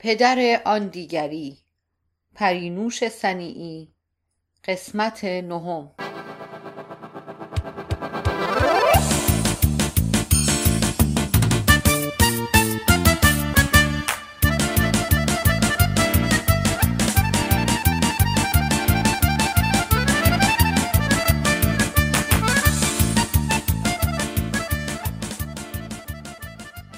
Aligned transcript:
پدر 0.00 0.62
آن 0.64 0.88
دیگری. 0.88 1.58
پرینوش 2.34 3.08
صنیعی. 3.08 3.92
قسمت 4.64 5.24
نهم. 5.24 5.90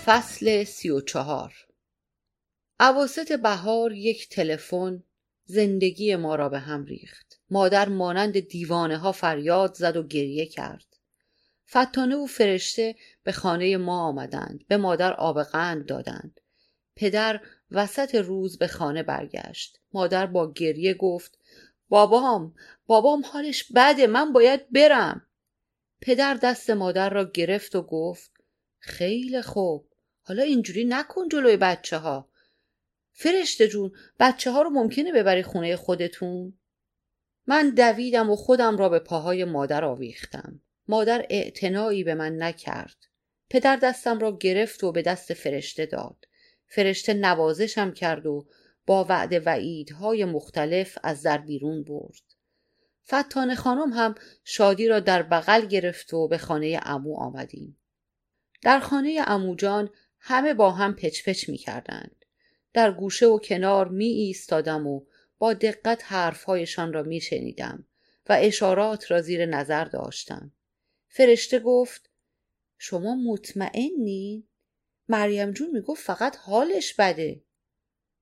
فصل 0.05 0.64
سی 0.64 0.91
و 0.91 1.01
چهار. 1.01 1.70
اواسط 2.80 3.32
بهار 3.32 3.92
یک 3.92 4.28
تلفن 4.28 5.02
زندگی 5.44 6.16
ما 6.16 6.34
را 6.34 6.48
به 6.48 6.58
هم 6.58 6.84
ریخت. 6.84 7.40
مادر 7.50 7.88
مانند 7.88 8.40
دیوانه 8.40 8.98
ها 8.98 9.12
فریاد 9.12 9.75
زد 9.75 9.96
و 9.96 10.02
گریه 10.02 10.46
کرد. 10.46 10.96
فتانه 11.71 12.16
و 12.16 12.26
فرشته 12.26 12.96
به 13.22 13.32
خانه 13.32 13.76
ما 13.76 14.00
آمدند 14.02 14.64
به 14.68 14.76
مادر 14.76 15.12
آب 15.12 15.43
قند 15.43 15.86
دادند. 15.86 16.40
پدر 16.96 17.40
وسط 17.71 18.14
روز 18.14 18.58
به 18.58 18.66
خانه 18.66 19.02
برگشت. 19.02 19.79
مادر 19.93 20.26
با 20.26 20.52
گریه 20.52 20.94
گفت 20.94 21.38
بابام 21.88 22.54
بابام 22.86 23.22
حالش 23.32 23.72
بده 23.74 24.07
من 24.07 24.32
باید 24.32 24.71
برم. 24.71 25.26
پدر 26.00 26.35
دست 26.35 26.71
مادر 26.71 27.10
را 27.10 27.24
گرفت 27.24 27.76
و 27.76 27.82
گفت 27.82 28.30
خیلی 28.79 29.43
خوب 29.43 29.88
حالا 30.22 30.43
اینجوری 30.43 30.85
نکن 30.85 31.29
جلوی 31.29 31.57
بچه 31.57 31.99
ها 31.99 32.30
فرشته 33.22 33.69
جون 33.69 33.92
بچه 34.20 34.50
ها 34.50 34.62
رو 34.62 34.70
ممکنه 34.70 35.12
ببری 35.12 35.42
خونه 35.42 35.77
خودتون؟ 35.77 36.58
من 37.46 37.70
دویدم 37.70 38.30
و 38.30 38.36
خودم 38.36 38.77
را 38.77 38.88
به 38.88 38.98
پاهای 38.98 39.44
مادر 39.44 39.84
آویختم. 39.84 40.60
مادر 40.88 41.27
اعتنایی 41.30 42.04
به 42.04 42.14
من 42.14 42.42
نکرد. 42.42 42.96
پدر 43.50 43.77
دستم 43.77 44.18
را 44.18 44.36
گرفت 44.36 44.84
و 44.84 44.92
به 44.92 45.02
دست 45.02 45.34
فرشته 45.34 45.86
داد. 45.86 46.24
فرشته 46.66 47.14
نوازشم 47.14 47.92
کرد 47.92 48.27
و 48.27 48.46
با 48.86 49.06
وعده 49.08 49.40
وعیدهای 49.40 50.24
مختلف 50.24 50.98
از 51.02 51.22
در 51.22 51.38
بیرون 51.38 51.84
برد. 51.84 52.22
فتان 53.06 53.55
خانم 53.55 53.92
هم 53.92 54.14
شادی 54.44 54.88
را 54.88 55.00
در 55.00 55.22
بغل 55.22 55.66
گرفت 55.66 56.14
و 56.14 56.28
به 56.28 56.38
خانه 56.38 56.80
امو 56.82 57.16
آمدیم. 57.16 57.80
در 58.62 58.80
خانه 58.80 59.24
اموجان 59.27 59.90
همه 60.18 60.55
با 60.55 60.70
هم 60.70 60.94
پچ 60.94 61.28
پچ 61.28 61.48
می 61.48 61.58
کردند. 61.58 62.19
در 62.72 62.92
گوشه 62.92 63.26
و 63.26 63.38
کنار 63.38 63.88
می 63.88 64.06
ایستادم 64.06 64.86
و 64.86 65.00
با 65.38 65.52
دقت 65.52 66.02
حرفهایشان 66.04 66.92
را 66.92 67.02
می 67.02 67.20
شنیدم 67.20 67.86
و 68.28 68.38
اشارات 68.40 69.10
را 69.10 69.22
زیر 69.22 69.46
نظر 69.46 69.84
داشتم. 69.84 70.52
فرشته 71.08 71.58
گفت 71.58 72.10
شما 72.78 73.14
مطمئنی؟ 73.14 74.48
مریم 75.08 75.50
جون 75.50 75.70
می 75.70 75.80
گفت 75.80 76.04
فقط 76.04 76.36
حالش 76.36 76.94
بده. 76.94 77.42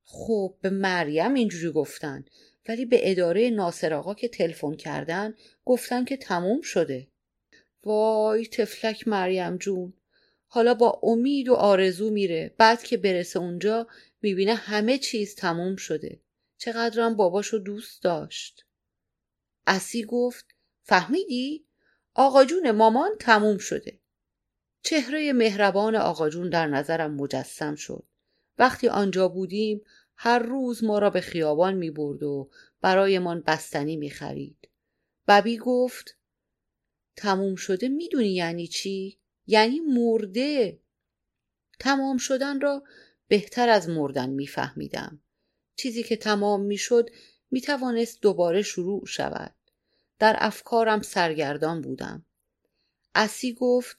خب 0.05 0.55
به 0.62 0.70
مریم 0.70 1.34
اینجوری 1.34 1.72
گفتن 1.72 2.24
ولی 2.68 2.84
به 2.84 3.10
اداره 3.10 3.50
ناصر 3.50 3.94
آقا 3.94 4.14
که 4.14 4.28
تلفن 4.28 4.74
کردن 4.74 5.34
گفتن 5.64 6.05
که 6.05 6.16
تموم 6.16 6.60
شده. 6.60 7.08
وای 7.84 8.46
تفلک 8.46 9.08
مریم 9.08 9.56
جون 9.56 9.92
حالا 10.46 10.74
با 10.74 11.00
امید 11.02 11.48
و 11.48 11.55
آرزو 11.55 12.10
میره 12.10 12.55
بعد 12.58 12.83
که 12.83 12.96
برسه 12.96 13.38
اونجا 13.38 13.86
می‌بینه 14.22 14.55
همه 14.55 14.98
چیز 14.98 15.34
تموم 15.34 15.77
شده 15.77 16.20
چقدرم 16.58 17.16
باباشو 17.16 17.58
دوست 17.58 18.02
داشت 18.02 18.64
اسی 19.66 20.05
گفت 20.05 20.55
فهمیدی؟ 20.83 21.66
آقا 22.14 22.44
جون 22.44 22.70
مامان 22.70 23.11
تموم 23.20 23.58
شده 23.58 24.01
چهره 24.83 25.33
مهربان 25.33 25.96
آقا 25.96 26.30
جون 26.30 26.51
در 26.51 26.67
نظرم 26.67 27.14
مجسم 27.14 27.74
شد 27.74 28.05
وقتی 28.58 28.89
آنجا 28.89 29.29
بودیم 29.29 29.84
هر 30.17 30.39
روز 30.39 30.85
ما 30.85 30.98
را 30.98 31.11
به 31.11 31.20
خیابان 31.20 31.74
می 31.74 31.90
برد 31.90 32.23
و 32.23 32.50
برایمان 32.80 33.40
بستنی 33.40 33.96
می 33.96 34.11
خرید. 34.11 34.68
ببی 35.29 35.58
گفت 35.58 36.17
تموم 37.17 37.56
شده 37.56 37.89
می‌دونی 37.89 38.35
یعنی 38.35 38.67
چی؟ 38.67 39.18
یعنی 39.46 39.80
مرده 39.80 40.79
تمام 41.79 42.17
شدن 42.17 42.61
را 42.61 42.83
بهتر 43.28 43.68
از 43.68 43.89
مردن 43.89 44.30
میفهمیدم. 44.30 45.20
چیزی 45.77 46.02
که 46.02 46.16
تمام 46.16 46.61
می‌شد 46.61 47.11
می‌توانست 47.50 48.22
دوباره 48.22 48.62
شروع 48.62 49.06
شود. 49.06 49.55
در 50.18 50.36
افکارم 50.39 51.02
سرگردان 51.02 51.80
بودم. 51.80 52.24
اسی 53.14 53.55
گفت 53.55 53.96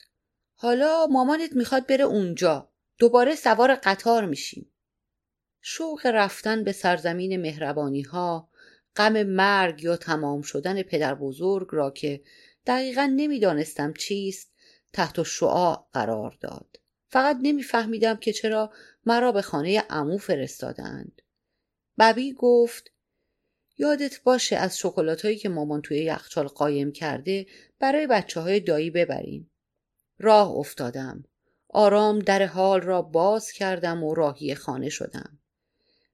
حالا 0.55 1.07
مامانت 1.07 1.53
می‌خواد 1.53 1.87
بره 1.87 2.03
اونجا. 2.03 2.69
دوباره 2.97 3.35
سوار 3.35 3.75
قطار 3.75 4.25
میشیم. 4.25 4.71
شوق 5.61 6.05
رفتن 6.05 6.63
به 6.63 6.71
سرزمین 6.71 7.41
مهربانی 7.41 8.01
ها 8.01 8.49
غم 8.95 9.23
مرگ 9.23 9.83
یا 9.83 9.97
تمام 9.97 10.41
شدن 10.41 10.81
پدر 10.81 11.15
بزرگ 11.15 11.67
را 11.71 11.91
که 11.91 12.23
دقیقا 12.65 13.13
نمی‌دانستم 13.15 13.93
چیست 13.93 14.53
تحت 14.93 15.23
شعاع 15.23 15.87
قرار 15.93 16.37
داد. 16.41 16.79
فقط 17.09 17.37
نمیفهمیدم 17.41 18.15
که 18.15 18.33
چرا 18.33 18.73
مرا 19.05 19.31
به 19.31 19.41
خانه 19.41 19.83
امو 19.89 20.17
فرستادند. 20.17 21.21
ببی 21.99 22.33
گفت 22.33 22.91
یادت 23.77 24.23
باشه 24.23 24.55
از 24.55 24.77
شکلاتایی 24.77 25.37
که 25.37 25.49
مامان 25.49 25.81
توی 25.81 25.97
یخچال 25.97 26.47
قایم 26.47 26.91
کرده 26.91 27.47
برای 27.79 28.07
بچه 28.07 28.39
های 28.39 28.59
دایی 28.59 28.89
ببریم. 28.89 29.51
راه 30.19 30.51
افتادم. 30.51 31.23
آرام 31.69 32.19
در 32.19 32.45
حال 32.45 32.81
را 32.81 33.01
باز 33.01 33.51
کردم 33.51 34.03
و 34.03 34.13
راهی 34.13 34.55
خانه 34.55 34.89
شدم. 34.89 35.39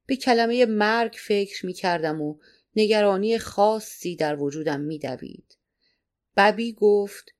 به 0.06 0.16
کلمه 0.16 0.66
مرگ 0.66 1.16
فکر 1.18 1.66
می 1.66 1.72
کردم 1.72 2.20
و 2.20 2.38
نگرانی 2.76 3.38
خاصی 3.38 4.16
در 4.16 4.36
وجودم 4.36 4.80
می 4.80 4.98
دوید. 4.98 5.56
ببی 6.36 6.72
گفت 6.72 7.30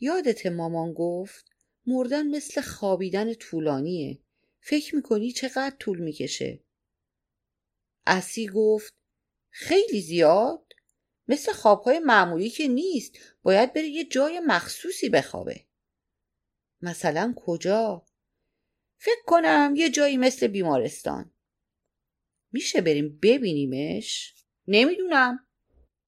یادت 0.00 0.46
مامان 0.46 0.92
گفت 0.92 1.53
مردن 1.86 2.26
مثل 2.26 2.60
خوابیدن 2.60 3.34
طولانیه. 3.34 4.18
فکر 4.60 4.96
می‌کنی 4.96 5.32
چقدر 5.32 5.76
طول 5.78 5.98
می‌کشه؟ 5.98 6.64
اسی 8.06 8.48
گفت 8.48 8.94
خیلی 9.50 10.00
زیاد. 10.00 10.72
مثل 11.28 11.52
خوابهای 11.52 11.98
معمولی 11.98 12.50
که 12.50 12.68
نیست. 12.68 13.12
باید 13.42 13.72
بره 13.72 13.88
یه 13.88 14.04
جای 14.04 14.40
مخصوصی 14.40 15.08
بخوابه. 15.08 15.64
مثلا 16.82 17.34
کجا؟ 17.36 18.06
فکر 18.98 19.22
کنم 19.26 19.74
یه 19.76 19.90
جایی 19.90 20.16
مثل 20.16 20.46
بیمارستان. 20.46 21.30
میشه 22.52 22.80
بریم 22.80 23.18
ببینیمش؟ 23.22 24.34
نمی‌دونم. 24.68 25.46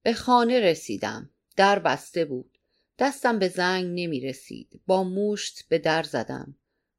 به 0.02 0.12
خانه 0.12 0.60
رسیدم. 0.60 1.30
در 1.56 1.78
بسته 1.78 2.24
بود. 2.24 2.55
دستم 2.98 3.38
به 3.38 3.48
زنگ 3.48 3.84
نمی 3.84 4.20
رسید. 4.20 4.80
با 4.86 5.04
مشت 5.04 5.68
به 5.68 5.78
در 5.78 6.02
زدم. 6.02 6.56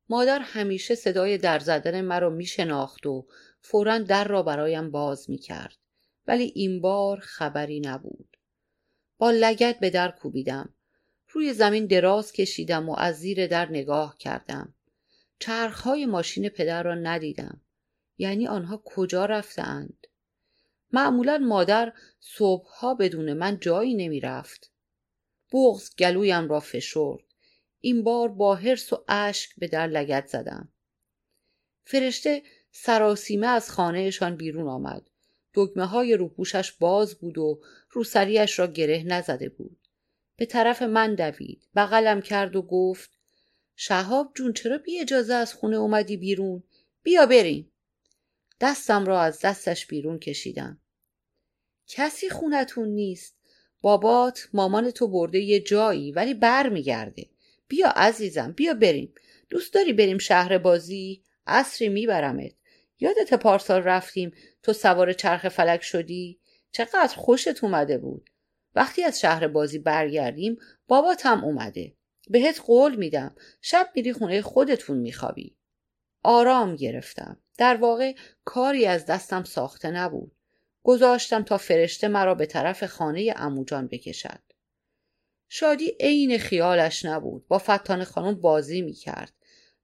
مادر 0.09 0.39
همیشه 0.39 0.95
صدای 0.95 1.37
در 1.37 1.59
زدن 1.59 2.01
مرا 2.01 2.29
می 2.29 2.45
شناخت 2.45 3.05
و 3.05 3.27
فورا 3.61 3.97
در 3.97 4.27
را 4.27 4.43
برایم 4.43 4.91
باز 4.91 5.29
می 5.29 5.37
کرد. 5.37 5.77
ولی 6.27 6.51
این 6.55 6.81
بار 6.81 7.19
خبری 7.19 7.79
نبود. 7.79 8.37
با 9.17 9.31
لگت 9.31 9.79
به 9.79 9.89
در 9.89 10.11
کوبیدم. 10.11 10.73
روی 11.29 11.53
زمین 11.53 11.85
دراز 11.85 12.31
کشیدم 12.31 12.89
و 12.89 12.95
از 12.97 13.15
زیر 13.15 13.47
در 13.47 13.69
نگاه 13.69 14.17
کردم. 14.17 14.73
چرخهای 15.39 16.05
ماشین 16.05 16.49
پدر 16.49 16.83
را 16.83 16.95
ندیدم. 16.95 17.61
یعنی 18.17 18.47
آنها 18.47 18.81
کجا 18.85 19.25
رفتند؟ 19.25 20.07
معمولا 20.91 21.37
مادر 21.37 21.93
صبحها 22.19 22.93
بدون 22.93 23.33
من 23.33 23.59
جایی 23.59 23.95
نمی 23.95 24.19
رفت. 24.19 24.71
بغز 25.53 25.95
گلویم 25.95 26.49
را 26.49 26.59
فشرد. 26.59 27.23
این 27.81 28.03
بار 28.03 28.29
با 28.29 28.55
حرس 28.55 28.93
و 28.93 29.03
اشک 29.07 29.49
به 29.57 29.67
در 29.67 29.87
لگت 29.87 30.27
زدم. 30.27 30.69
فرشته 31.85 32.43
سراسیمه 32.71 33.47
از 33.47 33.71
خانهشان 33.71 34.35
بیرون 34.35 34.67
آمد. 34.67 35.09
دگمه 35.53 35.85
های 35.85 36.17
روپوشش 36.17 36.71
باز 36.71 37.15
بود 37.15 37.37
و 37.37 37.61
روسریش 37.89 38.59
را 38.59 38.67
گره 38.67 39.03
نزده 39.03 39.49
بود. 39.49 39.87
به 40.35 40.45
طرف 40.45 40.81
من 40.81 41.15
دوید. 41.15 41.67
بغلم 41.75 42.21
کرد 42.21 42.55
و 42.55 42.61
گفت 42.61 43.11
شهاب 43.75 44.31
جون 44.35 44.53
چرا 44.53 44.77
بی 44.77 44.99
اجازه 44.99 45.33
از 45.33 45.53
خونه 45.53 45.77
اومدی 45.77 46.17
بیرون؟ 46.17 46.63
بیا 47.03 47.25
بریم. 47.25 47.71
دستم 48.61 49.05
را 49.05 49.21
از 49.21 49.39
دستش 49.39 49.87
بیرون 49.87 50.19
کشیدم. 50.19 50.81
کسی 51.87 52.29
خونتون 52.29 52.87
نیست؟ 52.87 53.36
بابات 53.81 54.49
مامان 54.53 54.91
تو 54.91 55.07
برده 55.07 55.39
یه 55.39 55.59
جایی 55.59 56.11
ولی 56.11 56.33
بر 56.33 56.69
میگرده 56.69 57.25
بیا 57.67 57.87
عزیزم 57.87 58.51
بیا 58.51 58.73
بریم. 58.73 59.13
دوست 59.49 59.73
داری 59.73 59.93
بریم 59.93 60.17
شهر 60.17 60.57
بازی؟ 60.57 61.23
اصری 61.47 61.89
میبرمت. 61.89 62.51
یادت 62.99 63.33
پارسال 63.33 63.81
رفتیم 63.81 64.31
تو 64.63 64.73
سوار 64.73 65.13
چرخ 65.13 65.49
فلک 65.49 65.83
شدی؟ 65.83 66.39
چقدر 66.71 67.13
خوشت 67.15 67.63
اومده 67.63 67.97
بود. 67.97 68.29
وقتی 68.75 69.03
از 69.03 69.19
شهر 69.19 69.47
بازی 69.47 69.79
برگردیم 69.79 70.57
بابات 70.87 71.25
هم 71.25 71.43
اومده. 71.43 71.93
بهت 72.29 72.61
قول 72.65 72.95
میدم 72.95 73.35
شب 73.61 73.89
میری 73.95 74.13
خونه 74.13 74.41
خودتون 74.41 74.97
میخوابی. 74.97 75.57
آرام 76.23 76.75
گرفتم. 76.75 77.41
در 77.57 77.75
واقع 77.75 78.13
کاری 78.45 78.85
از 78.85 79.05
دستم 79.05 79.43
ساخته 79.43 79.91
نبود. 79.91 80.36
گذاشتم 80.87 81.43
تا 81.43 81.57
فرشته 81.57 82.07
مرا 82.07 82.35
به 82.35 82.45
طرف 82.45 82.83
خانه 82.83 83.33
اموجان 83.35 83.87
بکشد. 83.87 84.41
شادی 85.49 85.95
عین 85.99 86.37
خیالش 86.37 87.05
نبود. 87.05 87.47
با 87.47 87.57
فتان 87.57 88.03
خانم 88.03 88.41
بازی 88.41 88.81
می‌کرد. 88.81 89.33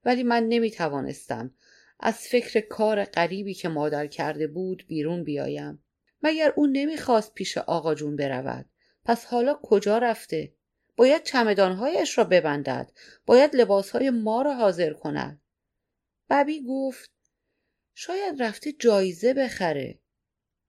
ولی 0.04 0.22
من 0.22 0.42
نمی‌توانستم 0.42 1.54
از 2.00 2.14
فکر 2.14 2.60
کار 2.60 3.04
غریبی 3.04 3.54
که 3.54 3.68
مادر 3.68 4.06
کرده 4.06 4.46
بود 4.46 4.84
بیرون 4.88 5.24
بیایم. 5.24 5.84
مگر 6.22 6.52
او 6.56 6.66
نمی‌خواست 6.66 7.34
پیش 7.34 7.58
آقا 7.58 7.94
جون 7.94 8.16
برود؟ 8.16 8.66
پس 9.04 9.24
حالا 9.24 9.54
کجا 9.62 9.98
رفته؟ 9.98 10.54
باید 10.96 11.22
چمدانهایش 11.22 12.18
را 12.18 12.24
ببندد. 12.24 12.92
باید 13.26 13.56
لباسهای 13.56 14.10
ما 14.10 14.42
را 14.42 14.54
حاضر 14.54 14.92
کند. 14.92 15.40
ببی 16.30 16.62
گفت 16.68 17.10
شاید 17.94 18.42
رفته 18.42 18.72
جایزه 18.72 19.34
بخره. 19.34 19.98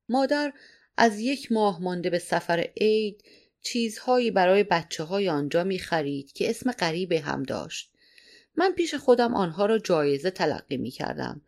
مادر 0.10 0.54
از 0.98 1.20
یک 1.20 1.52
ماه 1.52 1.82
مانده 1.82 2.10
به 2.10 2.20
سفر 2.20 2.70
عید 2.78 3.24
چیزهایی 3.62 4.32
برای 4.32 4.64
بچه 4.64 5.04
های 5.04 5.30
آنجا 5.30 5.64
می 5.64 5.80
خرید 5.80 6.32
که 6.32 6.50
اسم 6.50 6.72
غریبه 6.72 7.20
هم 7.20 7.44
داشت 7.44 7.92
من 8.56 8.72
پیش 8.72 8.96
خودم 8.96 9.34
آنها 9.34 9.66
را 9.66 9.80
جایزه 9.80 10.32
تلقی 10.32 10.78
می 10.78 10.92
کردم 10.92 11.42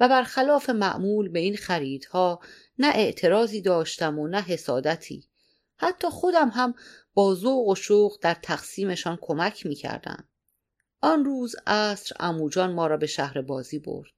و 0.00 0.08
برخلاف 0.08 0.70
معمول 0.70 1.28
به 1.28 1.38
این 1.38 1.56
خریدها 1.56 2.40
نه 2.78 2.92
اعتراضی 2.94 3.60
داشتم 3.60 4.18
و 4.18 4.28
نه 4.28 4.42
حسادتی 4.42 5.28
حتی 5.76 6.08
خودم 6.08 6.48
هم 6.48 6.74
با 7.14 7.34
ذوق 7.34 7.68
و 7.68 7.74
شوق 7.74 8.18
در 8.20 8.34
تقسیمشان 8.34 9.18
کمک 9.20 9.66
می 9.66 9.74
کردم. 9.74 10.28
آن 11.00 11.24
روز 11.24 11.56
عصر 11.66 12.16
اموجان 12.20 12.72
ما 12.72 12.86
را 12.86 12.96
به 12.96 13.06
شهر 13.06 13.42
بازی 13.42 13.78
برد. 13.78 14.10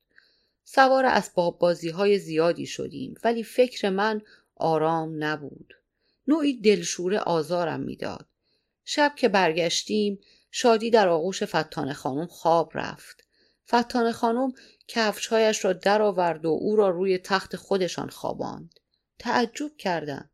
سوار 0.68 1.06
اسباب 1.06 1.58
بازی 1.58 1.88
های 1.88 2.18
زیادی 2.18 2.66
شدیم 2.66 3.14
ولی 3.24 3.42
فکر 3.42 3.90
من 3.90 4.22
آرام 4.56 5.24
نبود. 5.24 5.74
نوعی 6.28 6.60
دلشوره 6.60 7.18
آزارم 7.18 7.80
می‌داد. 7.80 8.26
شب 8.84 9.12
که 9.16 9.28
برگشتیم 9.28 10.18
شادی 10.50 10.90
در 10.90 11.08
آغوش 11.08 11.42
فتان 11.42 11.92
خانم 11.92 12.26
خواب 12.26 12.70
رفت. 12.74 13.24
فتان 13.68 14.12
خانم 14.12 14.52
کفشهایش 14.88 15.64
را 15.64 15.72
درآورد 15.72 16.46
و 16.46 16.48
او 16.48 16.76
را 16.76 16.88
روی 16.88 17.18
تخت 17.18 17.56
خودشان 17.56 18.08
خواباند. 18.08 18.80
تعجب 19.18 19.76
کردم. 19.76 20.30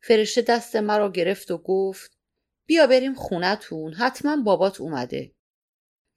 فرشته 0.00 0.42
دست 0.42 0.76
مرا 0.76 1.10
گرفت 1.10 1.50
و 1.50 1.58
گفت 1.58 2.16
بیا 2.66 2.86
بریم 2.86 3.14
خونتون 3.14 3.92
حتما 3.92 4.36
بابات 4.36 4.80
اومده. 4.80 5.32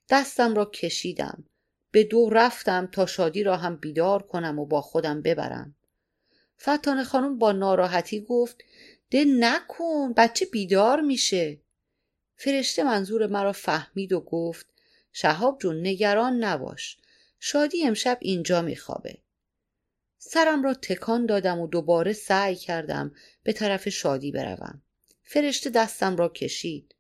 دستم 0.10 0.56
را 0.56 0.66
کشیدم. 0.66 1.44
به 1.92 2.04
دو 2.04 2.30
رفتم 2.30 2.90
تا 2.92 3.06
شادی 3.06 3.44
را 3.44 3.58
هم 3.58 3.76
بیدار 3.76 4.24
کنم 4.24 4.60
و 4.60 4.66
با 4.66 4.82
خودم 4.82 5.22
ببرم. 5.22 5.76
فتان 6.62 7.04
خانم 7.04 7.38
با 7.38 7.52
ناراحتی 7.52 8.22
گفت 8.22 8.64
ده 9.12 9.26
نکن 9.26 10.14
بچه 10.14 10.46
بیدار 10.46 11.02
میشه. 11.02 11.60
فرشته 12.36 12.84
منظور 12.84 13.28
مرا 13.28 13.52
فهمید 13.52 14.14
و 14.14 14.20
گفت 14.20 14.66
شهاب 15.12 15.60
جون 15.60 15.88
نگران 15.88 16.44
نباش. 16.44 16.98
شادی 17.40 17.88
امشب 17.88 18.18
اینجا 18.22 18.62
میخوابه. 18.62 19.18
سرم 20.18 20.64
را 20.64 20.74
تکان 20.74 21.26
دادم 21.26 21.60
و 21.60 21.68
دوباره 21.68 22.14
سعی 22.14 22.56
کردم 22.56 23.12
به 23.44 23.54
طرف 23.54 23.90
شادی 23.90 24.32
بروم. 24.32 24.82
فرشته 25.24 25.70
دستم 25.70 26.16
را 26.16 26.30
کشید. 26.30 26.96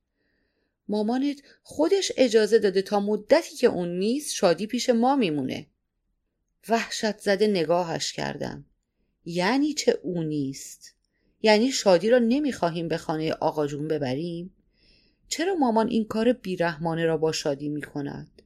مامانت 0.89 1.41
خودش 1.63 2.11
اجازه 2.17 2.59
داده 2.59 2.81
تا 2.81 2.99
مدتی 2.99 3.55
که 3.55 3.67
اون 3.67 3.99
نیست 3.99 4.33
شادی 4.33 4.67
پیش 4.67 4.89
ما 4.89 5.15
میمونه. 5.15 5.67
وحشت 6.69 7.17
زده 7.17 7.47
نگاهش 7.47 8.13
کردم. 8.13 8.65
یعنی 9.25 9.73
چه 9.73 9.99
او 10.03 10.23
نیست؟ 10.23 10.95
یعنی 11.41 11.71
شادی 11.71 12.09
را 12.09 12.19
نمی‌خواهیم 12.19 12.87
به 12.87 12.97
خانه 12.97 13.31
آقا 13.31 13.67
جون 13.67 13.87
ببریم؟ 13.87 14.53
چرا 15.27 15.55
مامان 15.55 15.87
این 15.87 16.05
کار 16.05 16.33
بیرحمانه 16.33 17.05
را 17.05 17.17
با 17.17 17.31
شادی 17.31 17.69
می‌کند؟ 17.69 18.41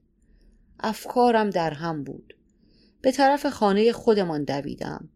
افکارم 0.79 1.49
در 1.49 1.73
هم 1.73 2.03
بود. 2.03 2.37
به 3.01 3.11
طرف 3.11 3.45
خانه 3.45 3.91
خودمان 3.91 4.43
دویدم. 4.43 5.09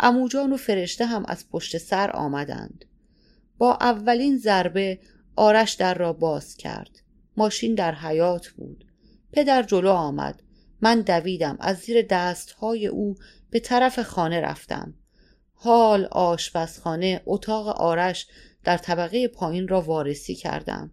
اموجان 0.00 0.52
و 0.52 0.56
فرشته 0.56 1.06
هم 1.06 1.24
از 1.28 1.48
پشت 1.48 1.78
سر 1.78 2.10
آمدند. 2.10 2.84
با 3.58 3.78
اولین 3.80 4.38
ضربه 4.38 4.98
آرش 5.36 5.72
در 5.72 5.94
را 5.94 6.12
باز 6.12 6.56
کرد. 6.56 6.90
ماشین 7.36 7.74
در 7.74 7.94
حیات 7.94 8.48
بود. 8.48 8.84
پدر 9.32 9.62
جلو 9.62 9.90
آمد. 9.90 10.42
من 10.80 11.00
دویدم 11.00 11.56
از 11.60 11.76
زیر 11.76 12.02
دستهای 12.02 12.86
او 12.86 13.16
به 13.50 13.60
طرف 13.60 13.98
خانه 13.98 14.40
رفتم. 14.40 14.94
حال 15.52 16.08
آشپزخانه 16.10 17.22
اتاق 17.26 17.68
آرش 17.68 18.26
در 18.64 18.76
طبقه 18.76 19.28
پایین 19.28 19.68
را 19.68 19.80
وارسی 19.80 20.34
کردم. 20.34 20.92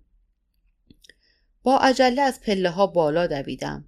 با 1.64 1.78
عجله 1.78 2.22
از 2.22 2.42
پله 2.42 2.70
ها 2.70 2.88
بالا 2.88 3.28
دویدم. 3.28 3.88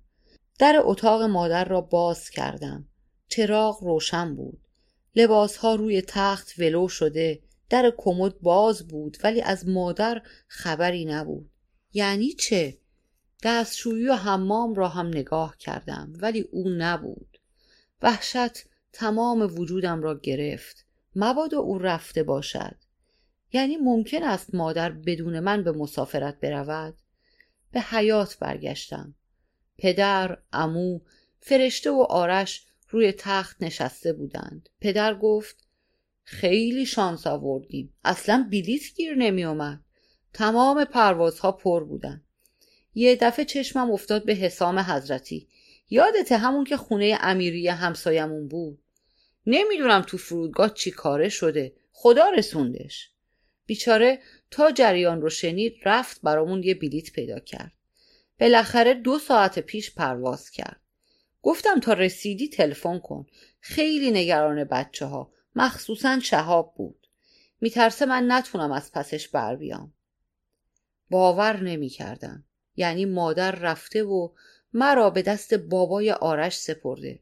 در 0.59 0.81
اتاق 0.83 1.21
مادر 1.21 1.65
را 1.65 1.81
باز 1.81 2.29
کردم. 2.29 2.87
چراغ 3.27 3.83
روشن 3.83 4.35
بود. 4.35 4.67
لباس 5.15 5.57
ها 5.57 5.75
روی 5.75 6.01
تخت 6.01 6.53
ولو 6.59 6.87
شده 6.87 7.41
در 7.69 7.93
کمد 7.97 8.39
باز 8.41 8.87
بود 8.87 9.17
ولی 9.23 9.41
از 9.41 9.67
مادر 9.67 10.21
خبری 10.47 11.05
نبود. 11.05 11.49
یعنی 11.93 12.33
چه؟ 12.33 12.77
دستشویی 13.43 14.07
و 14.07 14.13
حمام 14.13 14.73
را 14.75 14.87
هم 14.87 15.07
نگاه 15.07 15.57
کردم 15.57 16.13
ولی 16.15 16.41
او 16.41 16.69
نبود. 16.69 17.39
وحشت 18.01 18.65
تمام 18.93 19.59
وجودم 19.59 20.01
را 20.01 20.19
گرفت. 20.19 20.85
مبادا 21.15 21.57
او 21.59 21.77
رفته 21.77 22.23
باشد. 22.23 22.75
یعنی 23.53 23.77
ممکن 23.77 24.23
است 24.23 24.55
مادر 24.55 24.89
بدون 24.89 25.39
من 25.39 25.63
به 25.63 25.71
مسافرت 25.71 26.39
برود؟ 26.39 26.95
به 27.71 27.81
حیات 27.81 28.37
برگشتم. 28.39 29.15
پدر، 29.77 30.37
امو، 30.53 30.99
فرشته 31.39 31.91
و 31.91 32.05
آرش 32.09 32.65
روی 32.89 33.11
تخت 33.11 33.63
نشسته 33.63 34.13
بودند. 34.13 34.69
پدر 34.81 35.15
گفت 35.15 35.68
خیلی 36.31 36.85
شانس 36.85 37.27
آوردیم. 37.27 37.93
اصلا 38.05 38.47
بلیت 38.51 38.81
گیر 38.95 39.15
نمی 39.15 39.43
اومد. 39.43 39.79
تمام 40.33 40.85
پروازها 40.85 41.51
پر 41.51 41.83
بودن. 41.83 42.23
یه 42.95 43.15
دفعه 43.15 43.45
چشمم 43.45 43.91
افتاد 43.91 44.25
به 44.25 44.33
حسام 44.33 44.79
حضرتی. 44.79 45.47
یادته 45.89 46.37
همون 46.37 46.63
که 46.63 46.77
خونه 46.77 47.17
امیری 47.21 47.67
همسایمون 47.67 48.47
بود. 48.47 48.79
نمی‌دونم 49.45 50.01
تو 50.01 50.17
فرودگاه 50.17 50.73
چی 50.73 50.91
کاره 50.91 51.29
شده. 51.29 51.73
خدا 51.91 52.29
رسوندش. 52.29 53.09
بیچاره 53.65 54.19
تا 54.51 54.71
جریان 54.71 55.21
رو 55.21 55.29
شنید 55.29 55.75
رفت 55.85 56.21
برامون 56.21 56.63
یه 56.63 56.73
بلیت 56.73 57.11
پیدا 57.11 57.39
کرد. 57.39 57.71
بالاخره 58.39 58.93
دو 58.93 59.19
ساعت 59.19 59.59
پیش 59.59 59.95
پرواز 59.95 60.49
کرد. 60.49 60.81
گفتم 61.41 61.79
تا 61.79 61.93
رسیدی 61.93 62.47
تلفن 62.47 62.99
کن. 62.99 63.25
خیلی 63.59 64.11
نگران 64.11 64.63
بچه 64.63 65.05
ها. 65.05 65.31
مخصوصا 65.59 66.19
شهاب 66.19 66.73
بود. 66.75 67.07
میترسه 67.61 68.05
من 68.05 68.31
نتونم 68.31 68.71
از 68.71 68.91
پسش 68.91 69.27
بر 69.27 69.55
بیام. 69.55 69.93
باور 71.09 71.63
نمی 71.63 71.89
کردم. 71.89 72.43
یعنی 72.75 73.05
مادر 73.05 73.51
رفته 73.51 74.03
و 74.03 74.29
مرا 74.73 75.09
به 75.09 75.21
دست 75.21 75.53
بابای 75.53 76.11
آرش 76.11 76.57
سپرده. 76.57 77.19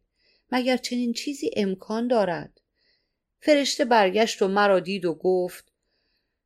مگر 0.52 0.78
چنین 0.78 1.14
چیزی 1.14 1.52
امکان 1.56 2.08
دارد؟ 2.08 2.62
فرشته 3.40 3.86
برگشت 3.86 4.42
و 4.42 4.48
مرا 4.48 4.80
دید 4.80 5.06
و 5.06 5.14
گفت 5.14 5.72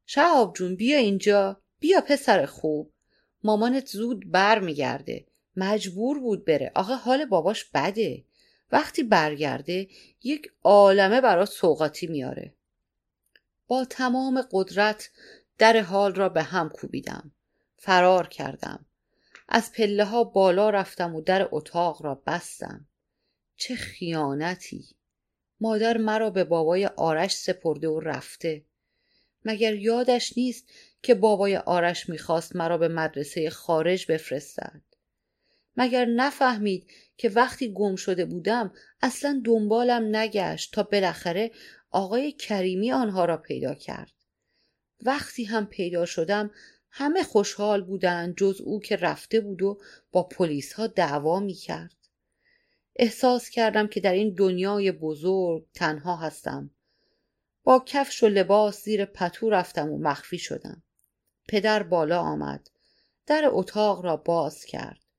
شهاب 0.05 0.53
جون 0.55 0.75
بیا 0.75 0.97
اینجا 0.97 1.61
بیا 1.79 2.01
پسر 2.01 2.45
خوب 2.45 2.91
مامانت 3.43 3.87
زود 3.87 4.31
بر 4.31 4.59
میگرده 4.59 5.25
مجبور 5.55 6.19
بود 6.19 6.45
بره 6.45 6.71
آخه 6.75 6.93
حال 6.93 7.25
باباش 7.25 7.65
بده 7.73 8.25
وقتی 8.71 9.03
برگرده 9.03 9.87
یک 10.23 10.51
عالمه 10.63 11.21
برا 11.21 11.45
سوقاتی 11.45 12.07
میاره. 12.07 12.53
با 13.67 13.85
تمام 13.85 14.47
قدرت 14.51 15.09
در 15.57 15.81
حال 15.81 16.15
را 16.15 16.29
به 16.29 16.43
هم 16.43 16.69
کوبیدم. 16.69 17.31
فرار 17.77 18.27
کردم. 18.27 18.85
از 19.49 19.71
پله 19.71 20.05
ها 20.05 20.23
بالا 20.23 20.69
رفتم 20.69 21.15
و 21.15 21.21
در 21.21 21.49
اتاق 21.51 22.01
را 22.05 22.21
بستم. 22.27 22.87
چه 23.55 23.75
خیانتی. 23.75 24.85
مادر 25.61 25.97
مرا 25.97 26.29
به 26.29 26.43
بابای 26.43 26.85
آرش 26.85 27.35
سپرده 27.35 27.87
و 27.87 27.99
رفته. 27.99 28.65
مگر 29.45 29.75
یادش 29.75 30.37
نیست 30.37 30.69
که 31.01 31.15
بابای 31.15 31.57
آرش 31.57 32.09
می‌خواست 32.09 32.55
مرا 32.55 32.77
به 32.77 32.87
مدرسه 32.87 33.49
خارج 33.49 34.11
بفرستد؟ 34.11 34.81
مگر 35.77 36.05
نفهمید 36.05 36.87
که 37.21 37.29
وقتی 37.29 37.73
گم 37.73 37.95
شده 37.95 38.25
بودم 38.25 38.73
اصلا 39.01 39.41
دنبالم 39.45 40.15
نگشت 40.15 40.73
تا 40.73 40.83
بالاخره 40.83 41.51
آقای 41.91 42.31
کریمی 42.31 42.91
آنها 42.91 43.25
را 43.25 43.37
پیدا 43.37 43.73
کرد 43.73 44.11
وقتی 45.01 45.43
هم 45.43 45.65
پیدا 45.65 46.05
شدم 46.05 46.51
همه 46.89 47.23
خوشحال 47.23 47.83
بودند 47.83 48.35
جز 48.37 48.61
او 48.61 48.79
که 48.79 48.95
رفته 48.95 49.39
بود 49.39 49.61
و 49.61 49.79
با 50.11 50.23
پلیس 50.23 50.73
ها 50.73 50.87
دعوا 50.87 51.39
می 51.39 51.53
کرد. 51.53 51.95
احساس 52.95 53.49
کردم 53.49 53.87
که 53.87 53.99
در 53.99 54.13
این 54.13 54.33
دنیای 54.33 54.91
بزرگ 54.91 55.65
تنها 55.73 56.15
هستم. 56.15 56.71
با 57.63 57.83
کفش 57.85 58.23
و 58.23 58.27
لباس 58.27 58.83
زیر 58.83 59.05
پتو 59.05 59.49
رفتم 59.49 59.89
و 59.89 59.97
مخفی 59.97 60.37
شدم. 60.37 60.83
پدر 61.47 61.83
بالا 61.83 62.19
آمد. 62.19 62.69
در 63.25 63.43
اتاق 63.45 64.05
را 64.05 64.17
باز 64.17 64.65
کرد. 64.65 65.10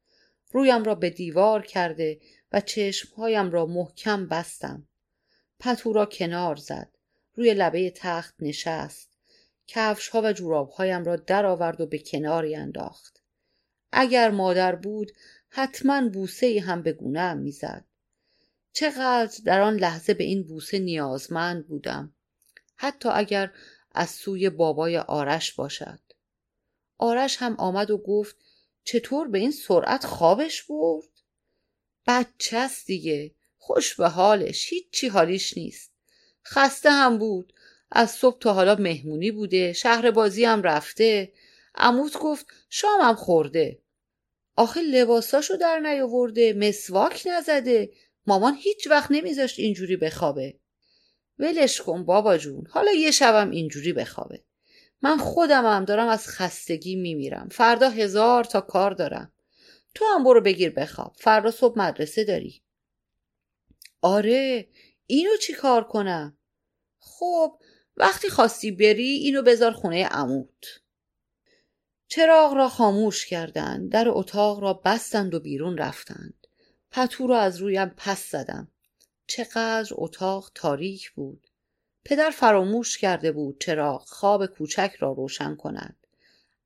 رویم 0.52 0.84
را 0.84 0.94
به 0.94 1.10
دیوار 1.10 1.66
کرده 1.66 2.20
و 2.52 2.60
چشمهایم 2.60 3.50
را 3.50 3.66
محکم 3.66 4.26
بستم. 4.26 4.88
پتو 5.60 5.92
را 5.92 6.06
کنار 6.06 6.56
زد. 6.56 6.88
روی 7.34 7.54
لبه 7.54 7.90
تخت 7.90 8.34
نشست. 8.40 9.10
کفش 9.66 10.08
ها 10.08 10.22
و 10.22 10.32
جوراب 10.32 10.70
هایم 10.70 11.04
را 11.04 11.16
درآورد 11.16 11.80
و 11.80 11.86
به 11.86 11.98
کناری 11.98 12.56
انداخت. 12.56 13.22
اگر 13.92 14.30
مادر 14.30 14.74
بود 14.74 15.12
حتما 15.48 16.08
بوسه 16.08 16.60
هم 16.60 16.82
به 16.82 16.92
گونه 16.92 17.34
می‌زد. 17.34 17.84
چقدر 18.72 19.38
در 19.44 19.60
آن 19.60 19.76
لحظه 19.76 20.14
به 20.14 20.24
این 20.24 20.42
بوسه 20.42 20.78
نیازمند 20.78 21.66
بودم. 21.66 22.14
حتی 22.76 23.08
اگر 23.08 23.52
از 23.92 24.10
سوی 24.10 24.50
بابای 24.50 24.98
آرش 24.98 25.52
باشد. 25.52 26.00
آرش 26.98 27.36
هم 27.36 27.56
آمد 27.58 27.90
و 27.90 27.98
گفت 27.98 28.36
چطور 28.84 29.28
به 29.28 29.38
این 29.38 29.50
سرعت 29.50 30.06
خوابش 30.06 30.62
برد؟ 30.62 31.08
بچه 32.06 32.56
است 32.56 32.86
دیگه. 32.86 33.34
خوش 33.58 33.94
به 33.94 34.08
حالش. 34.08 34.72
هیچی 34.72 35.08
حالیش 35.08 35.56
نیست. 35.56 35.92
خسته 36.46 36.90
هم 36.90 37.18
بود. 37.18 37.52
از 37.94 38.10
صبح 38.10 38.38
تا 38.38 38.52
حالا 38.52 38.74
مهمونی 38.74 39.30
بوده 39.30 39.72
شهر 39.72 40.10
بازی 40.10 40.44
هم 40.44 40.62
رفته 40.62 41.32
عموت 41.74 42.18
گفت 42.18 42.46
شامم 42.70 43.14
خورده 43.14 43.78
آخه 44.56 44.82
لباساشو 44.82 45.56
در 45.56 45.78
نیاورده 45.78 46.52
مسواک 46.52 47.22
نزده 47.26 47.92
مامان 48.26 48.54
هیچ 48.54 48.86
وقت 48.86 49.10
نمیذاشت 49.10 49.58
اینجوری 49.58 49.96
بخوابه 49.96 50.58
ولش 51.38 51.80
کن 51.80 52.04
بابا 52.04 52.38
جون 52.38 52.66
حالا 52.70 52.92
یه 52.92 53.10
شبم 53.10 53.50
اینجوری 53.50 53.92
بخوابه 53.92 54.44
من 55.02 55.18
خودم 55.18 55.66
هم 55.66 55.84
دارم 55.84 56.08
از 56.08 56.28
خستگی 56.28 56.96
میمیرم. 56.96 57.48
فردا 57.52 57.88
هزار 57.88 58.44
تا 58.44 58.60
کار 58.60 58.90
دارم. 58.90 59.32
تو 59.94 60.04
هم 60.14 60.24
برو 60.24 60.40
بگیر 60.40 60.70
بخواب. 60.70 61.16
فردا 61.18 61.50
صبح 61.50 61.78
مدرسه 61.78 62.24
داری. 62.24 62.62
آره 64.02 64.68
اینو 65.06 65.36
چی 65.36 65.52
کار 65.52 65.84
کنم؟ 65.84 66.36
خب 66.98 67.58
وقتی 67.96 68.28
خواستی 68.28 68.70
بری 68.70 69.08
اینو 69.08 69.42
بذار 69.42 69.72
خونه 69.72 70.06
عموت. 70.06 70.80
چراغ 72.08 72.54
را 72.54 72.68
خاموش 72.68 73.26
کردند 73.26 73.92
در 73.92 74.08
اتاق 74.08 74.60
را 74.60 74.74
بستند 74.74 75.34
و 75.34 75.40
بیرون 75.40 75.78
رفتند. 75.78 76.46
پتو 76.90 77.26
را 77.26 77.38
از 77.38 77.58
رویم 77.58 77.94
پس 77.96 78.30
زدم. 78.30 78.68
چقدر 79.26 79.90
اتاق 79.92 80.50
تاریک 80.54 81.10
بود. 81.10 81.51
پدر 82.04 82.30
فراموش 82.30 82.98
کرده 82.98 83.32
بود 83.32 83.60
چراغ 83.60 84.04
خواب 84.04 84.46
کوچک 84.46 84.94
را 84.98 85.12
روشن 85.12 85.56
کند. 85.56 85.96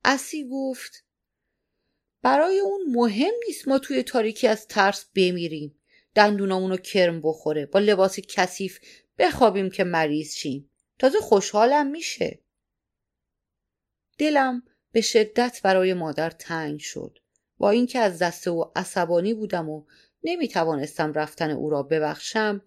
اسی 0.05 0.49
گفت 0.51 1.03
برای 2.21 2.59
اون 2.59 2.81
مهم 2.87 3.33
نیست 3.47 3.67
ما 3.67 3.79
توی 3.79 4.03
تاریکی 4.03 4.47
از 4.47 4.67
ترس 4.67 5.05
بمیریم. 5.15 5.75
دندونامونو 6.15 6.75
رو 6.75 6.81
کرم 6.81 7.21
بخوره 7.21 7.65
با 7.65 7.79
لباس 7.79 8.19
کثیف 8.19 8.79
بخوابیم 9.17 9.69
که 9.69 9.83
مریض 9.83 10.33
شیم. 10.33 10.69
تازه 10.99 11.19
خوشحالم 11.19 11.87
میشه. 11.87 12.39
دلم 14.17 14.63
به 14.91 15.01
شدت 15.01 15.59
برای 15.63 15.93
مادر 15.93 16.29
تنگ 16.29 16.79
شد. 16.79 17.19
با 17.57 17.69
اینکه 17.69 17.99
از 17.99 18.19
دست 18.19 18.47
او 18.47 18.71
عصبانی 18.75 19.33
بودم 19.33 19.69
و 19.69 19.85
نمی‌توانستم 20.23 21.13
رفتن 21.13 21.51
او 21.51 21.69
را 21.69 21.83
ببخشم 21.83 22.61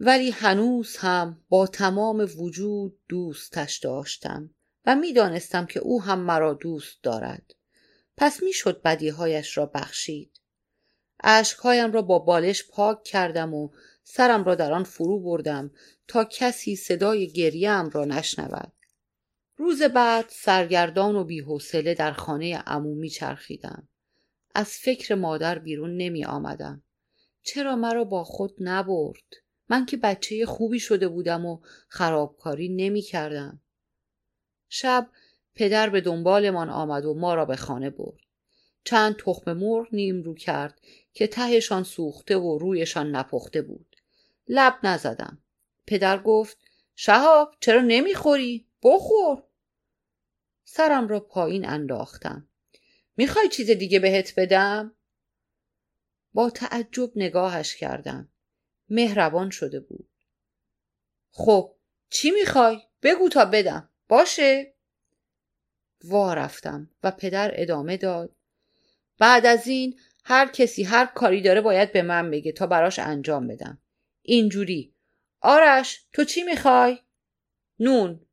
ولی 0.00 0.30
هنوز 0.30 0.96
هم 0.96 1.44
با 1.48 1.66
تمام 1.66 2.28
وجود 2.36 2.98
دوستش 3.08 3.78
داشتم 3.78 4.50
و 4.86 4.96
می‌دانستم 4.96 5.66
که 5.66 5.80
او 5.80 6.02
هم 6.02 6.18
مرا 6.18 6.54
دوست 6.54 7.02
دارد. 7.02 7.54
پس 8.16 8.42
می‌شد 8.42 8.82
بدیهایش 8.82 9.58
را 9.58 9.66
بخشید. 9.66 10.40
اشکهایم 11.22 11.92
را 11.92 12.02
با 12.02 12.18
بالش 12.18 12.68
پاک 12.68 13.02
کردم 13.02 13.54
و 13.54 13.70
سرم 14.04 14.44
را 14.44 14.54
در 14.54 14.72
آن 14.72 14.84
فرو 14.84 15.20
بردم 15.20 15.70
تا 16.08 16.24
کسی 16.24 16.76
صدای 16.76 17.32
گریم 17.32 17.88
را 17.88 18.04
نشنود. 18.04 18.72
روز 19.56 19.82
بعد 19.82 20.24
سرگردان 20.28 21.16
و 21.16 21.24
بیحوصله 21.24 21.94
در 21.94 22.12
خانه 22.12 22.58
عمومی 22.58 23.10
چرخیدم 23.10 23.88
از 24.54 24.68
فکر 24.68 25.14
مادر 25.14 25.58
بیرون 25.58 25.96
نمی 25.96 26.24
آمدم 26.24 26.82
چرا 27.42 27.76
مرا 27.76 28.04
با 28.04 28.24
خود 28.24 28.54
نبرد؟ 28.58 29.24
من 29.70 29.86
که 29.86 29.96
بچه 29.96 30.46
خوبی 30.46 30.80
شده 30.80 31.08
بودم 31.08 31.46
و 31.46 31.60
خرابکاری 31.88 32.68
نمی 32.68 33.02
کردم 33.02 33.60
شب 34.68 35.10
پدر 35.54 35.90
به 35.90 36.00
دنبالمان 36.00 36.70
آمد 36.70 37.04
و 37.04 37.14
ما 37.14 37.34
را 37.34 37.44
به 37.44 37.56
خانه 37.56 37.90
برد. 37.90 38.20
چند 38.84 39.16
تخم 39.16 39.52
مرغ 39.52 39.86
نیم 39.92 40.22
رو 40.22 40.34
کرد 40.34 40.80
که 41.12 41.26
تهشان 41.26 41.82
سوخته 41.82 42.36
و 42.36 42.58
رویشان 42.58 43.16
نپخته 43.16 43.62
بود. 43.62 43.96
لب 44.48 44.74
نزدم. 44.82 45.38
پدر 45.86 46.22
گفت 46.22 46.58
شهاب 46.94 47.54
چرا 47.60 47.80
نمی‌خوری؟ 47.80 48.66
بخور. 48.82 49.42
سرم 50.64 51.08
را 51.08 51.20
پایین 51.20 51.68
انداختم. 51.68 52.48
می‌خوای 53.16 53.48
چیز 53.48 53.70
دیگه 53.70 53.98
بهت 53.98 54.34
بدم؟ 54.36 54.94
با 56.34 56.50
تعجب 56.50 57.10
نگاهش 57.16 57.76
کردم. 57.76 58.29
مهربان 58.90 59.50
شده 59.50 59.80
بود 59.80 60.08
خب 61.30 61.76
چی 62.10 62.30
می‌خوای؟ 62.30 62.78
بگو 63.02 63.28
تا 63.28 63.44
بدم 63.44 63.90
باشه؟ 64.08 64.74
وا 66.04 66.34
رفتم 66.34 66.90
و 67.02 67.10
پدر 67.10 67.50
ادامه 67.54 67.96
داد 67.96 68.36
بعد 69.18 69.46
از 69.46 69.66
این 69.66 70.00
هر 70.24 70.48
کسی 70.48 70.82
هر 70.82 71.06
کاری 71.06 71.42
داره 71.42 71.60
باید 71.60 71.92
به 71.92 72.02
من 72.02 72.30
بگه 72.30 72.52
تا 72.52 72.66
براش 72.66 72.98
انجام 72.98 73.46
بدم 73.46 73.82
اینجوری 74.22 74.94
آرش 75.40 76.06
تو 76.12 76.24
چی 76.24 76.42
می‌خوای؟ 76.42 76.98
نون 77.78 78.26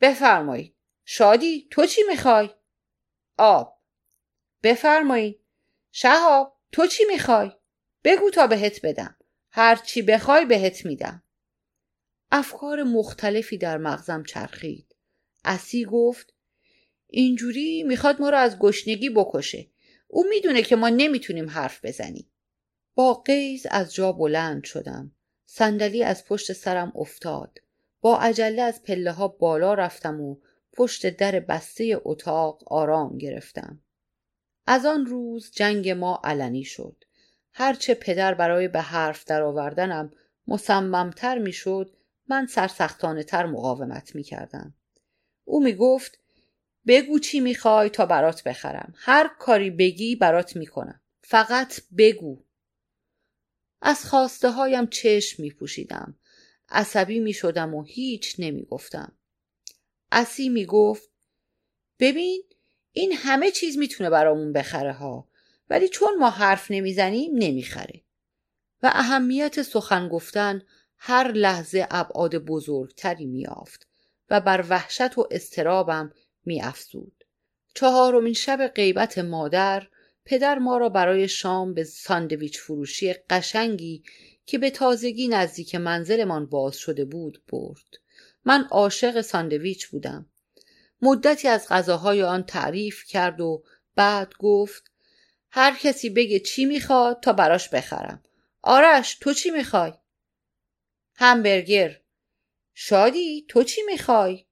بفرمایید 0.00 0.76
شادی 1.04 1.68
تو 1.70 1.86
چی 1.86 2.02
می‌خوای؟ 2.08 2.50
آب 3.38 3.80
بفرمایید 4.62 5.40
شهاب 5.92 6.60
تو 6.72 6.86
چی 6.86 7.04
می‌خوای؟ 7.04 7.52
بگو 8.04 8.30
تا 8.30 8.46
بهت 8.46 8.86
بدم 8.86 9.17
هر 9.50 9.76
چی 9.76 10.02
بخوای 10.02 10.44
بهت 10.44 10.86
میدم. 10.86 11.22
افکار 12.32 12.82
مختلفی 12.82 13.58
در 13.58 13.78
مغزم 13.78 14.22
چرخید. 14.22 14.94
اسی 15.44 15.84
گفت 15.84 16.34
اینجوری 17.06 17.82
می‌خواد 17.82 18.20
ما 18.20 18.30
رو 18.30 18.38
از 18.38 18.58
گشنگی 18.58 19.10
بکشه. 19.10 19.66
او 20.08 20.24
می‌دونه 20.28 20.62
که 20.62 20.76
ما 20.76 20.88
نمی‌تونیم 20.88 21.50
حرف 21.50 21.84
بزنیم. 21.84 22.30
با 22.94 23.14
قیز 23.14 23.66
از 23.70 23.94
جا 23.94 24.12
بلند 24.12 24.64
شدم. 24.64 25.12
صندلی 25.46 26.04
از 26.04 26.24
پشت 26.24 26.52
سرم 26.52 26.92
افتاد. 26.94 27.58
با 28.00 28.18
عجله 28.18 28.62
از 28.62 28.82
پله 28.82 29.12
ها 29.12 29.28
بالا 29.28 29.74
رفتم 29.74 30.20
و 30.20 30.36
پشت 30.72 31.06
در 31.16 31.40
بسته 31.40 32.00
اتاق 32.04 32.72
آرام 32.72 33.18
گرفتم. 33.18 33.80
از 34.66 34.86
آن 34.86 35.06
روز 35.06 35.50
جنگ 35.50 35.88
ما 35.88 36.20
علنی 36.24 36.64
شد. 36.64 37.04
هرچه 37.52 37.94
پدر 37.94 38.34
برای 38.34 38.68
به 38.68 38.80
حرف 38.80 39.24
درآوردنم 39.24 40.12
مصممتر 40.46 41.38
می‌شد 41.38 41.96
من 42.28 42.46
سرسختانه 42.46 43.22
تر 43.22 43.46
مقاومت 43.46 44.14
می 44.14 44.22
کردم. 44.22 44.74
او 45.44 45.62
می 45.62 45.74
گفت 45.74 46.18
بگو 46.86 47.18
چی 47.18 47.40
می‌خوای 47.40 47.90
تا 47.90 48.06
برات 48.06 48.42
بخرم 48.42 48.94
هر 48.96 49.30
کاری 49.38 49.70
بگی 49.70 50.16
برات 50.16 50.56
می‌کنم 50.56 51.00
فقط 51.22 51.80
بگو 51.98 52.44
از 53.80 54.04
خواسته 54.04 54.50
هایم 54.50 54.86
چشم 54.86 55.42
می 55.42 55.50
پوشیدم. 55.50 56.16
عصبی 56.68 57.20
می 57.20 57.32
شدم 57.32 57.74
و 57.74 57.82
هیچ 57.82 58.36
نمی 58.38 58.64
گفتم. 58.64 59.12
اسی 60.12 60.48
می 60.48 60.66
گفت 60.66 61.10
ببین 61.98 62.42
این 62.92 63.12
همه 63.12 63.50
چیز 63.50 63.78
می‌تونه 63.78 64.10
برامون 64.10 64.52
بخره 64.52 64.92
ها 64.92 65.28
ولی 65.70 65.88
چون 65.88 66.18
ما 66.18 66.30
حرف 66.30 66.70
نمی‌زنیم 66.70 67.30
نمی‌خره. 67.34 68.00
و 68.82 68.90
اهمیت 68.94 69.62
سخن 69.62 70.08
گفتن 70.08 70.62
هر 70.98 71.32
لحظه 71.32 71.86
ابعاد 71.90 72.36
بزرگتری 72.36 73.26
میافت 73.26 73.86
و 74.30 74.40
بر 74.40 74.64
وحشت 74.68 75.18
و 75.18 75.28
استرابم 75.30 76.12
میافزود. 76.44 77.24
چهارمین 77.74 78.32
شب 78.32 78.68
غیبت 78.68 79.18
مادر 79.18 79.88
پدر 80.24 80.58
ما 80.58 80.78
را 80.78 80.88
برای 80.88 81.28
شام 81.28 81.74
به 81.74 81.84
ساندویچ 81.84 82.58
فروشی 82.58 83.12
قشنگی 83.12 84.02
که 84.46 84.58
به 84.58 84.70
تازگی 84.70 85.28
نزدیک 85.28 85.74
منزلمان 85.74 86.46
باز 86.46 86.76
شده 86.76 87.04
بود 87.04 87.42
برد. 87.48 87.98
من 88.44 88.64
عاشق 88.70 89.20
ساندویچ 89.20 89.88
بودم. 89.88 90.26
مدتی 91.02 91.48
از 91.48 91.68
غذاهای 91.68 92.22
آن 92.22 92.42
تعریف 92.42 93.04
کرد 93.04 93.40
و 93.40 93.62
بعد 93.94 94.32
گفت 94.38 94.90
هر 95.50 95.76
کسی 95.82 96.10
بگه 96.10 96.40
چی 96.40 96.64
می‌خواد 96.64 97.20
تا 97.20 97.32
براش 97.32 97.68
بخرم. 97.68 98.22
آرش 98.62 99.14
تو 99.14 99.34
چی 99.34 99.50
می‌خوای؟ 99.50 99.92
همبرگر. 101.14 102.00
شادی 102.74 103.46
تو 103.48 103.62
چی 103.62 103.82
می‌خوای؟ 103.82 104.44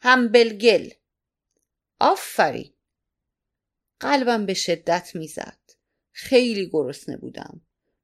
همبلگل. 0.00 0.90
آفرین. 2.00 2.72
قلبم 4.00 4.46
به 4.46 4.54
شدت 4.54 5.10
می‌زد. 5.14 5.58
خیلی 6.12 6.70
گرسنه 6.72 7.16
بودم. 7.16 7.60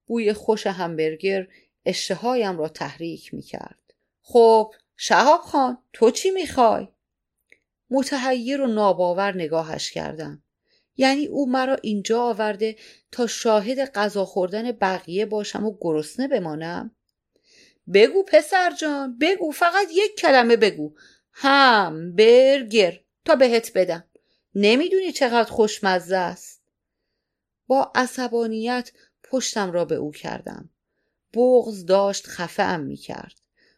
بوی 0.06 0.32
خوش 0.32 0.66
همبرگر 0.66 1.48
اشتهایم 1.84 2.58
را 2.58 2.68
تحریک 2.68 3.34
می‌کرد. 3.34 3.94
خب 4.22 4.74
شهاب 4.96 5.40
خان 5.40 5.82
تو 5.92 6.10
چی 6.10 6.30
می‌خوای؟ 6.30 6.88
متحیر 7.90 8.60
و 8.60 8.66
ناباور 8.66 9.34
نگاهش 9.34 9.90
کردم. 9.90 10.42
یعنی 10.96 11.26
او 11.26 11.50
مرا 11.50 11.76
اینجا 11.82 12.22
آورده 12.22 12.76
تا 13.12 13.26
شاهد 13.26 13.92
غذا 13.92 14.24
خوردن 14.24 14.72
بقیه 14.72 15.26
باشم 15.26 15.64
و 15.64 15.76
گرسنه 15.80 16.28
بمانم؟ 16.28 16.96
بگو 17.94 18.22
پسر 18.22 18.70
جان 18.70 19.18
بگو 19.18 19.50
فقط 19.50 19.88
یک 19.92 20.16
کلمه 20.18 20.56
بگو. 20.56 20.94
هم 21.32 22.14
برگر 22.14 23.00
تا 23.24 23.36
بهت 23.36 23.72
بدم. 23.74 24.04
نمی‌دونی 24.54 25.12
چقدر 25.12 25.50
خوشمزه 25.50 26.16
است. 26.16 26.62
با 27.66 27.92
عصبانیت 27.94 28.90
پشتم 29.22 29.72
را 29.72 29.84
به 29.84 29.94
او 29.94 30.10
کردم. 30.12 30.70
بغز 31.34 31.86
داشت 31.86 32.26
خفه 32.26 32.62
ام 32.62 32.80
می 32.80 32.98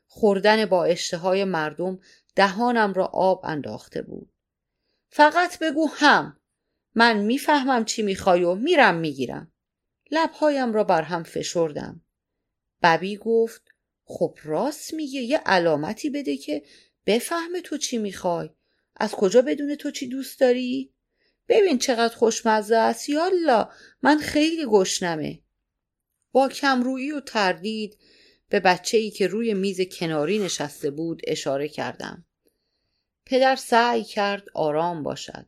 خوردن 0.06 0.66
با 0.66 0.84
اشتهای 0.84 1.44
مردم 1.44 1.98
دهانم 2.36 2.92
را 2.92 3.06
آب 3.06 3.40
انداخته 3.44 4.02
بود. 4.02 4.32
فقط 5.08 5.58
بگو 5.58 5.88
هم. 5.94 6.40
من 6.96 7.18
می‌فهمم 7.18 7.84
چی 7.84 8.02
می‌خوای 8.02 8.44
و 8.44 8.54
میرم 8.54 8.94
می‌گیرم. 8.94 9.52
لبهایم 10.10 10.72
را 10.72 10.84
بر 10.84 11.02
هم 11.02 11.22
فشردم. 11.22 12.00
ببی 12.82 13.16
گفت 13.16 13.62
خب 14.04 14.38
راست 14.44 14.94
میگه 14.94 15.20
یه 15.20 15.38
علامتی 15.38 16.10
بده 16.10 16.36
که 16.36 16.62
بفهمه 17.06 17.60
تو 17.60 17.76
چی 17.76 17.98
می‌خوای. 17.98 18.50
از 18.96 19.12
کجا 19.12 19.42
بدونه 19.42 19.76
تو 19.76 19.90
چی 19.90 20.06
دوست 20.08 20.40
داری؟ 20.40 20.92
ببین 21.48 21.78
چقدر 21.78 22.16
خوشمزه 22.16 22.76
است. 22.76 23.08
یالا 23.08 23.68
من 24.02 24.18
خیلی 24.18 24.66
گشنمه. 24.66 25.42
با 26.32 26.48
کمرویی 26.48 27.12
و 27.12 27.20
تردید 27.20 27.98
به 28.48 28.60
بچه 28.60 28.98
ای 28.98 29.10
که 29.10 29.26
روی 29.26 29.54
میز 29.54 29.80
کناری 29.80 30.38
نشسته 30.38 30.90
بود 30.90 31.22
اشاره 31.26 31.68
کردم. 31.68 32.26
پدر 33.26 33.56
سعی 33.56 34.04
کرد 34.04 34.46
آرام 34.54 35.02
باشد. 35.02 35.46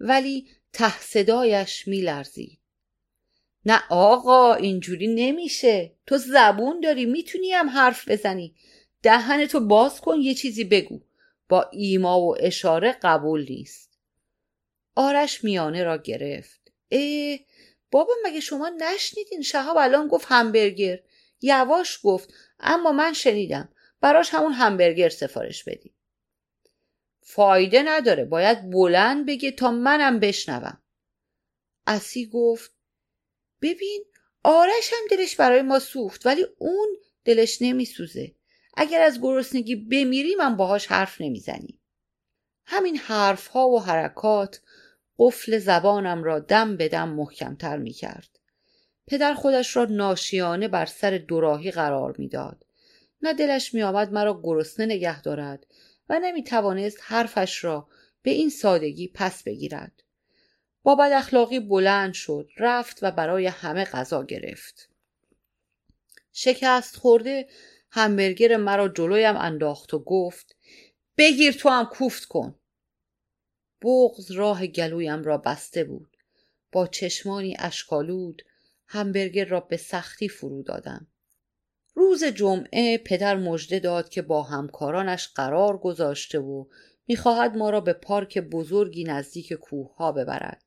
ولی 0.00 0.48
ته 0.72 1.00
صدایش 1.00 1.88
میلرزید. 1.88 2.58
نه 3.66 3.82
آقا 3.90 4.54
اینجوری 4.54 5.06
نمیشه. 5.06 5.92
تو 6.06 6.16
زبون 6.18 6.80
داری 6.80 7.04
می‌تونی 7.04 7.52
هم 7.52 7.68
حرف 7.68 8.08
بزنی. 8.08 8.54
دهنتو 9.02 9.60
باز 9.60 10.00
کن 10.00 10.20
یه 10.20 10.34
چیزی 10.34 10.64
بگو. 10.64 11.00
با 11.48 11.70
ایما 11.72 12.20
و 12.20 12.36
اشاره 12.40 12.96
قبول 13.02 13.46
نیست. 13.48 13.98
آرش 14.94 15.44
میانه 15.44 15.84
را 15.84 15.96
گرفت. 15.96 16.72
اه 16.90 17.38
بابا 17.90 18.14
مگه 18.24 18.40
شما 18.40 18.68
نشنیدین؟ 18.68 19.42
شهاب 19.42 19.76
الان 19.76 20.08
گفت 20.08 20.26
همبرگر. 20.28 20.98
یواش 21.42 22.00
گفت 22.02 22.34
اما 22.60 22.92
من 22.92 23.12
شنیدم. 23.12 23.68
براش 24.00 24.34
همون 24.34 24.52
همبرگر 24.52 25.08
سفارش 25.08 25.64
بدی 25.64 25.94
فایده 27.34 27.82
نداره 27.82 28.24
باید 28.24 28.70
بلند 28.70 29.26
بگه 29.26 29.50
تا 29.50 29.70
منم 29.70 30.20
بشنوم 30.20 30.82
اسی 31.86 32.26
گفت 32.26 32.74
ببین 33.62 34.04
آرش 34.42 34.92
هم 34.92 35.16
دلش 35.16 35.36
برای 35.36 35.62
ما 35.62 35.78
سوخت 35.78 36.26
ولی 36.26 36.46
اون 36.58 36.96
دلش 37.24 37.62
نمیسوزه 37.62 38.34
اگر 38.74 39.02
از 39.02 39.20
گرسنگی 39.20 39.76
بمیری 39.76 40.34
من 40.34 40.56
باهاش 40.56 40.86
حرف 40.86 41.20
نمی‌زنی 41.20 41.80
همین 42.64 42.96
حرف 42.96 43.46
ها 43.46 43.68
و 43.68 43.82
حرکات 43.82 44.60
قفل 45.18 45.58
زبانم 45.58 46.24
را 46.24 46.38
دم 46.38 46.76
به 46.76 46.88
دم 46.88 47.08
محکمتر 47.08 47.76
می 47.76 47.92
کرد. 47.92 48.38
پدر 49.06 49.34
خودش 49.34 49.76
را 49.76 49.84
ناشیانه 49.84 50.68
بر 50.68 50.86
سر 50.86 51.18
دوراهی 51.18 51.70
قرار 51.70 52.14
می‌داد. 52.18 52.66
نه 53.22 53.32
دلش 53.32 53.74
می 53.74 53.82
آمد 53.82 54.12
مرا 54.12 54.40
گرسنه 54.42 54.86
نگه 54.86 55.22
دارد 55.22 55.66
و 56.10 56.18
نمی 56.18 56.44
توانست 56.44 56.98
حرفش 57.00 57.64
را 57.64 57.88
به 58.22 58.30
این 58.30 58.50
سادگی 58.50 59.08
پس 59.08 59.42
بگیرد. 59.42 60.02
با 60.82 60.94
بد 60.94 61.12
اخلاقی 61.12 61.60
بلند 61.60 62.14
شد 62.14 62.50
رفت 62.56 62.98
و 63.02 63.10
برای 63.10 63.46
همه 63.46 63.84
غذا 63.84 64.24
گرفت. 64.24 64.88
شکست 66.32 66.96
خورده 66.96 67.48
همبرگر 67.90 68.56
مرا 68.56 68.88
جلویم 68.88 69.36
انداخت 69.36 69.94
و 69.94 69.98
گفت 69.98 70.56
بگیر 71.16 71.52
تو 71.52 71.68
هم 71.68 71.84
کوفت 71.86 72.24
کن. 72.24 72.54
بغز 73.82 74.30
راه 74.30 74.66
گلویم 74.66 75.22
را 75.22 75.38
بسته 75.38 75.84
بود. 75.84 76.16
با 76.72 76.86
چشمانی 76.86 77.56
اشکالود 77.58 78.42
همبرگر 78.86 79.44
را 79.44 79.60
به 79.60 79.76
سختی 79.76 80.28
فرو 80.28 80.62
دادم. 80.62 81.06
روز 81.94 82.24
جمعه 82.24 82.98
پدر 82.98 83.36
مژده 83.36 83.78
داد 83.78 84.08
که 84.08 84.22
با 84.22 84.42
همکارانش 84.42 85.28
قرار 85.28 85.78
گذاشته 85.78 86.38
و 86.38 86.64
می‌خواهد 87.06 87.56
ما 87.56 87.70
را 87.70 87.80
به 87.80 87.92
پارک 87.92 88.38
بزرگی 88.38 89.04
نزدیک 89.04 89.52
کوه 89.52 89.96
ها 89.96 90.12
ببرد. 90.12 90.62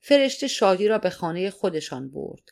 فرشته 0.00 0.46
شادی 0.46 0.88
را 0.88 0.98
به 0.98 1.10
خانه 1.10 1.50
خودشان 1.50 2.10
برد. 2.10 2.42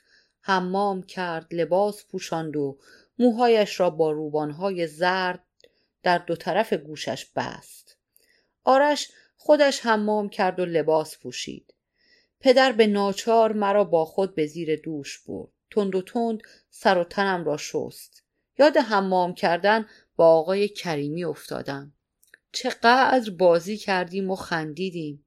حمام 0.40 1.02
کرد، 1.02 1.54
لباس 1.54 2.04
پوشاند 2.04 2.56
و 2.56 2.78
موهایش 3.18 3.80
را 3.80 3.90
با 3.90 4.10
روبانهای 4.10 4.86
زرد 4.86 5.44
در 6.02 6.18
دو 6.18 6.36
طرف 6.36 6.72
گوشش 6.72 7.26
بست. 7.36 7.96
آرش 8.64 9.08
خودش 9.36 9.80
حمام 9.80 10.28
کرد 10.28 10.60
و 10.60 10.64
لباس 10.64 11.18
پوشید. 11.18 11.74
پدر 12.40 12.72
به 12.72 12.86
ناچار 12.86 13.52
مرا 13.52 13.84
با 13.84 14.04
خود 14.04 14.34
به 14.34 14.46
زیر 14.46 14.76
دوش 14.76 15.18
برد. 15.26 15.59
تند 15.70 15.94
و 15.94 16.02
تند 16.02 16.42
سر 16.70 16.98
و 16.98 17.04
تنم 17.04 17.44
را 17.44 17.56
شست. 17.56 18.22
یاد 18.58 18.76
حمام 18.76 19.34
کردن 19.34 19.86
با 20.16 20.26
آقای 20.26 20.68
کریمی 20.68 21.24
افتادم. 21.24 21.92
چقدر 22.52 23.30
بازی 23.30 23.76
کردیم 23.76 24.30
و 24.30 24.36
خندیدیم. 24.36 25.24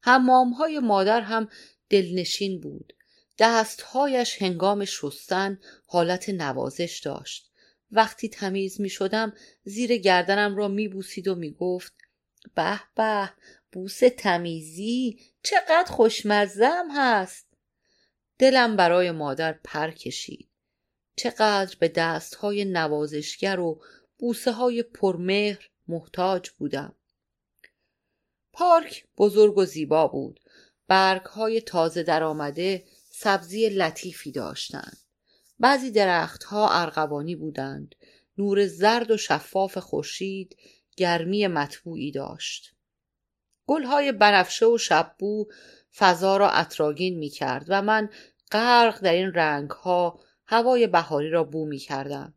حمام 0.00 0.52
های 0.52 0.78
مادر 0.78 1.20
هم 1.20 1.48
دلنشین 1.90 2.60
بود. 2.60 2.92
دستهایش 3.38 4.42
هنگام 4.42 4.84
شستن 4.84 5.58
حالت 5.86 6.28
نوازش 6.28 7.00
داشت. 7.04 7.50
وقتی 7.92 8.28
تمیز 8.28 8.80
می 8.80 8.88
شدم 8.88 9.32
زیر 9.64 9.96
گردنم 9.96 10.56
را 10.56 10.68
می 10.68 10.88
بوسید 10.88 11.28
و 11.28 11.34
می 11.34 11.50
گفت 11.50 11.92
به 12.54 12.80
به 12.94 13.30
بوس 13.72 14.00
تمیزی 14.18 15.18
چقدر 15.42 15.86
خوشمزم 15.88 16.88
هست 16.96 17.47
دلم 18.38 18.76
برای 18.76 19.10
مادر 19.10 19.52
پر 19.52 19.90
کشید. 19.90 20.48
چقدر 21.16 21.76
به 21.80 21.88
دستهای 21.88 22.64
نوازشگر 22.64 23.60
و 23.60 23.82
بوسه 24.18 24.52
های 24.52 24.82
پرمهر 24.82 25.68
محتاج 25.88 26.50
بودم. 26.50 26.94
پارک 28.52 29.04
بزرگ 29.18 29.58
و 29.58 29.64
زیبا 29.64 30.08
بود. 30.08 30.40
برگ 30.86 31.22
های 31.22 31.60
تازه 31.60 32.02
درآمده 32.02 32.84
سبزی 33.10 33.68
لطیفی 33.68 34.32
داشتند. 34.32 34.98
بعضی 35.58 35.90
درختها 35.90 36.68
ارغوانی 36.70 37.36
بودند. 37.36 37.94
نور 38.38 38.66
زرد 38.66 39.10
و 39.10 39.16
شفاف 39.16 39.78
خورشید 39.78 40.56
گرمی 40.96 41.46
مطبوعی 41.46 42.12
داشت. 42.12 42.74
گلهای 43.66 44.12
بنفشه 44.12 44.66
و 44.66 44.78
شببو 44.78 45.48
فضا 45.96 46.36
را 46.36 46.50
اطراگین 46.50 47.18
می 47.18 47.28
کرد 47.28 47.64
و 47.68 47.82
من 47.82 48.10
غرق 48.52 49.00
در 49.00 49.12
این 49.12 49.32
رنگها 49.32 50.20
هوای 50.46 50.86
بهاری 50.86 51.30
را 51.30 51.44
بو 51.44 51.66
می 51.66 51.78
کردم. 51.78 52.34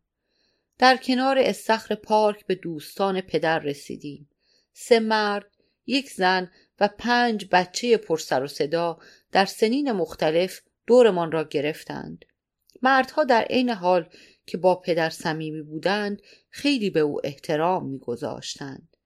در 0.78 0.98
کنار 0.98 1.40
استخر 1.40 1.96
پارک 1.96 2.46
به 2.46 2.56
دوستان 2.56 3.22
پدر 3.22 3.60
رسیدیم. 3.60 4.30
سه 4.74 5.00
مرد، 5.00 5.52
یک 5.86 6.10
زن 6.10 6.52
و 6.80 6.90
پنج 6.98 7.48
بچه 7.52 7.98
پرسر 7.98 8.44
و 8.44 8.48
صدا 8.48 9.00
در 9.32 9.46
سنین 9.46 9.92
مختلف 9.92 10.62
دورمان 10.88 11.32
را 11.32 11.44
گرفتند. 11.44 12.26
مردها 12.82 13.24
در 13.24 13.42
عین 13.42 13.70
حال 13.70 14.10
که 14.46 14.58
با 14.58 14.76
پدر 14.76 15.10
صمیمی 15.10 15.62
بودند 15.62 16.22
خیلی 16.50 16.90
به 16.90 17.00
او 17.00 17.22
احترام 17.24 17.90
میگذاشتند. 17.90 18.98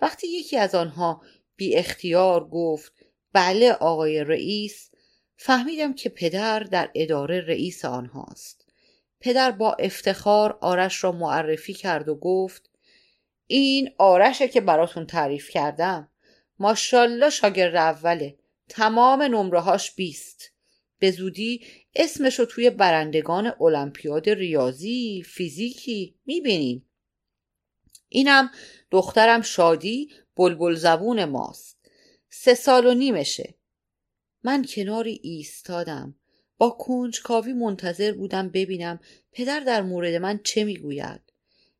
وقتی 0.00 0.26
یکی 0.28 0.56
از 0.56 0.74
آنها 0.74 1.22
بی 1.56 1.76
اختیار 1.76 2.48
گفت 2.48 2.92
بله 3.38 3.72
آقای 3.72 4.24
رئیس 4.24 4.90
فهمیدم 5.36 5.94
که 5.94 6.08
پدر 6.08 6.60
در 6.60 6.90
اداره 6.94 7.40
رئیس 7.40 7.84
آنهاست. 7.84 8.64
پدر 9.20 9.50
با 9.50 9.72
افتخار 9.72 10.58
آرش 10.60 11.04
را 11.04 11.12
معرفی 11.12 11.74
کرد 11.74 12.08
و 12.08 12.14
گفت 12.14 12.70
این 13.46 13.90
آرشه 13.98 14.48
که 14.48 14.60
براتون 14.60 15.06
تعریف 15.06 15.50
کردم. 15.50 16.08
ماشالله 16.58 17.30
شاگرد 17.30 17.76
اوله. 17.76 18.38
تمام 18.68 19.22
نمرهاش 19.22 19.94
بیست. 19.94 20.52
به 20.98 21.10
زودی 21.10 21.66
اسمشو 21.94 22.44
توی 22.44 22.70
برندگان 22.70 23.52
المپیاد 23.60 24.30
ریاضی 24.30 25.22
فیزیکی 25.26 26.14
می‌بینین. 26.26 26.82
اینم 28.08 28.50
دخترم 28.90 29.42
شادی 29.42 30.10
بلبل 30.36 30.74
زبون 30.74 31.24
ماست. 31.24 31.77
سه 32.30 32.54
سال 32.54 32.86
و 32.86 32.94
نیمشه. 32.94 33.54
من 34.44 34.64
کناری 34.64 35.20
ایستادم. 35.22 36.14
با 36.58 36.70
کنجکاوی 36.70 37.52
منتظر 37.52 38.12
بودم 38.12 38.48
ببینم 38.48 39.00
پدر 39.32 39.60
در 39.60 39.82
مورد 39.82 40.14
من 40.14 40.40
چه 40.44 40.64
می‌گوید. 40.64 41.20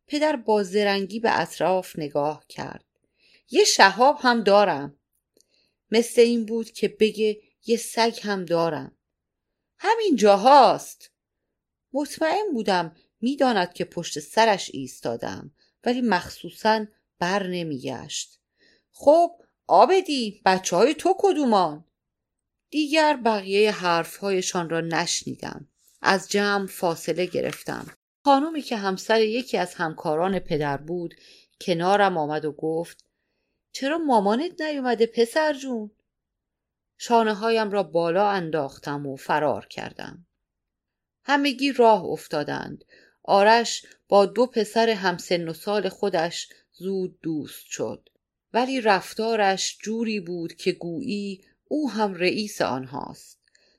پدر 0.07 0.37
با 0.37 0.63
زرنگی 0.63 1.21
به 1.21 1.41
اطراف 1.41 1.99
نگاه 1.99 2.45
کرد. 2.49 2.85
یه 3.51 3.65
شهاب 3.65 4.17
هم 4.21 4.43
دارم. 4.43 4.97
مثل 5.91 6.21
این 6.21 6.47
بود 6.47 6.71
که 6.71 6.89
بگه 6.89 7.41
یه 7.67 7.77
سگ 7.77 8.19
هم 8.23 8.45
دارم. 8.45 8.97
همین 9.79 10.17
جاهاست. 10.17 11.11
مطمئن 11.93 12.53
بودم 12.53 12.97
می‌داند 13.21 13.73
که 13.73 13.85
پشت 13.85 14.19
سرش 14.21 14.71
ایستادم 14.75 15.55
ولی 15.85 16.01
مخصوصا 16.01 16.87
بر 17.19 17.47
نمیگشت. 17.47 18.41
خب 18.93 19.31
آبدی 19.69 20.43
بچه 20.45 20.77
های 20.77 20.95
تو 20.95 21.15
کدومان 21.19 21.85
دیگر 22.71 23.17
بقیه 23.25 23.71
حرفهایشان 23.71 24.71
را 24.71 24.81
نشنیدم 24.81 25.69
از 26.03 26.29
جمع 26.29 26.67
فاصله 26.67 27.27
گرفتم 27.27 27.87
خانومی 28.25 28.63
که 28.63 28.77
همسر 28.77 29.21
یکی 29.21 29.59
از 29.59 29.75
همکاران 29.75 30.39
پدر 30.39 30.77
بود 30.77 31.15
کنارم 31.61 32.19
آمد 32.19 32.45
و 32.45 32.53
گفت 32.53 33.05
چرا 33.73 33.99
مامانت 33.99 34.61
نیومده 34.61 35.07
پسر 35.07 35.53
جون؟ 35.53 35.91
شانه 36.99 37.35
هایم 37.35 37.71
را 37.71 37.83
بالا 37.83 38.29
انداختم 38.29 39.07
و 39.07 39.17
فرار 39.17 39.67
کردم. 39.67 40.27
همگی 41.25 41.73
راه 41.73 42.05
افتادند. 42.05 42.85
آرش 43.23 43.87
با 44.09 44.27
دو 44.27 44.47
پسر 44.47 44.91
همسن 44.91 45.49
و 45.49 45.53
سال 45.53 45.89
خودش 45.89 46.49
زود 46.73 47.21
دوست 47.21 47.67
شد. 47.67 48.09
ولی 48.53 48.81
رفتارش 48.81 49.79
جوری 49.83 50.21
بود 50.21 50.55
که 50.55 50.73
گویی 50.73 51.45
او 51.65 51.91
هم 51.91 52.15
رئیس 52.15 52.61
آنهاست. 52.61 53.39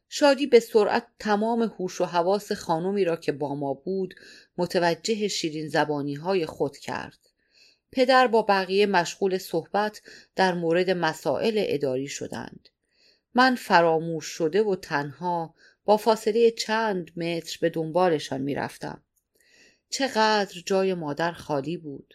شادی 0.10 0.48
به 0.48 0.60
سرعت 0.60 1.08
تمام 1.20 1.62
هوش 1.62 2.02
و 2.02 2.06
حواس 2.06 2.52
خانمی 2.52 3.04
را 3.04 3.16
که 3.16 3.32
با 3.32 3.56
ما 3.56 3.74
بود 3.74 4.16
متوجه 4.58 5.28
شیرین 5.28 5.68
زبانی 5.68 6.16
های 6.16 6.46
خود 6.46 6.78
کرد. 6.78 7.20
پدر 7.92 8.28
با 8.28 8.42
بقیه 8.42 8.86
مشغول 8.86 9.38
صحبت 9.38 10.02
در 10.36 10.54
مورد 10.54 10.90
مسائل 10.90 11.64
اداری 11.68 12.08
شدند. 12.08 12.70
من 13.34 13.56
فراموش 13.56 14.26
شده 14.26 14.64
و 14.64 14.76
تنها 14.76 15.56
با 15.86 15.98
فاصله 15.98 16.52
چند 16.52 17.20
متر 17.20 17.58
به 17.62 17.70
دنبالشان 17.70 18.42
می‌رفتم. 18.42 19.04
چقدر 19.90 20.62
جای 20.66 20.94
مادر 20.94 21.32
خالی 21.32 21.78
بود. 21.78 22.14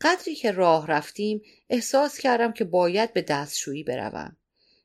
قدری 0.00 0.34
که 0.34 0.52
راه 0.52 0.86
رفتیم 0.86 1.42
احساس 1.70 2.18
کردم 2.18 2.52
که 2.52 2.64
باید 2.64 3.12
به 3.12 3.22
دستشویی 3.22 3.82
بروم. 3.82 4.36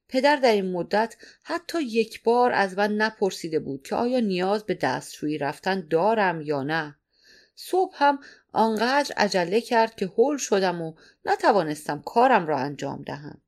پدر 0.07 0.35
در 0.35 0.51
این 0.51 0.71
مدت 0.71 1.15
حتی 1.43 1.83
یک 1.83 2.23
بار 2.23 2.51
از 2.51 2.77
من 2.77 2.95
نپرسیده 2.95 3.59
بود 3.59 3.83
که 3.83 3.95
آیا 3.95 4.19
نیاز 4.19 4.63
به 4.63 4.73
دستشویی 4.73 5.37
رفتن 5.37 5.87
دارم 5.89 6.41
یا 6.41 6.63
نه. 6.63 6.95
صبح 7.55 7.95
هم 7.95 8.19
آنقدر 8.51 9.15
عجله 9.17 9.61
کرد 9.61 9.95
که 9.95 10.05
هول 10.05 10.37
شدم 10.37 10.81
و 10.81 10.93
نتوانستم 11.25 12.01
کارم 12.01 12.47
را 12.47 12.57
انجام 12.57 13.01
دهم. 13.01 13.41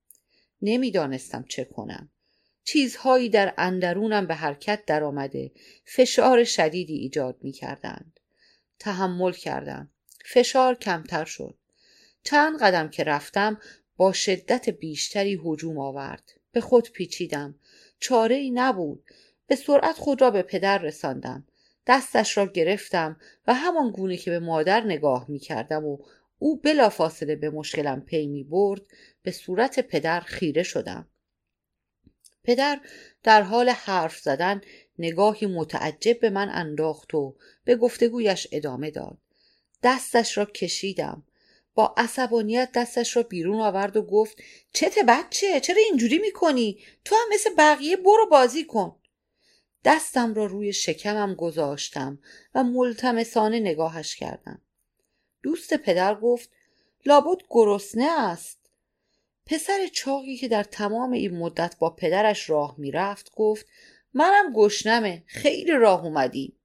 نمی‌دانستم 0.62 1.46
چه 1.50 1.66
کنم. 1.66 2.10
چیزهایی 2.64 3.30
در 3.30 3.54
اندرونم 3.58 4.28
به 4.28 4.36
حرکت 4.36 4.86
درآمده 4.86 5.52
فشار 5.86 6.44
شدیدی 6.44 6.96
ایجاد 6.96 7.38
می 7.42 7.52
کردند. 7.52 8.20
تحمل 8.80 9.32
کردم. 9.32 9.93
فشار 10.24 10.76
کمتر 10.76 11.26
شد. 11.26 11.58
چند 12.24 12.60
قدم 12.60 12.90
که 12.90 13.04
رفتم 13.04 13.62
با 13.98 14.14
شدت 14.14 14.70
بیشتری 14.70 15.40
هجوم 15.46 15.78
آورد. 15.78 16.34
به 16.52 16.62
خود 16.62 16.92
پیچیدم. 16.92 17.56
چاره 18.00 18.36
ای 18.36 18.52
نبود. 18.52 19.04
به 19.48 19.56
سرعت 19.56 19.96
خود 19.96 20.22
را 20.22 20.32
به 20.32 20.42
پدر 20.42 20.78
رساندم. 20.78 21.48
دستش 21.88 22.38
را 22.38 22.46
گرفتم 22.46 23.20
و 23.48 23.54
همان 23.54 23.92
گونه 23.92 24.18
که 24.18 24.32
به 24.32 24.40
مادر 24.40 24.84
نگاه 24.84 25.26
می 25.30 25.40
کردم 25.40 25.86
و 25.86 25.98
او 26.40 26.60
بلافاصله 26.60 27.36
به 27.36 27.50
مشکلم 27.50 28.02
پی 28.02 28.28
می 28.28 28.44
برد 28.44 28.82
به 29.24 29.32
صورت 29.32 29.80
پدر 29.80 30.20
خیره 30.20 30.64
شدم. 30.64 31.08
پدر 32.44 32.82
در 33.24 33.42
حال 33.42 33.70
حرف 33.70 34.20
زدن 34.20 34.62
نگاهی 35.00 35.48
متعجب 35.48 36.20
به 36.20 36.30
من 36.30 36.50
انداخت 36.50 37.14
و 37.14 37.36
به 37.64 37.76
گفتگویش 37.76 38.48
ادامه 38.52 38.92
داد. 38.92 39.18
دستش 39.84 40.38
را 40.38 40.46
کشیدم. 40.46 41.24
با 41.76 41.94
عصبانیت 41.98 42.70
دستش 42.76 43.18
را 43.18 43.24
بیرون 43.24 43.62
آورد 43.62 43.98
و 43.98 44.02
گفت 44.02 44.38
چته 44.74 45.04
بچه؟ 45.08 45.60
چرا 45.60 45.82
اینجوری 45.82 46.18
می‌کنی؟ 46.18 46.80
تو 47.06 47.16
هم 47.16 47.34
مثل 47.34 47.50
بقیه 47.58 47.98
برو 47.98 48.28
بازی 48.32 48.64
کن. 48.64 48.96
دستم 49.86 50.34
را 50.34 50.46
روی 50.46 50.74
شکمم 50.74 51.36
گذاشتم 51.36 52.20
و 52.56 52.64
ملتمسانه 52.64 53.60
نگاهش 53.60 54.16
کردم. 54.16 54.62
دوست 55.44 55.74
پدر 55.74 56.16
گفت 56.16 56.50
لابد 57.06 57.42
گرسنه 57.50 58.20
است. 58.20 58.60
پسر 59.46 59.88
چاقی 59.94 60.38
که 60.38 60.48
در 60.48 60.64
تمام 60.64 61.12
این 61.12 61.38
مدت 61.38 61.76
با 61.80 61.90
پدرش 61.90 62.50
راه 62.50 62.76
می‌رفت 62.78 63.32
گفت 63.36 63.66
منم 64.14 64.54
گشنمه 64.54 65.24
خیلی 65.26 65.72
راه 65.72 66.06
اومدیم 66.06 66.60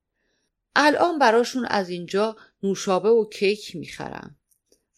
الان 0.77 1.19
براشون 1.19 1.65
از 1.65 1.89
اینجا 1.89 2.37
نوشابه 2.63 3.09
و 3.09 3.29
کیک 3.29 3.77
می‌خرم 3.77 4.37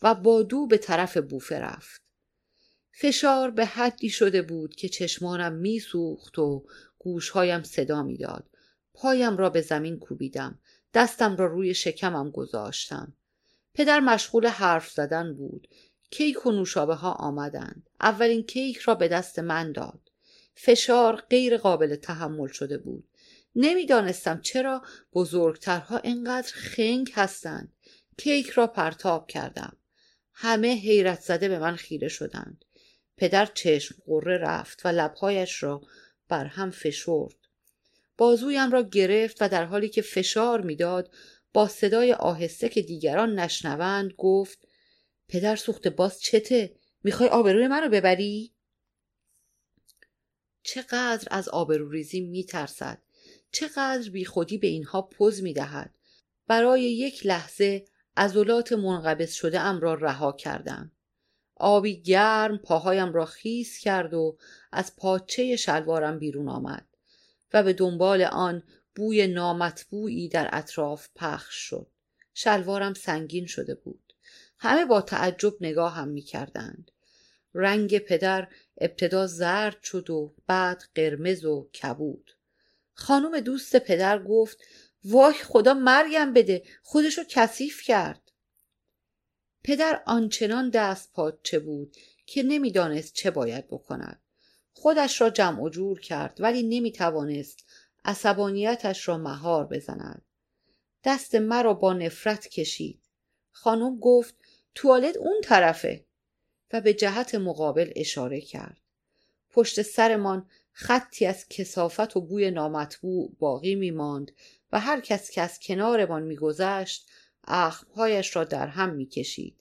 و 0.02 0.14
با 0.14 0.42
دو 0.42 0.66
به 0.66 0.78
طرف 0.78 1.16
بوفه 1.16 1.58
رفت. 1.58 2.02
فشار 2.92 3.50
به 3.50 3.66
حدی 3.66 4.10
شده 4.10 4.42
بود 4.42 4.74
که 4.74 4.88
چشمانم 4.88 5.52
میسوخت 5.52 6.38
و 6.38 6.64
گوشهایم 6.98 7.62
صدا 7.62 8.02
می‌داد. 8.02 8.50
پایم 8.94 9.36
را 9.36 9.50
به 9.50 9.60
زمین 9.60 9.98
کوبیدم. 9.98 10.58
دستم 10.94 11.36
را 11.36 11.46
روی 11.46 11.74
شکمم 11.74 12.30
گذاشتم. 12.30 13.12
پدر 13.74 14.00
مشغول 14.00 14.46
حرف 14.46 14.90
زدن 14.90 15.34
بود. 15.34 15.68
کیک 16.10 16.46
و 16.46 16.50
نوشابه 16.50 16.94
ها 16.94 17.12
آمدند. 17.12 17.90
اولین 18.00 18.42
کیک 18.42 18.78
را 18.78 18.94
به 18.94 19.08
دست 19.08 19.38
من 19.38 19.72
داد. 19.72 20.00
فشار 20.54 21.16
غیر 21.30 21.56
قابل 21.56 21.96
تحمل 21.96 22.48
شده 22.48 22.78
بود. 22.78 23.09
نمی‌دانستم 23.54 24.40
چرا 24.40 24.82
بزرگترها 25.12 26.00
انقدر 26.04 26.52
خنگ 26.54 27.10
هستند. 27.14 27.72
کیک 28.18 28.50
را 28.50 28.66
پرتاب 28.66 29.26
کردم. 29.26 29.76
همه 30.32 30.74
حیرت 30.74 31.20
زده 31.20 31.48
به 31.48 31.58
من 31.58 31.76
خیره 31.76 32.08
شدند. 32.08 32.64
پدر 33.16 33.46
چشم 33.46 33.94
قره 34.06 34.38
رفت 34.38 34.86
و 34.86 34.88
لبهایش 34.88 35.62
را 35.62 35.80
بر 36.28 36.44
هم 36.44 36.70
فشرد. 36.70 37.34
بازویم 38.16 38.70
را 38.70 38.82
گرفت 38.82 39.36
و 39.42 39.48
در 39.48 39.64
حالی 39.64 39.88
که 39.88 40.02
فشار 40.02 40.60
می‌داد 40.60 41.14
با 41.52 41.68
صدای 41.68 42.12
آهسته 42.12 42.68
که 42.68 42.82
دیگران 42.82 43.38
نشنوند 43.38 44.12
گفت 44.12 44.58
پدر 45.28 45.56
سوخت 45.56 45.88
باز 45.88 46.20
چته؟ 46.20 46.74
می‌خوای 47.04 47.28
آبروی 47.28 47.66
منو 47.66 47.88
ببری؟ 47.88 48.52
چقدر 50.62 51.28
از 51.30 51.48
آبروریزی 51.48 52.20
میترسد. 52.20 53.02
چقدر 53.52 54.10
بیخودی 54.10 54.58
به 54.58 54.66
اینها 54.66 55.02
پوز 55.02 55.42
می‌دهد. 55.42 55.94
برای 56.46 56.82
یک 56.82 57.26
لحظه 57.26 57.84
عضلات 58.16 58.72
منقبض 58.72 59.32
شده 59.32 59.60
ام 59.60 59.80
را 59.80 59.94
رها 59.94 60.32
کردم. 60.32 60.92
آبی 61.56 62.02
گرم 62.02 62.58
پاهایم 62.58 63.12
را 63.12 63.24
خیس 63.24 63.78
کرد 63.78 64.14
و 64.14 64.38
از 64.72 64.96
پاچه 64.96 65.56
شلوارم 65.56 66.18
بیرون 66.18 66.48
آمد 66.48 66.86
و 67.52 67.62
به 67.62 67.72
دنبال 67.72 68.22
آن 68.22 68.62
بوی 68.94 69.26
نامطبوعی 69.26 70.28
در 70.28 70.50
اطراف 70.52 71.08
پخش 71.16 71.54
شد. 71.54 71.86
شلوارم 72.34 72.94
سنگین 72.94 73.46
شده 73.46 73.74
بود. 73.74 74.12
همه 74.58 74.84
با 74.84 75.00
تعجب 75.00 75.54
نگاهم 75.60 76.08
می 76.08 76.22
کردند. 76.22 76.90
رنگ 77.54 77.98
پدر 77.98 78.48
ابتدا 78.78 79.26
زرد 79.26 79.82
شد 79.82 80.10
و 80.10 80.34
بعد 80.46 80.82
قرمز 80.94 81.44
و 81.44 81.70
کبود. 81.82 82.30
خانم 83.00 83.40
دوست 83.40 83.76
پدر 83.76 84.22
گفت 84.22 84.58
وای 85.04 85.34
خدا 85.34 85.74
مرگم 85.74 86.32
بده 86.32 86.62
خودشو 86.82 87.22
کثیف 87.28 87.82
کرد. 87.82 88.32
پدر 89.64 90.02
آنچنان 90.06 90.70
دست 90.70 91.12
پاچه 91.12 91.58
بود 91.58 91.96
که 92.26 92.42
نمی‌دانست 92.42 93.14
چه 93.14 93.30
باید 93.30 93.68
بکند. 93.68 94.22
خودش 94.72 95.20
را 95.20 95.30
جمع 95.30 95.62
و 95.62 95.68
جور 95.68 96.00
کرد 96.00 96.40
ولی 96.40 96.62
نمی 96.62 96.92
توانست 96.92 97.64
عصبانیتش 98.04 99.08
را 99.08 99.18
مهار 99.18 99.66
بزند. 99.66 100.22
دست 101.04 101.34
مرا 101.34 101.74
با 101.74 101.92
نفرت 101.92 102.48
کشید. 102.48 103.00
خانم 103.52 103.98
گفت 103.98 104.34
توالت 104.74 105.16
اون 105.16 105.40
طرفه. 105.44 106.04
و 106.72 106.80
به 106.80 106.94
جهت 106.94 107.34
مقابل 107.34 107.92
اشاره 107.96 108.40
کرد. 108.40 108.80
پشت 109.50 109.82
سرمان 109.82 110.50
خطی 110.80 111.26
از 111.26 111.48
کسافت 111.48 112.16
و 112.16 112.20
بوی 112.20 112.50
نامطبوع 112.50 113.36
باقی 113.38 113.74
می 113.74 113.90
ماند 113.90 114.32
و 114.72 114.80
هر 114.80 115.00
کس 115.00 115.30
که 115.30 115.42
از 115.42 115.58
کنارمان 115.58 116.22
میگذشت 116.22 117.08
اخمهایش 117.44 118.36
را 118.36 118.44
در 118.44 118.66
هم 118.66 118.94
می‌کشید. 118.94 119.60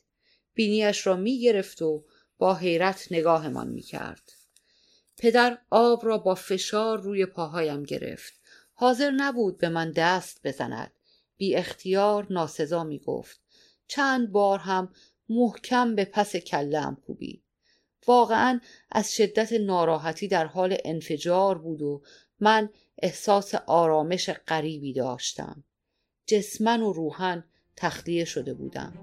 بینیش 0.54 1.08
را 1.08 1.16
می‌گرفت 1.16 1.82
و 1.82 2.06
با 2.38 2.56
حیرت 2.56 3.08
نگاهمان 3.12 3.68
می‌کرد. 3.68 4.32
پدر 5.18 5.58
آب 5.70 6.06
را 6.06 6.18
با 6.18 6.36
فشار 6.36 7.02
روی 7.02 7.26
پاهایم 7.26 7.84
گرفت. 7.84 8.34
حاضر 8.74 9.12
نبود 9.12 9.58
به 9.58 9.70
من 9.70 9.92
دست 9.92 10.40
بزند. 10.44 10.92
بی 11.38 11.56
اختیار 11.56 12.28
ناسزا 12.30 12.84
می 12.84 13.00
گفت 13.00 13.40
چند 13.88 14.32
بار 14.32 14.60
هم 14.60 14.94
محکم 15.30 15.96
به 15.96 16.06
پس 16.06 16.36
کلم 16.36 16.98
کوبید. 17.08 17.44
واقعا 18.10 18.60
از 18.92 19.16
شدت 19.16 19.54
ناراحتی 19.54 20.28
در 20.28 20.46
حال 20.46 20.78
انفجار 20.86 21.58
بود 21.58 21.82
و 21.82 22.02
من 22.40 22.70
احساس 23.02 23.56
آرامش 23.56 24.30
غریبی 24.30 24.94
داشتم. 24.94 25.64
جسمن 26.26 26.82
و 26.82 26.94
روحن 26.94 27.44
تخلیه 27.76 28.26
شده 28.26 28.54
بودم. 28.54 28.94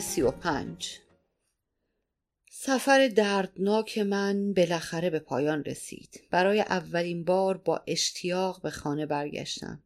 سی 0.00 0.22
و 0.22 0.30
پنج 0.30 0.98
سفر 2.50 3.08
دردناک 3.08 3.98
من 3.98 4.52
بالاخره 4.52 5.10
به 5.10 5.18
پایان 5.18 5.64
رسید. 5.64 6.20
برای 6.30 6.60
اولین 6.60 7.24
بار 7.24 7.56
با 7.56 7.82
اشتیاق 7.86 8.62
به 8.62 8.70
خانه 8.70 9.06
برگشتم. 9.06 9.82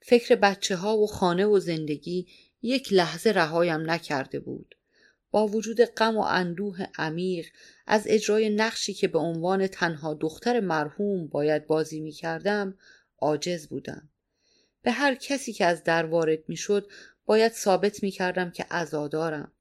فکر 0.00 0.34
بچه 0.34 0.76
ها 0.76 0.98
و 0.98 1.06
خانه 1.06 1.46
و 1.46 1.58
زندگی 1.58 2.26
یک 2.62 2.92
لحظه 2.92 3.30
رهایم 3.30 3.90
نکرده 3.90 4.40
بود. 4.40 4.74
با 5.30 5.46
وجود 5.46 5.84
غم 5.84 6.16
و 6.16 6.20
اندوه 6.20 6.86
عمیق 6.98 7.46
از 7.86 8.02
اجرای 8.06 8.50
نقشی 8.50 8.94
که 8.94 9.08
به 9.08 9.18
عنوان 9.18 9.66
تنها 9.66 10.14
دختر 10.14 10.60
مرحوم 10.60 11.26
باید 11.26 11.66
بازی 11.66 12.00
می 12.00 12.12
کردم 12.12 12.78
عاجز 13.18 13.66
بودم. 13.66 14.08
به 14.82 14.90
هر 14.90 15.14
کسی 15.14 15.52
که 15.52 15.64
از 15.66 15.84
در 15.84 16.06
وارد 16.06 16.48
می 16.48 16.56
شد 16.56 16.90
باید 17.26 17.52
ثابت 17.52 18.02
می 18.02 18.10
کردم 18.10 18.50
که 18.50 18.66
ازادارم 18.70 19.52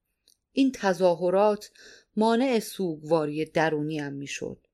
این 0.51 0.71
تظاهرات 0.71 1.71
مانع 2.15 2.59
سوگواری 2.59 3.45
درونیم 3.45 4.13
می 4.13 4.27
شد. 4.27 4.67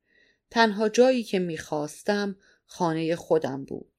تنها 0.49 0.89
جایی 0.89 1.23
که 1.23 1.39
می 1.39 1.57
خواستم 1.57 2.35
خانه 2.65 3.15
خودم 3.15 3.65
بود. 3.65 3.91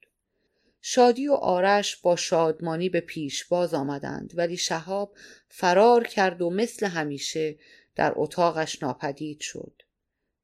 شادی 0.81 1.27
و 1.27 1.33
آرش 1.33 1.95
با 1.95 2.15
شادمانی 2.15 2.89
به 2.89 2.99
پیش 2.99 3.45
باز 3.45 3.73
آمدند 3.73 4.33
ولی 4.35 4.57
شهاب 4.57 5.15
فرار 5.47 6.07
کرد 6.07 6.41
و 6.41 6.49
مثل 6.49 6.85
همیشه 6.85 7.57
در 7.95 8.13
اتاقش 8.15 8.83
ناپدید 8.83 9.39
شد. 9.39 9.81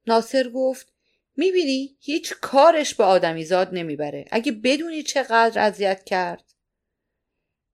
ناصر 0.08 0.50
گفت 0.50 0.94
می‌بینی 1.38 1.98
هیچ 2.00 2.34
کارش 2.42 2.96
به 2.96 3.04
آدمیزاد 3.04 3.70
نمی‌بره 3.74 4.26
اگه 4.32 4.52
بدونی 4.52 5.04
چقدر 5.04 5.62
اذیت 5.62 6.04
کرد 6.04 6.49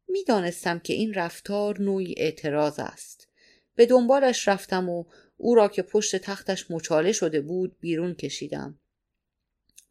می‌دانستم 0.07 0.79
که 0.79 0.93
این 0.93 1.13
رفتار 1.13 1.81
نوعی 1.81 2.15
اعتراض 2.17 2.79
است. 2.79 3.27
به 3.75 3.85
دنبالش 3.85 4.47
رفتم 4.47 4.89
و 4.89 5.05
او 5.37 5.55
را 5.55 5.67
که 5.67 5.81
پشت 5.81 6.15
تختش 6.15 6.71
مچاله 6.71 7.11
شده 7.11 7.41
بود 7.41 7.79
بیرون 7.79 8.13
کشیدم. 8.13 8.79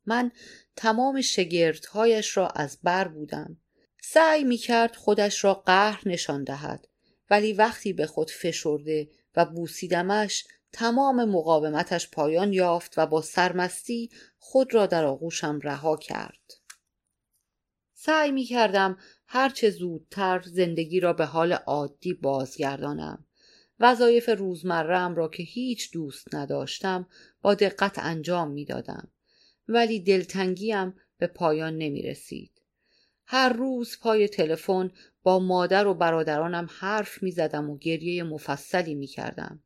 من 0.06 0.30
تمام 0.76 1.20
شگردهایش 1.20 2.36
را 2.36 2.48
از 2.48 2.78
بر 2.82 3.08
بودم. 3.08 3.56
سعی 4.02 4.44
می 4.44 4.56
کرد 4.56 4.96
خودش 4.96 5.44
را 5.44 5.54
قهر 5.54 6.02
نشان 6.06 6.44
دهد 6.44 6.88
ولی 7.30 7.52
وقتی 7.52 7.92
به 7.92 8.06
خود 8.06 8.30
فشرده 8.30 9.08
و 9.36 9.44
بوسیدمش 9.44 10.44
تمام 10.72 11.24
مقاومتش 11.24 12.10
پایان 12.10 12.52
یافت 12.52 12.94
و 12.96 13.06
با 13.06 13.22
سرمستی 13.22 14.10
خود 14.38 14.74
را 14.74 14.86
در 14.86 15.04
آغوشم 15.04 15.60
رها 15.62 15.96
کرد. 15.96 16.52
سعی 17.94 18.30
می 18.30 18.44
کردم 18.44 18.98
هرچه 19.36 19.70
زودتر 19.70 20.42
زندگی 20.42 21.00
را 21.00 21.12
به 21.12 21.24
حال 21.24 21.52
عادی 21.52 22.12
بازگردانم 22.12 23.24
وظایف 23.80 24.28
روزمرم 24.28 25.14
را 25.14 25.28
که 25.28 25.42
هیچ 25.42 25.92
دوست 25.92 26.34
نداشتم 26.34 27.06
با 27.42 27.54
دقت 27.54 27.98
انجام 27.98 28.50
می‌دادم 28.50 29.08
ولی 29.68 30.00
دلتنگیم 30.00 30.94
به 31.18 31.26
پایان 31.26 31.78
نمی 31.78 32.02
رسید. 32.02 32.50
هر 33.26 33.48
روز 33.48 33.98
پای 34.00 34.28
تلفن 34.28 34.90
با 35.22 35.38
مادر 35.38 35.86
و 35.86 35.94
برادرانم 35.94 36.68
حرف 36.70 37.22
می 37.22 37.30
زدم 37.30 37.70
و 37.70 37.78
گریه 37.78 38.22
مفصلی 38.22 38.94
می 38.94 39.06
کردم. 39.06 39.62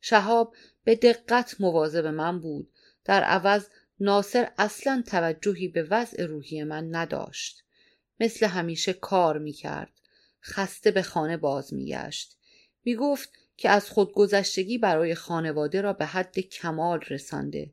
شهاب 0.00 0.54
به 0.84 0.94
دقت 0.94 1.60
مواظب 1.60 2.06
من 2.06 2.40
بود 2.40 2.70
در 3.04 3.22
عوض 3.22 3.68
ناصر 4.00 4.50
اصلا 4.58 5.02
توجهی 5.06 5.68
به 5.68 5.82
وضع 5.82 6.24
روحی 6.24 6.64
من 6.64 6.94
نداشت 6.94 7.64
مثل 8.20 8.46
همیشه 8.46 8.92
کار 8.92 9.38
می 9.38 9.52
کرد 9.52 9.92
خسته 10.42 10.90
به 10.90 11.02
خانه 11.02 11.36
باز 11.36 11.74
می 11.74 11.86
گشت 11.86 12.36
می 12.84 12.94
گفت 12.94 13.32
که 13.56 13.70
از 13.70 13.90
خودگذشتگی 13.90 14.78
برای 14.78 15.14
خانواده 15.14 15.80
را 15.80 15.92
به 15.92 16.06
حد 16.06 16.38
کمال 16.38 17.00
رسانده 17.08 17.70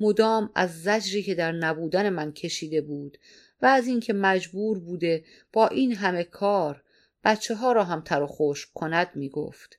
مدام 0.00 0.50
از 0.54 0.82
زجری 0.82 1.22
که 1.22 1.34
در 1.34 1.52
نبودن 1.52 2.08
من 2.08 2.32
کشیده 2.32 2.80
بود 2.80 3.18
و 3.62 3.66
از 3.66 3.86
اینکه 3.86 4.12
مجبور 4.12 4.78
بوده 4.78 5.24
با 5.52 5.68
این 5.68 5.94
همه 5.94 6.24
کار 6.24 6.82
بچه 7.24 7.54
ها 7.54 7.72
را 7.72 7.84
هم 7.84 8.00
تر 8.00 8.22
و 8.22 8.26
خشک 8.26 8.72
کند 8.74 9.10
می 9.14 9.28
گفت. 9.28 9.78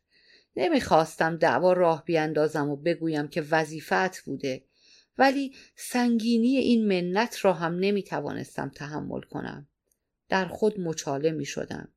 نمی‌خواستم 0.56 1.38
دعوا 1.38 1.74
راه 1.74 2.06
بیاندازم 2.06 2.70
و 2.70 2.76
بگویم 2.76 3.28
که 3.28 3.42
وظیفت 3.52 4.22
بوده 4.22 4.64
ولی 5.18 5.56
سنگینی 5.76 6.58
این 6.58 6.88
منت 6.88 7.46
را 7.46 7.54
هم 7.54 7.76
نمی 7.80 8.04
توانستم 8.04 8.70
تحمل 8.70 9.22
کنم. 9.22 9.68
در 10.32 10.46
خود 10.46 10.80
مچاله 10.80 11.32
می 11.32 11.46
شدم. 11.46 11.90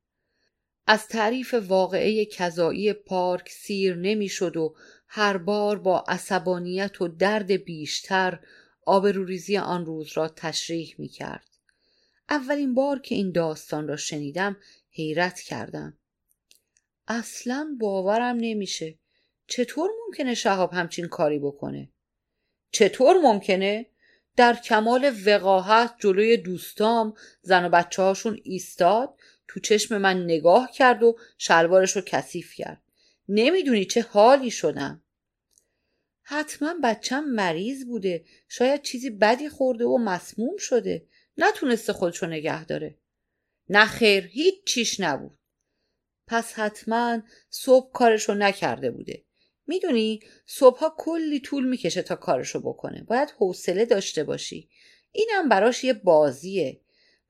از 0.87 1.09
تعریف 1.09 1.55
واقعه 1.55 2.25
کذایی 2.25 2.93
پارک 2.93 3.49
سیر 3.49 3.95
نمی‌شد 3.95 4.57
و 4.57 4.75
هر 5.09 5.37
بار 5.37 5.79
با 5.79 6.05
عصبانیت 6.09 7.01
و 7.01 7.09
درد 7.09 7.53
بیشتر 7.53 8.41
آبروریزی 8.87 9.57
آن 9.57 9.87
روز 9.87 10.13
را 10.13 10.29
تشریح 10.29 10.95
می 10.99 11.09
کرد. 11.09 11.47
اولین 12.29 12.75
بار 12.75 12.99
که 12.99 13.15
این 13.15 13.33
داستان 13.33 13.89
را 13.89 13.97
شنیدم 13.97 14.57
حیرت 14.91 15.41
کردم. 15.41 15.99
اصلا 17.09 17.77
باورم 17.81 18.37
نمیشه. 18.41 18.99
چطور 19.47 19.91
ممکنه 20.07 20.35
شهاب 20.35 20.73
همچین 20.73 21.07
کاری 21.09 21.39
بکنه؟ 21.39 21.89
چطور 22.71 23.17
ممکنه؟ 23.17 23.87
در 24.37 24.55
کمال 24.55 25.13
وقاحت 25.27 25.95
جلوی 25.99 26.37
دوستام 26.37 27.15
زن 27.43 27.65
و 27.65 27.69
بچه 27.69 28.03
هاشون 28.03 28.41
ایستاد 28.43 29.19
تو 29.49 29.61
چشم 29.61 29.99
من 29.99 30.25
نگاه 30.25 30.71
کرد 30.73 31.03
و 31.03 31.19
شلوارش 31.39 31.97
رو 31.97 32.03
کثیف 32.07 32.55
کرد. 32.55 32.83
نمی‌دونی 33.29 33.85
چه 33.85 34.03
حالی 34.03 34.51
شدم. 34.51 35.05
حتما 36.23 36.75
بچم 36.83 37.25
مریض 37.25 37.85
بوده. 37.85 38.25
شاید 38.49 38.83
چیزی 38.83 39.11
بدی 39.11 39.49
خورده 39.49 39.85
و 39.85 39.99
مسموم 39.99 40.57
شده. 40.57 41.07
نتونسته 41.39 41.93
خودشو 41.93 42.27
نگه 42.27 42.65
داره. 42.65 42.99
نه 43.69 43.87
خیر 43.87 44.27
هیچ 44.27 44.55
چیش 44.65 45.01
نبود. 45.01 45.39
پس 46.27 46.53
حتما 46.53 47.23
صبح 47.51 47.93
کارشو 47.93 48.35
نکرده 48.35 48.91
بوده. 48.91 49.25
می‌دونی 49.67 50.21
صبحها 50.47 50.95
کلی 50.99 51.41
طول 51.41 51.69
می‌کشه 51.69 52.03
تا 52.03 52.17
کارشو 52.17 52.61
بکنه. 52.61 53.03
باید 53.03 53.35
حوصله 53.39 53.85
داشته 53.85 54.25
باشی. 54.25 54.69
اینم 55.13 55.49
براش 55.49 55.85
یه 55.85 55.93
بازیه. 55.93 56.81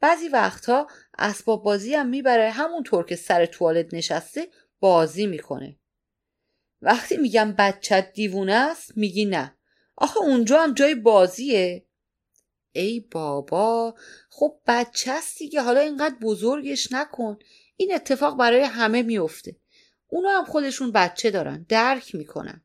بعضی 0.01 0.29
وقتها 0.29 0.87
اسباب 1.19 1.63
بازی 1.63 1.95
هم 1.95 2.09
می‌بره 2.09 2.51
همونطور 2.51 3.05
که 3.05 3.17
سر 3.17 3.47
توالت 3.47 3.95
نشسته 3.95 4.49
بازی 4.81 5.27
می‌کنه. 5.27 5.79
وقتی 6.83 7.17
میگم 7.17 7.55
بچت 7.59 8.13
دیوونه 8.13 8.53
است 8.53 8.97
میگی 8.97 9.25
نه. 9.25 9.57
آخه 9.97 10.21
اونجا 10.21 10.63
هم 10.63 10.75
جای 10.75 10.95
بازیه. 10.95 11.87
ای 12.73 13.01
بابا 13.01 13.95
خب 14.31 14.61
بچه 14.67 15.13
است 15.13 15.39
دیگه 15.39 15.61
حالا 15.61 15.81
اینقدر 15.81 16.15
بزرگش 16.23 16.93
نکن. 16.93 17.39
این 17.77 17.95
اتفاق 17.95 18.37
برای 18.37 18.61
همه 18.61 19.03
میفته 19.03 19.57
اونا 20.15 20.31
هم 20.31 20.45
خودشون 20.45 20.93
بچه 20.93 21.31
دارن 21.31 21.67
درک 21.69 22.15
می‌کنن. 22.15 22.63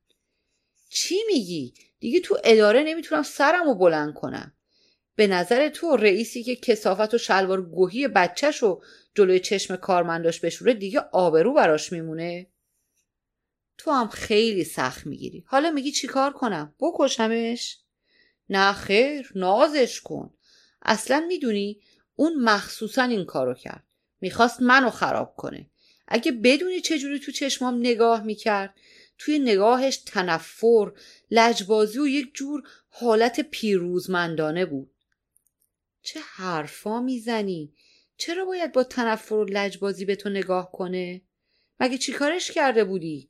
چی 0.90 1.16
میگی؟ 1.28 1.74
دیگه 2.00 2.20
تو 2.20 2.38
اداره 2.44 2.84
نمی‌تونم 2.84 3.24
سرم 3.24 3.66
رو 3.66 3.76
بلند 3.76 4.14
کنم. 4.14 4.54
به 5.16 5.28
نظر 5.28 5.70
تو 5.70 5.96
رئیسی 5.96 6.44
که 6.44 6.56
کسافت 6.56 7.14
و 7.14 7.18
شلوار 7.18 7.62
گوهی 7.62 8.08
بچهش 8.08 8.64
جلوی 9.16 9.40
چشم 9.40 9.76
کارمنداش 9.76 10.40
بشوره 10.40 10.74
دیگه 10.74 11.00
آبرو 11.00 11.54
براش 11.54 11.92
میمونه؟ 11.92 12.48
تو 13.78 13.92
هم 13.92 14.08
خیلی 14.08 14.64
سخت 14.64 15.06
می‌گیری. 15.06 15.44
حالا 15.48 15.72
میگی 15.72 15.92
چیکار 15.92 16.34
کنم؟ 16.34 16.76
بکشمش؟ 16.80 17.78
نه 18.50 18.74
خیر 18.74 19.32
نازش 19.36 20.02
کن. 20.02 20.34
اصلا 20.82 21.26
می‌دونی 21.28 21.82
اون 22.16 22.36
مخصوصا 22.36 23.04
این 23.04 23.26
کارو 23.26 23.54
کرد. 23.54 23.84
می‌خواست 24.22 24.62
منو 24.62 24.90
خراب 24.90 25.36
کنه. 25.36 25.70
اگه 26.12 26.32
بدونی 26.32 26.82
چجوری 26.82 27.20
تو 27.20 27.32
چشمام 27.32 27.80
نگاه 27.80 28.24
می‌کرد. 28.24 28.74
توی 29.18 29.40
نگاهش 29.40 29.98
تنفر 29.98 30.92
لجبازی 31.32 32.00
و 32.00 32.08
یک 32.08 32.34
جور 32.34 32.64
حالت 32.90 33.40
پیروزمندانه 33.40 34.66
بود. 34.66 34.92
چه 36.02 36.20
حرفا 36.20 37.02
می‌زنی؟ 37.02 37.74
چرا 38.18 38.46
باید 38.46 38.72
با 38.72 38.84
تنفر 38.84 39.36
و 39.36 39.46
لجبازی 39.46 40.06
به 40.06 40.16
تو 40.16 40.30
نگاه 40.30 40.72
کنه؟ 40.72 41.22
مگه 41.80 41.98
چیکارش 41.98 42.52
کرده 42.52 42.84
بودی؟ 42.84 43.30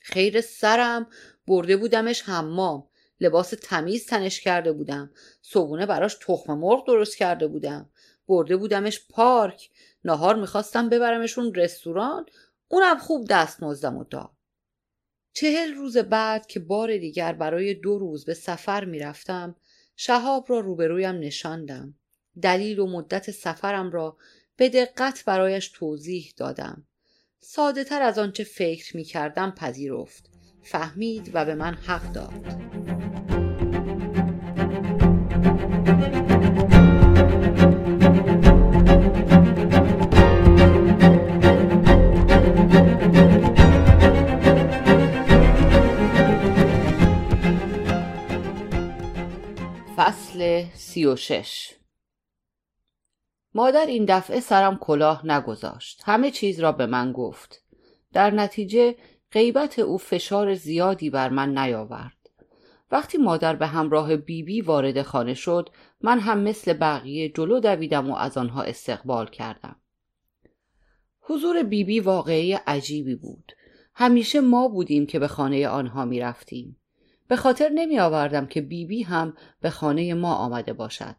خیر 0.00 0.40
سرم 0.40 1.06
برده 1.46 1.76
بودمش 1.76 2.22
حمام. 2.22 2.88
لباس 3.20 3.54
تمیز 3.62 4.06
تنش 4.06 4.40
کرده 4.40 4.72
بودم. 4.72 5.10
صبونه 5.42 5.86
براش 5.86 6.14
تخم 6.20 6.58
مرغ 6.58 6.86
درست 6.86 7.16
کرده 7.16 7.46
بودم. 7.46 7.90
برده 8.28 8.56
بودمش 8.56 9.00
پارک. 9.10 9.70
نهار 10.04 10.34
می‌خواستم 10.36 10.88
ببرمشون 10.88 11.54
رستوران 11.54 12.26
اونم 12.68 12.98
خوب 12.98 13.26
دست 13.28 13.62
مزدم 13.62 13.96
و 13.96 14.04
داد. 14.04 14.30
چهل 15.32 15.74
روز 15.74 15.96
بعد 15.96 16.46
که 16.46 16.60
بار 16.60 16.98
دیگر 16.98 17.32
برای 17.32 17.74
دو 17.74 17.98
روز 17.98 18.24
به 18.24 18.34
سفر 18.34 18.84
می‌رفتم 18.84 19.56
شهاب 19.96 20.46
را 20.48 20.60
روبرویم 20.60 21.18
نشاندم. 21.18 21.94
دلیل 22.42 22.78
و 22.78 22.86
مدت 22.86 23.30
سفرم 23.30 23.90
را 23.90 24.16
به 24.56 24.68
دقت 24.68 25.24
برایش 25.24 25.68
توضیح 25.68 26.32
دادم. 26.36 26.86
ساده 27.40 27.84
تر 27.84 28.02
از 28.02 28.18
آنچه 28.18 28.44
فکر 28.44 28.96
می 28.96 29.04
کردم 29.04 29.50
پذیرفت. 29.50 30.30
فهمید 30.62 31.30
و 31.34 31.44
به 31.44 31.54
من 31.54 31.74
حق 31.74 32.12
داد. 32.12 32.83
سی 50.94 51.06
و 51.06 51.16
شش. 51.16 51.72
مادر 53.54 53.86
این 53.86 54.04
دفعه 54.04 54.40
سرم 54.40 54.76
کلاه 54.76 55.26
نگذاشت. 55.26 56.02
همه 56.04 56.30
چیز 56.30 56.60
را 56.60 56.72
به 56.72 56.86
من 56.86 57.12
گفت. 57.12 57.64
در 58.12 58.30
نتیجه 58.30 58.96
غیبت 59.32 59.78
او 59.78 59.98
فشار 59.98 60.54
زیادی 60.54 61.10
بر 61.10 61.28
من 61.28 61.58
نیاورد. 61.58 62.30
وقتی 62.90 63.18
مادر 63.18 63.56
به 63.56 63.66
همراه 63.66 64.16
بیبی 64.16 64.42
بی 64.42 64.60
وارد 64.60 65.02
خانه 65.02 65.34
شد 65.34 65.68
من 66.00 66.18
هم 66.18 66.38
مثل 66.38 66.72
بقیه 66.72 67.28
جلو 67.28 67.60
دویدم 67.60 68.10
و 68.10 68.14
از 68.14 68.38
آنها 68.38 68.62
استقبال 68.62 69.26
کردم. 69.26 69.76
حضور 71.20 71.62
بیبی 71.62 71.84
بی 71.84 72.00
واقعی 72.00 72.52
عجیبی 72.52 73.14
بود. 73.14 73.52
همیشه 73.94 74.40
ما 74.40 74.68
بودیم 74.68 75.06
که 75.06 75.18
به 75.18 75.28
خانه 75.28 75.68
آنها 75.68 76.04
می 76.04 76.20
رفتیم. 76.20 76.76
به 77.28 77.36
خاطر 77.36 77.68
نمی 77.68 77.98
آوردم 77.98 78.46
که 78.46 78.60
بیبی 78.60 78.86
بی 78.86 79.02
هم 79.02 79.36
به 79.60 79.70
خانه 79.70 80.14
ما 80.14 80.34
آمده 80.34 80.72
باشد 80.72 81.16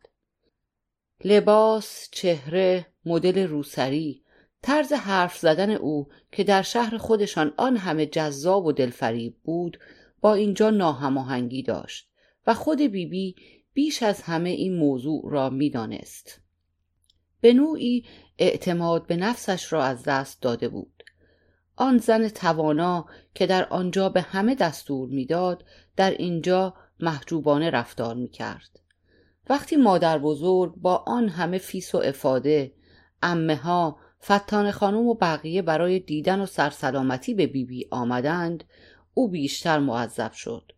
لباس، 1.24 2.10
چهره، 2.12 2.86
مدل 3.06 3.48
روسری، 3.48 4.24
طرز 4.62 4.94
حرف 4.94 5.38
زدن 5.38 5.70
او 5.70 6.08
که 6.32 6.44
در 6.44 6.62
شهر 6.62 6.98
خودشان 6.98 7.54
آن 7.58 7.78
همه 7.78 8.06
جذاب 8.06 8.66
و 8.66 8.72
دلفریب 8.72 9.36
بود 9.44 9.80
با 10.22 10.34
اینجا 10.34 10.70
ناهماهنگی 10.70 11.64
داشت 11.64 12.10
و 12.48 12.54
خود 12.54 12.78
بیبی 12.78 13.06
بی 13.06 13.36
بیش 13.74 14.04
از 14.04 14.22
همه 14.22 14.50
این 14.50 14.78
موضوع 14.78 15.24
را 15.32 15.50
می‌دانست. 15.50 16.42
به 17.42 17.54
نوعی 17.54 18.06
اعتماد 18.38 19.08
به 19.08 19.16
نفسش 19.16 19.74
را 19.74 19.84
از 19.84 20.04
دست 20.04 20.42
داده 20.42 20.70
بود. 20.70 20.95
آن 21.76 21.98
زن 21.98 22.28
توانا 22.28 23.06
که 23.34 23.46
در 23.46 23.66
آنجا 23.66 24.10
به 24.10 24.22
همه 24.22 24.56
دستور 24.56 25.10
می‌داد 25.10 25.66
در 25.96 26.12
اینجا 26.12 26.74
محجوبانه 27.00 27.70
رفتار 27.70 28.16
می 28.16 28.30
کرد. 28.30 28.80
وقتی 29.50 29.76
مادر 29.76 30.18
بزرگ 30.18 30.76
با 30.76 31.04
آن 31.08 31.30
همه 31.30 31.58
فیس 31.58 31.96
و 31.96 31.98
افاده 31.98 32.72
امه 33.22 33.56
ها 33.56 33.98
فتان 34.24 34.72
خانم 34.72 35.08
و 35.08 35.14
بقیه 35.14 35.62
برای 35.62 36.00
دیدن 36.00 36.42
و 36.42 36.46
سرسلامتی 36.46 37.34
به 37.34 37.48
بیبی 37.48 37.66
بی 37.66 37.88
آمدند 37.92 38.64
او 39.14 39.30
بیشتر 39.30 39.80
معذب 39.80 40.32
شد 40.32 40.72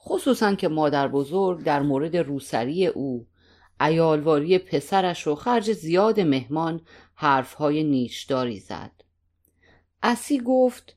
خصوصا 0.00 0.54
که 0.54 0.68
مادر 0.68 1.08
بزرگ 1.08 1.64
در 1.64 1.82
مورد 1.82 2.16
روسری 2.16 2.86
او 2.86 3.26
ایالواری 3.80 4.58
پسرش 4.58 5.26
و 5.26 5.34
خرج 5.34 5.72
زیاد 5.72 6.20
مهمان 6.20 6.80
حرفهای 7.14 7.84
نیشداری 7.84 8.58
زد 8.60 8.97
اسی 10.02 10.40
گفت 10.40 10.96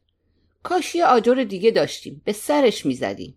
کاش 0.64 0.96
یه 0.96 1.06
آجر 1.06 1.46
دیگه 1.50 1.72
داشتیم 1.72 2.22
به 2.26 2.34
سرش 2.34 2.86
می‌زدیم. 2.86 3.36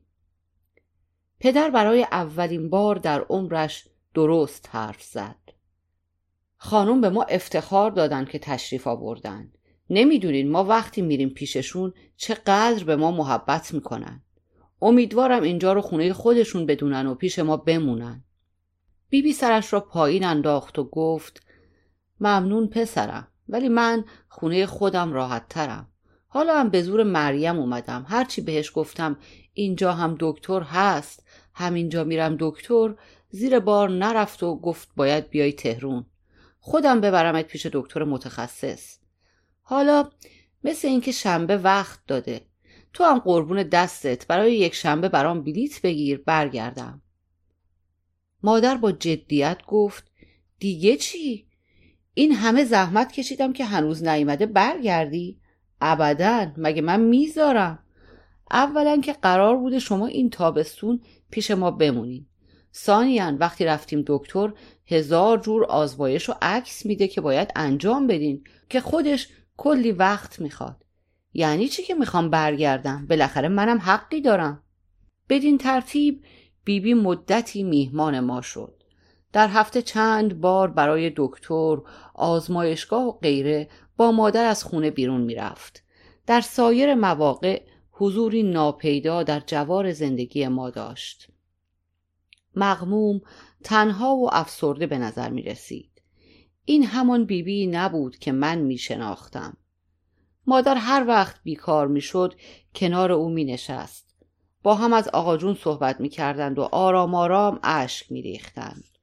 پدر 1.41 1.71
برای 1.71 2.03
اولین 2.03 2.71
بار 2.71 2.97
در 2.97 3.21
عمرش 3.21 3.89
درست 4.15 4.69
حرف 4.73 5.03
زد. 5.03 5.37
خانم 6.57 7.01
به 7.01 7.11
ما 7.11 7.23
افتخار 7.23 7.91
دادن 7.91 8.25
که 8.25 8.39
تشریف 8.39 8.87
آوردن. 8.87 9.53
نمی‌دونین 9.91 10.51
ما 10.51 10.65
وقتی 10.65 11.03
میریم 11.03 11.31
پیششون 11.31 11.93
چقدر 12.17 12.85
به 12.85 12.97
ما 12.97 13.11
محبت 13.11 13.75
می‌کنن. 13.75 14.23
امیدوارم 14.83 15.43
اینجا 15.43 15.73
رو 15.73 15.81
خونه 15.81 16.13
خودشون 16.13 16.67
بدونن 16.67 17.07
و 17.07 17.15
پیش 17.15 17.39
ما 17.39 17.57
بمونن. 17.57 18.25
بیبی 19.09 19.29
بی 19.29 19.33
سرش 19.33 19.73
را 19.73 19.81
پایین 19.81 20.25
انداخت 20.25 20.79
و 20.79 20.85
گفت 20.85 21.47
ممنون 22.21 22.69
پسرم. 22.69 23.29
ولی 23.49 23.69
من 23.69 24.05
خونه 24.29 24.67
خودم 24.67 25.13
راحت 25.13 25.49
ترم. 25.49 25.89
حالا 26.27 26.61
هم 26.61 26.69
به 26.69 26.83
زور 26.83 27.03
مریم 27.03 27.59
اومدم. 27.59 28.07
هرچی 28.09 28.41
بهش 28.41 28.73
گفتم 28.75 29.17
اینجا 29.53 29.93
هم 29.93 30.17
دکتر 30.21 30.61
هست. 30.61 31.27
همینجا 31.55 32.05
میرم 32.05 32.37
دکتر. 32.41 32.95
زیر 33.31 33.59
بار 33.59 33.91
نرفت 33.91 34.43
و 34.43 34.57
گفت 34.57 34.89
باید 34.97 35.31
بیای 35.31 35.53
تهرون. 35.53 36.07
خودم 36.59 37.01
ببرمت 37.01 37.47
پیش 37.47 37.67
دکتر 37.67 38.05
متخصص. 38.05 38.99
حالا 39.63 40.11
مثل 40.65 40.89
اینکه 40.89 41.13
شنبه 41.13 41.57
وقت 41.57 42.01
داده. 42.07 42.41
تو 42.93 43.05
هم 43.05 43.19
قربون 43.19 43.63
دستت. 43.63 44.27
برای 44.27 44.57
یک 44.57 44.75
شنبه 44.75 45.09
برام 45.09 45.43
بلیت 45.43 45.83
بگیر. 45.83 46.23
برگردم. 46.27 47.03
مادر 48.43 48.77
با 48.77 48.93
جدیت 48.93 49.59
گفت 49.67 50.11
دیگه 50.59 50.97
چی؟ 50.97 51.49
این 52.15 52.33
همه 52.33 52.65
زحمت 52.65 53.13
کشیدم 53.13 53.53
که 53.53 53.65
هنوز 53.65 54.05
نیامده 54.05 54.47
برگردی؟ 54.47 55.41
ابدا. 55.81 56.53
مگه 56.57 56.83
من 56.83 57.01
می‌ذارم؟ 57.01 57.79
اولا 58.51 59.01
که 59.01 59.13
قرار 59.13 59.57
بوده 59.57 59.79
شما 59.79 60.07
این 60.07 60.31
تابستون 60.31 61.01
پیش 61.31 61.51
ما 61.51 61.71
بمونین. 61.71 62.27
ثانیا 62.75 63.37
وقتی 63.41 63.65
رفتیم 63.65 64.05
دکتر 64.07 64.53
هزار 64.87 65.39
جور 65.39 65.65
آزمایش 65.65 66.29
و 66.29 66.35
عکس 66.43 66.87
میده 66.87 67.09
که 67.09 67.21
باید 67.21 67.53
انجام 67.57 68.07
بدین 68.07 68.45
که 68.69 68.81
خودش 68.81 69.29
کلی 69.57 69.93
وقت 69.93 70.41
می‌خواد. 70.41 70.85
یعنی 71.33 71.69
چی 71.69 71.83
که 71.83 71.95
می‌خوام 71.95 72.31
برگردم؟ 72.31 73.07
بالاخره 73.07 73.49
منم 73.49 73.79
حقی 73.79 74.21
دارم. 74.21 74.63
بدین 75.29 75.59
ترتیب 75.59 76.25
بیبی 76.65 76.95
بی 76.95 77.01
مدتی 77.01 77.63
میهمان 77.63 78.21
ما 78.21 78.41
شد. 78.41 78.84
در 79.35 79.49
هفته 79.49 79.83
چند 79.83 80.41
بار 80.41 80.71
برای 80.71 81.13
دکتر 81.17 81.77
آزمایشگاه 82.15 83.07
و 83.07 83.13
غیره 83.13 83.69
با 83.97 84.13
مادر 84.13 84.45
از 84.45 84.65
خونه 84.65 84.91
بیرون 84.91 85.21
می‌رفت. 85.21 85.83
در 86.27 86.41
سایر 86.41 86.95
مواقع 86.95 87.63
حضوری 87.93 88.43
ناپیدا 88.43 89.23
در 89.23 89.43
جوار 89.47 89.93
زندگی 89.93 90.49
ما 90.49 90.71
داشت. 90.71 91.29
مغموم 92.57 93.21
تنها 93.65 94.17
و 94.17 94.35
افسرده 94.35 94.87
به 94.87 94.99
نظر 94.99 95.31
می 95.31 95.43
رسید 95.43 96.03
این 96.65 96.85
همان 96.85 97.25
بیبی 97.25 97.67
نبود 97.67 98.19
که 98.19 98.33
من 98.33 98.59
می 98.59 98.79
شناختم 98.79 99.57
مادر 100.47 100.75
هر 100.75 101.05
وقت 101.09 101.37
بیکار 101.43 101.87
می 101.87 102.01
شد 102.01 102.35
کنار 102.75 103.13
او 103.13 103.29
می 103.29 103.45
نشست 103.45 104.15
با 104.63 104.75
هم 104.75 104.93
از 104.93 105.09
آقا 105.09 105.37
جون 105.37 105.55
صحبت 105.55 106.01
می 106.01 106.09
کردند 106.09 106.59
و 106.59 106.63
آرام 106.63 107.15
آرام 107.15 107.61
اشک 107.63 108.13
می 108.13 108.23
ریختند 108.23 108.94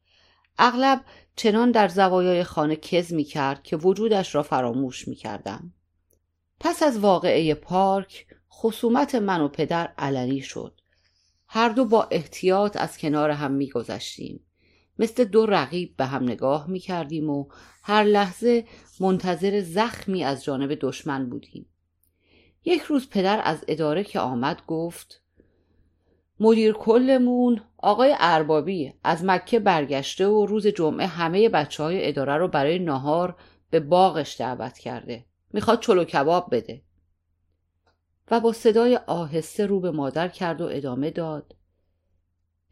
اغلب 0.64 1.06
چنان 1.36 1.72
در 1.72 1.88
زوایای 1.88 2.44
خانه 2.44 2.76
کز 2.76 3.14
می 3.14 3.24
کرد 3.24 3.64
که 3.64 3.78
وجودش 3.78 4.36
را 4.36 4.44
فراموش 4.44 5.08
می 5.08 5.16
کردم 5.16 5.74
پس 6.60 6.84
از 6.84 7.00
واقعه 7.00 7.54
پارک 7.54 8.26
خصومت 8.52 9.16
من 9.16 9.42
و 9.42 9.48
پدر 9.48 9.94
علنی 9.98 10.42
شد. 10.42 10.82
هر 11.48 11.70
دو 11.70 11.86
با 11.86 12.08
احتیاط 12.12 12.78
از 12.78 12.98
کنار 12.98 13.30
هم 13.30 13.52
میگذشتیم. 13.52 14.46
مثل 15.00 15.24
دو 15.24 15.46
رقیب 15.46 15.98
به 15.98 16.06
هم 16.06 16.24
نگاه 16.24 16.70
می 16.70 16.80
کردیم 16.80 17.30
و 17.30 17.46
هر 17.84 18.04
لحظه 18.04 18.66
منتظر 19.00 19.62
زخمی 19.62 20.24
از 20.24 20.44
جانب 20.44 20.78
دشمن 20.82 21.30
بودیم. 21.30 21.66
یک 22.66 22.82
روز 22.82 23.10
پدر 23.10 23.42
از 23.44 23.66
اداره 23.68 24.04
که 24.04 24.20
آمد 24.20 24.62
گفت 24.68 25.22
مدیر 26.42 26.74
کلمون 26.74 27.62
آقای 27.78 28.16
اربابی 28.20 28.94
از 29.04 29.26
مکه 29.26 29.60
برگشته 29.60 30.28
و 30.28 30.46
روز 30.46 30.68
جمعه 30.68 31.08
همه 31.08 31.50
بچه 31.50 31.84
های 31.84 32.08
اداره 32.08 32.38
رو 32.38 32.48
برای 32.48 32.80
نهار 32.80 33.36
به 33.70 33.80
باغش 33.80 34.42
دعوت 34.42 34.78
کرده. 34.78 35.26
می‌خواد 35.54 35.80
چلو 35.80 36.04
کباب 36.04 36.48
بده. 36.52 36.82
و 38.32 38.40
با 38.40 38.54
صدای 38.54 38.96
آهسته 39.08 39.66
رو 39.66 39.80
به 39.80 39.92
مادر 39.92 40.28
کرد 40.28 40.62
و 40.62 40.70
ادامه 40.72 41.12
داد. 41.12 41.56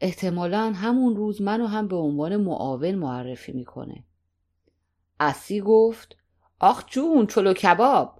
احتمالا 0.01 0.73
همون 0.75 1.15
روز 1.15 1.41
منو 1.41 1.67
هم 1.67 1.87
به 1.87 1.95
عنوان 1.95 2.37
معاون 2.37 2.95
معرفی 2.95 3.51
می‌کنه. 3.51 4.03
اسی 5.19 5.61
گفت 5.61 6.17
آخ 6.59 6.83
جون 6.87 7.27
چلو 7.27 7.53
کباب! 7.53 8.18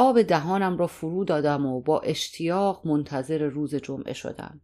آب 0.00 0.22
دهانم 0.22 0.78
را 0.78 0.86
فرو 0.86 1.24
دادم 1.24 1.66
و 1.66 1.80
با 1.80 2.00
اشتیاق 2.00 2.86
منتظر 2.86 3.38
روز 3.38 3.74
جمعه 3.74 4.12
شدم. 4.12 4.60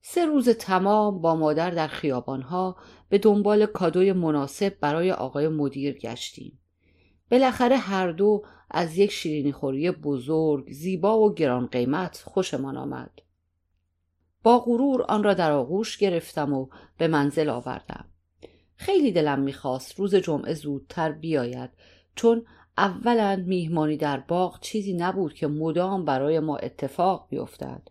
سه 0.00 0.26
روز 0.26 0.48
تمام 0.48 1.20
با 1.20 1.34
مادر 1.34 1.70
در 1.70 1.86
خیابانها 1.86 2.76
به 3.08 3.18
دنبال 3.18 3.66
کادوی 3.66 4.12
مناسب 4.12 4.76
برای 4.80 5.12
آقای 5.12 5.48
مدیر 5.48 5.98
گشتیم. 5.98 6.58
بالاخره 7.30 7.76
هر 7.76 8.12
دو 8.12 8.42
از 8.70 8.98
یک 8.98 9.10
شیرینی 9.12 9.52
خوری 9.52 9.90
بزرگ 9.90 10.72
زیبا 10.72 11.18
و 11.18 11.34
گران 11.34 11.66
قیمت 11.66 12.22
خوشمان 12.26 12.76
آمد. 12.76 13.12
با 14.42 14.58
غرور 14.58 15.02
آن 15.02 15.22
را 15.22 15.34
در 15.34 15.52
آغوش 15.52 15.96
گرفتم 15.96 16.52
و 16.52 16.68
به 16.98 17.08
منزل 17.08 17.48
آوردم. 17.48 18.04
خیلی 18.74 19.12
دلم 19.12 19.40
می‌خواست 19.40 19.98
روز 19.98 20.14
جمعه 20.14 20.54
زودتر 20.54 21.12
بیاید 21.12 21.70
چون 22.14 22.46
اولا 22.78 23.44
میهمانی 23.46 23.96
در 23.96 24.20
باغ 24.20 24.60
چیزی 24.60 24.92
نبود 24.92 25.34
که 25.34 25.46
مدام 25.46 26.04
برای 26.04 26.40
ما 26.40 26.56
اتفاق 26.56 27.26
بیفتد. 27.30 27.82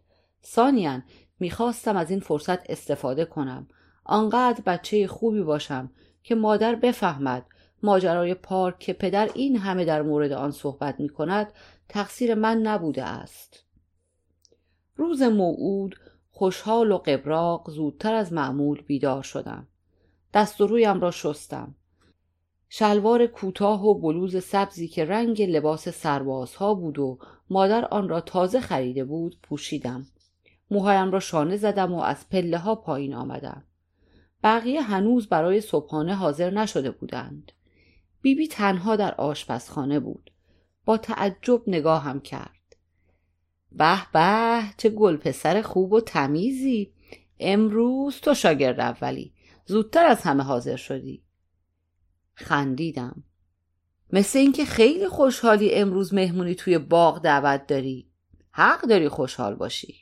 ثانیا 0.45 1.01
می‌خواستم 1.39 1.97
از 1.97 2.11
این 2.11 2.19
فرصت 2.19 2.69
استفاده 2.69 3.25
کنم. 3.25 3.67
آنقدر 4.05 4.61
بچه 4.65 5.07
خوبی 5.07 5.41
باشم 5.41 5.91
که 6.23 6.35
مادر 6.35 6.75
بفهمد 6.75 7.45
ماجرای 7.83 8.33
پارک 8.33 8.79
که 8.79 8.93
پدر 8.93 9.29
این 9.35 9.57
همه 9.57 9.85
در 9.85 10.01
مورد 10.01 10.31
آن 10.31 10.51
صحبت 10.51 10.99
می 10.99 11.09
کند 11.09 11.53
تقصیر 11.89 12.35
من 12.35 12.57
نبوده 12.57 13.03
است. 13.03 13.65
روز 14.95 15.21
موعود 15.21 15.95
خوشحال 16.31 16.91
و 16.91 16.97
قبراق 16.97 17.69
زودتر 17.69 18.13
از 18.13 18.33
معمول 18.33 18.81
بیدار 18.81 19.23
شدم. 19.23 19.67
دست 20.33 20.61
و 20.61 20.67
رویم 20.67 21.01
را 21.01 21.11
شستم. 21.11 21.75
شلوار 22.73 23.27
کوتاه 23.27 23.85
و 23.85 23.93
بلوز 23.93 24.43
سبزی 24.43 24.87
که 24.87 25.05
رنگ 25.05 25.41
لباس 25.41 25.89
سربازها 25.89 26.73
بود 26.73 26.99
و 26.99 27.19
مادر 27.49 27.85
آن 27.85 28.09
را 28.09 28.21
تازه 28.21 28.59
خریده 28.59 29.05
بود 29.05 29.37
پوشیدم. 29.43 30.07
موهایم 30.71 31.11
را 31.11 31.19
شانه 31.19 31.57
زدم 31.57 31.93
و 31.93 31.99
از 31.99 32.29
پله 32.29 32.57
ها 32.57 32.75
پایین 32.75 33.13
آمدم. 33.13 33.63
بقیه 34.43 34.81
هنوز 34.81 35.27
برای 35.27 35.61
صبحانه 35.61 36.15
حاضر 36.15 36.49
نشده 36.49 36.91
بودند. 36.91 37.51
بیبی 38.21 38.41
بی 38.41 38.47
تنها 38.47 38.95
در 38.95 39.15
آشپزخانه 39.15 39.99
بود. 39.99 40.31
با 40.85 40.97
تعجب 40.97 41.61
نگاهم 41.67 42.19
کرد. 42.19 42.75
به 43.71 43.97
به 44.13 44.61
چه 44.77 44.89
گل 44.89 45.17
پسر 45.17 45.61
خوب 45.61 45.93
و 45.93 46.01
تمیزی. 46.01 46.93
امروز 47.39 48.19
تو 48.19 48.33
شاگرد 48.33 48.79
اولی. 48.79 49.33
زودتر 49.65 50.05
از 50.05 50.21
همه 50.21 50.43
حاضر 50.43 50.75
شدی. 50.75 51.23
خندیدم. 52.41 53.23
مثل 54.13 54.39
اینکه 54.39 54.65
خیلی 54.65 55.07
خوشحالی 55.07 55.73
امروز 55.73 56.13
مهمونی 56.13 56.55
توی 56.55 56.77
باغ 56.77 57.21
دعوت 57.21 57.67
داری. 57.67 58.07
حق 58.51 58.81
داری 58.81 59.09
خوشحال 59.09 59.55
باشی. 59.55 59.95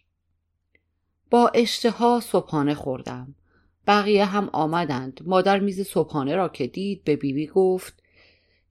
با 1.29 1.47
اشتها 1.47 2.19
صبحانه 2.19 2.75
خوردم. 2.75 3.35
بقیه 3.87 4.25
هم 4.25 4.49
آمدند. 4.53 5.21
مادر 5.25 5.59
میز 5.59 5.81
صبحانه 5.81 6.35
را 6.35 6.49
که 6.49 6.67
دید 6.67 7.03
به 7.03 7.15
بیبی 7.15 7.45
بی 7.45 7.51
گفت 7.53 8.03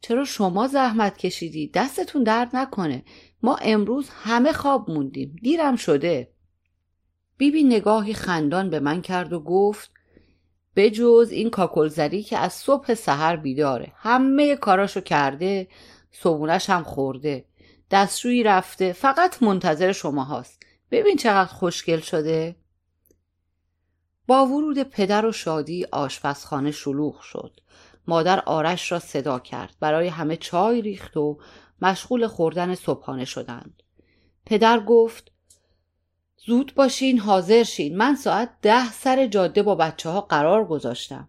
چرا 0.00 0.24
شما 0.24 0.68
زحمت 0.68 1.18
کشیدی؟ 1.18 1.70
دستتون 1.74 2.22
درد 2.22 2.56
نکنه. 2.56 3.04
ما 3.42 3.56
امروز 3.56 4.08
همه 4.08 4.52
خواب 4.52 4.90
موندیم. 4.90 5.36
دیرم 5.42 5.76
شده. 5.76 6.30
بیبی 7.36 7.62
بی 7.62 7.68
نگاهی 7.68 8.14
خندان 8.14 8.70
به 8.70 8.80
من 8.80 9.02
کرد 9.02 9.32
و 9.32 9.40
گفت 9.40 9.90
بجز 10.78 11.28
این 11.30 11.50
کاکلزری 11.50 12.22
که 12.22 12.38
از 12.38 12.52
صبح 12.52 12.94
سحر 12.94 13.36
بیداره. 13.36 13.92
همه 13.96 14.56
کاراشو 14.56 15.00
کرده 15.00 15.68
صبونش 16.10 16.70
هم 16.70 16.82
خورده. 16.82 17.44
دستشویی 17.90 18.42
رفته 18.42 18.92
فقط 18.92 19.42
منتظر 19.42 19.92
شما 19.92 20.24
هاست 20.24 20.62
ببین 20.90 21.16
چقدر 21.16 21.52
خوشگل 21.52 22.00
شده. 22.00 22.56
با 24.26 24.46
ورود 24.46 24.82
پدر 24.82 25.26
و 25.26 25.32
شادی 25.32 25.86
آشپزخانه 25.92 26.70
شلوغ 26.70 27.20
شد. 27.20 27.60
مادر 28.06 28.40
آرش 28.40 28.92
را 28.92 28.98
صدا 28.98 29.38
کرد. 29.38 29.76
برای 29.80 30.08
همه 30.08 30.36
چای 30.36 30.82
ریخت 30.82 31.16
و 31.16 31.38
مشغول 31.82 32.26
خوردن 32.26 32.74
صبحانه 32.74 33.24
شدند. 33.24 33.82
پدر 34.46 34.80
گفت 34.80 35.32
زود 36.46 36.74
باشین 36.74 37.18
حاضر 37.18 37.62
شین 37.62 37.96
من 37.96 38.14
ساعت 38.14 38.50
ده 38.62 38.92
سر 38.92 39.26
جاده 39.26 39.62
با 39.62 39.74
بچه 39.74 40.10
ها 40.10 40.20
قرار 40.20 40.64
گذاشتم 40.64 41.28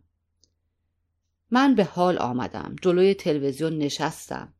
من 1.51 1.75
به 1.75 1.83
حال 1.83 2.17
آمدم 2.17 2.75
جلوی 2.81 3.13
تلویزیون 3.13 3.77
نشستم 3.77 4.53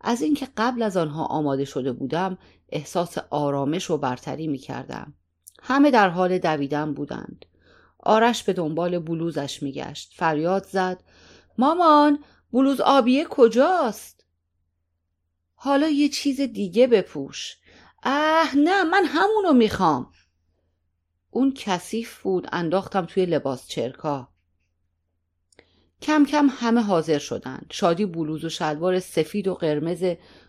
از 0.00 0.22
اینکه 0.22 0.48
قبل 0.56 0.82
از 0.82 0.96
آنها 0.96 1.24
آماده 1.24 1.64
شده 1.64 1.92
بودم 1.92 2.38
احساس 2.68 3.18
آرامش 3.18 3.90
و 3.90 3.98
برتری 3.98 4.46
می 4.46 4.58
کردم. 4.58 5.14
همه 5.62 5.90
در 5.90 6.08
حال 6.08 6.38
دویدن 6.38 6.94
بودند. 6.94 7.46
آرش 7.98 8.42
به 8.42 8.52
دنبال 8.52 8.98
بلوزش 8.98 9.62
میگشت. 9.62 10.12
فریاد 10.16 10.66
زد 10.66 11.02
مامان 11.58 12.18
بلوز 12.52 12.80
آبیه 12.80 13.26
کجاست؟ 13.30 14.24
حالا 15.54 15.88
یه 15.88 16.08
چیز 16.08 16.40
دیگه 16.40 16.86
بپوش. 16.86 17.56
اه 18.08 18.56
نه 18.56 18.84
من 18.84 19.04
همونو 19.04 19.52
می‌خوام. 19.52 20.12
اون 21.30 21.52
کثیف 21.56 22.22
بود 22.22 22.48
انداختم 22.52 23.04
توی 23.04 23.26
لباس 23.26 23.68
چرکا. 23.68 24.28
کم 26.02 26.24
کم 26.24 26.48
همه 26.50 26.80
حاضر 26.80 27.18
شدند. 27.18 27.66
شادی 27.70 28.06
بلوز 28.06 28.44
و 28.44 28.48
شلوار 28.48 29.00
سفید 29.00 29.48
و 29.48 29.54
قرمز 29.54 30.04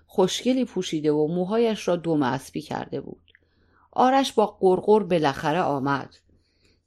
خوشگلی 0.05 0.65
پوشیده 0.65 1.11
و 1.11 1.27
موهایش 1.27 1.87
را 1.87 1.95
دوم 1.95 2.23
اسبی 2.23 2.61
کرده 2.61 3.01
بود. 3.01 3.31
آرش 3.91 4.33
با 4.33 4.45
قرقر 4.45 5.03
بالاخره 5.03 5.61
آمد. 5.61 6.15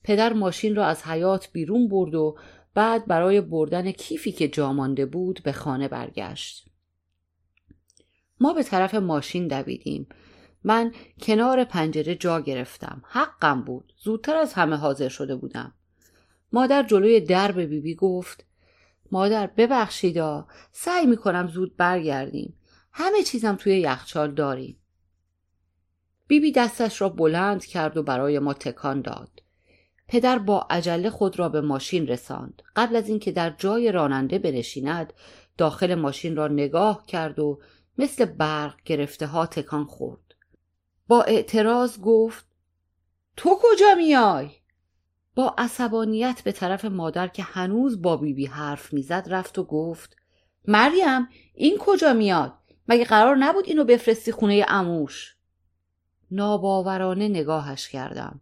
پدر 0.04 0.32
ماشین 0.32 0.76
را 0.76 0.86
از 0.86 1.02
حیات 1.02 1.52
بیرون 1.52 1.88
برد 1.88 2.14
و 2.14 2.38
بعد 2.74 3.06
برای 3.06 3.40
بردن 3.40 3.90
کیفی 3.90 4.32
که 4.32 4.48
جا 4.48 4.72
مانده 4.72 5.06
بود 5.06 5.40
به 5.44 5.52
خانه 5.52 5.88
برگشت. 5.88 6.66
ما 8.40 8.52
به 8.52 8.62
طرف 8.62 8.94
ماشین 8.94 9.48
دویدیم. 9.48 10.06
من 10.64 10.92
کنار 11.22 11.64
پنجره 11.64 12.14
جا 12.14 12.40
گرفتم. 12.40 13.02
حقم 13.04 13.62
بود. 13.62 13.92
زودتر 13.98 14.36
از 14.36 14.54
همه 14.54 14.76
حاضر 14.76 15.08
شده 15.08 15.36
بودم. 15.36 15.72
مادر 16.52 16.82
جلوی 16.82 17.20
در 17.20 17.52
به 17.52 17.66
بیبی 17.66 17.94
گفت 17.94 18.44
مادر 19.12 19.46
ببخشیدا 19.46 20.46
سعی 20.72 21.06
می‌کنم 21.06 21.48
زود 21.48 21.76
برگردیم 21.76 22.54
همه 22.92 23.22
چیزم 23.22 23.56
توی 23.56 23.80
یخچال 23.80 24.34
داریم 24.34 24.76
بیبی 26.26 26.52
دستش 26.52 27.00
را 27.00 27.08
بلند 27.08 27.64
کرد 27.64 27.96
و 27.96 28.02
برای 28.02 28.38
ما 28.38 28.54
تکان 28.54 29.00
داد 29.00 29.42
پدر 30.08 30.38
با 30.38 30.66
عجله 30.70 31.10
خود 31.10 31.38
را 31.38 31.48
به 31.48 31.60
ماشین 31.60 32.06
رساند 32.06 32.62
قبل 32.76 32.96
از 32.96 33.08
اینکه 33.08 33.32
در 33.32 33.50
جای 33.50 33.92
راننده 33.92 34.38
بنشیند 34.38 35.12
داخل 35.58 35.94
ماشین 35.94 36.36
را 36.36 36.48
نگاه 36.48 37.06
کرد 37.06 37.38
و 37.38 37.60
مثل 37.98 38.24
برق 38.24 38.74
گرفته 38.84 39.26
ها 39.26 39.46
تکان 39.46 39.84
خورد 39.84 40.29
با 41.10 41.22
اعتراض 41.22 42.00
گفت 42.00 42.44
تو 43.36 43.58
کجا 43.62 43.94
میای؟ 43.96 44.50
با 45.34 45.54
عصبانیت 45.58 46.42
به 46.44 46.52
طرف 46.52 46.84
مادر 46.84 47.28
که 47.28 47.42
هنوز 47.42 48.02
با 48.02 48.16
بیبی 48.16 48.34
بی 48.34 48.46
حرف 48.46 48.92
می‌زد 48.92 49.26
رفت 49.26 49.58
و 49.58 49.64
گفت 49.64 50.16
مریم 50.64 51.28
این 51.54 51.78
کجا 51.78 52.12
میاد؟ 52.12 52.52
مگه 52.88 53.04
قرار 53.04 53.36
نبود 53.36 53.64
اینو 53.66 53.84
بفرستی 53.84 54.32
خونه 54.32 54.64
اموش؟ 54.68 55.36
ناباورانه 56.30 57.28
نگاهش 57.28 57.88
کردم. 57.88 58.40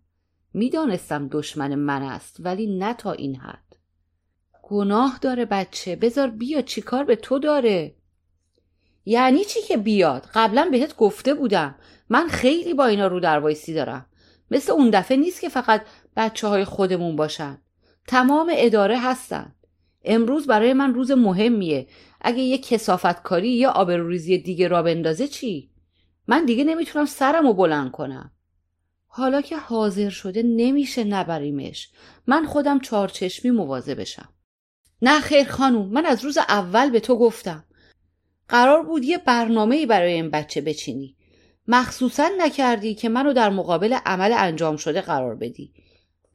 می‌دانستم 0.54 1.28
دشمن 1.28 1.74
من 1.74 2.02
است 2.02 2.36
ولی 2.40 2.78
نه 2.78 2.94
تا 2.94 3.12
این 3.12 3.36
حد. 3.36 3.76
گناه 4.62 5.18
داره 5.22 5.44
بچه 5.44 5.96
بذار 5.96 6.30
بیا 6.30 6.62
چیکار 6.62 7.04
به 7.04 7.16
تو 7.16 7.38
داره؟ 7.38 7.94
یعنی 9.04 9.44
چی 9.44 9.62
که 9.62 9.76
بیاد؟ 9.76 10.28
قبلا 10.34 10.68
بهت 10.70 10.96
گفته 10.96 11.34
بودم. 11.34 11.74
من 12.08 12.28
خیلی 12.28 12.74
با 12.74 12.86
اینا 12.86 13.06
رو 13.06 13.20
در 13.20 13.38
وایسی 13.38 13.74
دارم. 13.74 14.06
مثل 14.50 14.72
اون 14.72 14.90
دفعه 14.90 15.16
نیست 15.16 15.40
که 15.40 15.48
فقط 15.48 15.82
بچه 16.16 16.46
های 16.46 16.64
خودمون 16.64 17.16
باشن. 17.16 17.58
تمام 18.06 18.52
اداره 18.54 18.98
هستن. 18.98 19.54
امروز 20.04 20.46
برای 20.46 20.72
من 20.72 20.94
روز 20.94 21.10
مهمیه. 21.10 21.86
اگه 22.20 22.38
یه 22.38 22.58
کسافتکاری 22.58 23.48
یا 23.48 23.70
آبروریزی 23.70 24.38
دیگه 24.38 24.68
را 24.68 24.82
بندازه 24.82 25.28
چی؟ 25.28 25.70
من 26.28 26.44
دیگه 26.44 26.64
نمی‌تونم 26.64 27.06
سرم 27.06 27.46
رو 27.46 27.54
بلند 27.54 27.90
کنم. 27.90 28.32
حالا 29.06 29.40
که 29.40 29.56
حاضر 29.56 30.10
شده 30.10 30.42
نمیشه 30.42 31.04
نبریمش. 31.04 31.90
من 32.26 32.44
خودم 32.44 32.80
چارچشمی 32.80 33.50
موازه 33.50 33.94
بشم. 33.94 34.28
نه 35.02 35.20
خیر 35.20 35.48
خانوم 35.48 35.88
من 35.88 36.06
از 36.06 36.24
روز 36.24 36.38
اول 36.38 36.90
به 36.90 37.00
تو 37.00 37.18
گفتم. 37.18 37.64
قرار 38.48 38.82
بود 38.82 39.04
یه 39.04 39.18
برنامه 39.18 39.86
برای 39.86 40.12
این 40.12 40.30
بچه 40.30 40.60
بچینی. 40.60 41.16
مخصوصا 41.68 42.30
نکردی 42.38 42.94
که 42.94 43.08
منو 43.08 43.32
در 43.32 43.50
مقابل 43.50 43.92
عمل 44.06 44.32
انجام 44.32 44.76
شده 44.76 45.00
قرار 45.00 45.34
بدی. 45.34 45.72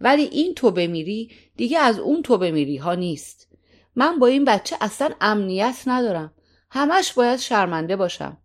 ولی 0.02 0.24
این 0.24 0.54
تو 0.54 0.72
بمیری 0.72 1.32
دیگه 1.58 1.80
از 1.80 2.00
اون 2.00 2.22
تو 2.22 2.38
بمیری 2.38 2.78
ها 2.78 2.96
نیست. 2.96 3.48
من 3.96 4.20
با 4.20 4.28
این 4.28 4.46
بچه 4.46 4.76
اصلا 4.82 5.10
امنیت 5.22 5.84
ندارم. 5.88 6.34
همش 6.72 7.14
باید 7.14 7.40
شرمنده 7.40 7.96
باشم. 7.96 8.38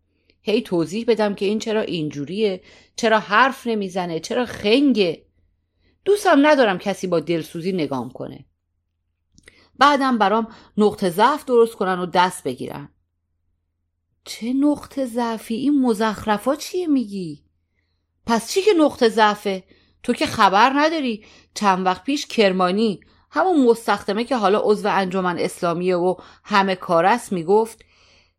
هی 0.43 0.63
توضیح 0.63 1.05
بدم 1.09 1.35
که 1.35 1.47
این 1.47 1.59
چرا 1.59 1.81
اینجوریه 1.81 2.61
چرا 2.97 3.19
حرف 3.19 3.67
نمی‌زنه 3.67 4.21
چرا 4.21 4.47
خنگه. 4.47 5.25
دوستم 6.05 6.47
ندارم 6.47 6.79
کسی 6.79 7.07
با 7.07 7.21
دلسوزی 7.21 7.73
نگام 7.73 8.11
کنه. 8.11 8.45
بعدم 9.79 10.19
برام 10.19 10.49
نقطه 10.77 11.11
ضعف 11.11 11.45
درست 11.45 11.75
کنن 11.75 11.99
و 11.99 12.07
دست 12.07 12.45
بگیرن. 12.45 12.89
چه 14.29 14.53
نقطه 14.53 15.07
ضعفی؟ 15.07 15.55
این 15.55 15.83
مزخرفات 15.83 16.59
چیه 16.59 16.87
میگی؟ 16.87 17.45
پس 18.27 18.51
چی 18.51 18.63
که 18.63 18.71
نقطه 18.79 19.09
ضعفه؟ 19.09 19.65
تو 20.03 20.13
که 20.13 20.27
خبر 20.27 20.73
نداری. 20.77 21.25
چند 21.55 21.87
وقت 21.87 22.05
پیش 22.05 22.27
کرمانی 22.27 23.01
همون 23.31 23.67
مستخدمه 23.67 24.25
که 24.25 24.37
حالا 24.37 24.61
عضو 24.65 24.89
انجمن 24.89 25.39
اسلامیه 25.39 25.97
و 25.97 26.15
همه 26.45 26.75
کار 26.75 27.07
است 27.07 27.33
می‌گفت 27.33 27.85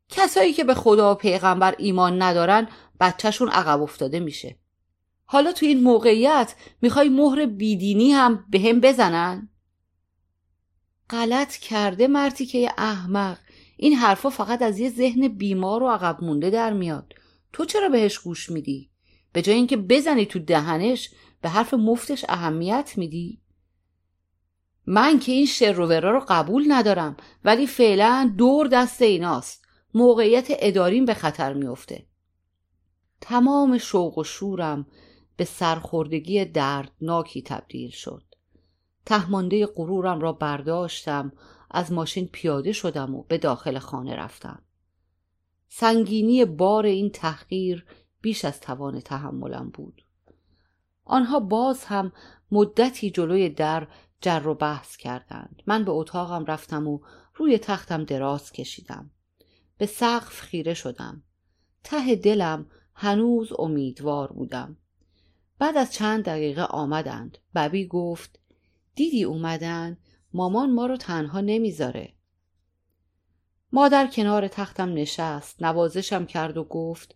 کسایی 0.10 0.54
که 0.54 0.64
به 0.64 0.74
خدا 0.74 1.12
و 1.12 1.16
پیغمبر 1.16 1.76
ایمان 1.78 2.22
ندارن 2.22 2.68
بچهشون 3.00 3.50
عقب 3.50 3.82
افتاده 3.82 4.20
میشه. 4.20 4.60
حالا 5.26 5.52
تو 5.52 5.66
این 5.66 5.84
موقعیت 5.84 6.56
می‌خوای 6.82 7.10
مهر 7.10 7.46
بیدینی 7.46 8.12
هم 8.12 8.46
به 8.50 8.60
هم 8.60 8.80
بزنن؟ 8.80 9.50
غلط 11.10 11.56
کرده 11.56 12.08
مرتی 12.08 12.46
که 12.46 12.72
احمق. 12.78 13.38
این 13.82 13.94
حرفا 13.94 14.30
فقط 14.30 14.62
از 14.62 14.80
یه 14.80 14.90
ذهن 14.90 15.28
بیمار 15.28 15.84
و 15.84 15.88
عقب 15.88 16.24
مونده 16.24 16.50
در 16.50 16.74
میاد 16.74 17.14
تو 17.54 17.66
چرا 17.66 17.90
بهش 17.90 18.20
گوش 18.20 18.50
میدی؟ 18.50 18.90
به 19.34 19.42
جای 19.42 19.56
اینکه 19.56 19.78
بزنی 19.78 20.26
تو 20.26 20.40
دهنش 20.40 21.10
به 21.42 21.50
حرف 21.50 21.74
مفتش 21.74 22.26
اهمیت 22.30 22.94
میدی؟ 22.98 23.42
من 24.86 25.20
که 25.20 25.32
این 25.32 25.46
شر 25.46 25.80
و 25.80 25.92
رو 25.92 26.26
قبول 26.28 26.66
ندارم 26.68 27.18
ولی 27.44 27.68
فعلا 27.68 28.34
دور 28.38 28.68
دست 28.68 29.02
ایناست 29.02 29.66
موقعیت 29.94 30.48
اداریم 30.50 31.06
به 31.06 31.14
خطر 31.14 31.54
میافته 31.54 32.06
تمام 33.22 33.78
شوق 33.78 34.18
و 34.18 34.24
شورم 34.24 34.88
به 35.38 35.46
سرخوردگی 35.46 36.46
دردناکی 36.46 37.42
تبدیل 37.42 37.90
شد 37.90 38.24
تهمانده 39.06 39.66
غرورم 39.66 40.22
را 40.22 40.34
برداشتم 40.34 41.32
از 41.70 41.92
ماشین 41.92 42.28
پیاده 42.28 42.72
شدم 42.72 43.16
و 43.16 43.24
به 43.24 43.38
داخل 43.38 43.80
خانه 43.80 44.16
رفتم. 44.16 44.62
سنگینی 45.70 46.46
بار 46.46 46.86
این 46.86 47.10
تحقیر 47.10 47.86
بیش 48.22 48.46
از 48.46 48.60
توان 48.60 49.00
تحملم 49.00 49.70
بود. 49.70 50.06
آنها 51.04 51.40
باز 51.40 51.86
هم 51.86 52.12
مدتی 52.52 53.12
جلوی 53.12 53.50
در 53.50 53.88
جر 54.22 54.48
و 54.48 54.54
بحث 54.54 54.98
کردند. 54.98 55.62
من 55.68 55.84
به 55.84 55.92
اتاقم 55.92 56.46
رفتم 56.46 56.88
و 56.88 57.00
روی 57.36 57.58
تختم 57.58 58.04
دراز 58.04 58.52
کشیدم. 58.52 59.12
به 59.78 59.86
سقف 59.86 60.42
خیره 60.42 60.74
شدم. 60.74 61.24
ته 61.84 62.16
دلم 62.16 62.66
هنوز 62.94 63.50
امیدوار 63.60 64.32
بودم. 64.32 64.78
بعد 65.60 65.78
از 65.78 65.94
چند 65.94 66.24
دقیقه 66.24 66.62
آمدند. 66.62 67.38
ببی 67.56 67.88
گفت 67.88 68.40
دیدی 68.96 69.24
اومدن؟ 69.24 69.98
مامان 70.34 70.72
ما 70.72 70.86
رو 70.86 70.98
تنها 70.98 71.42
نمی‌ذاره. 71.42 72.14
مادر 73.72 74.08
کنار 74.08 74.48
تختم 74.48 74.94
نشست 74.94 75.64
نوازشم 75.64 76.26
کرد 76.26 76.58
و 76.58 76.64
گفت 76.64 77.16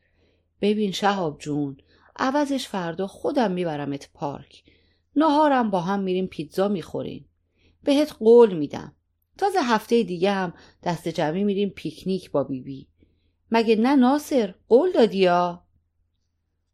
ببین 0.61 0.91
شهاب 0.91 1.39
جون 1.39 1.77
عوضش 2.15 2.67
فردا 2.67 3.07
خودم 3.07 3.51
میبرمت 3.51 4.09
پارک. 4.13 4.63
نهارم 5.15 5.69
با 5.69 5.81
هم 5.81 5.99
میریم 5.99 6.27
پیتزا 6.27 6.67
می‌خوریم. 6.67 7.29
بهت 7.83 8.13
قول 8.13 8.53
میدم. 8.53 8.95
تازه 9.37 9.59
هفته 9.61 10.03
دیگه 10.03 10.31
هم 10.31 10.53
دست 10.83 11.07
جمعی 11.07 11.43
میریم 11.43 11.69
پیکنیک 11.69 12.31
با 12.31 12.43
بیبی. 12.43 12.63
بی. 12.63 12.87
مگه 13.51 13.75
نه 13.75 13.95
ناصر؟ 13.95 14.55
قول 14.69 14.91
دادی 14.91 15.17
یا؟ 15.17 15.63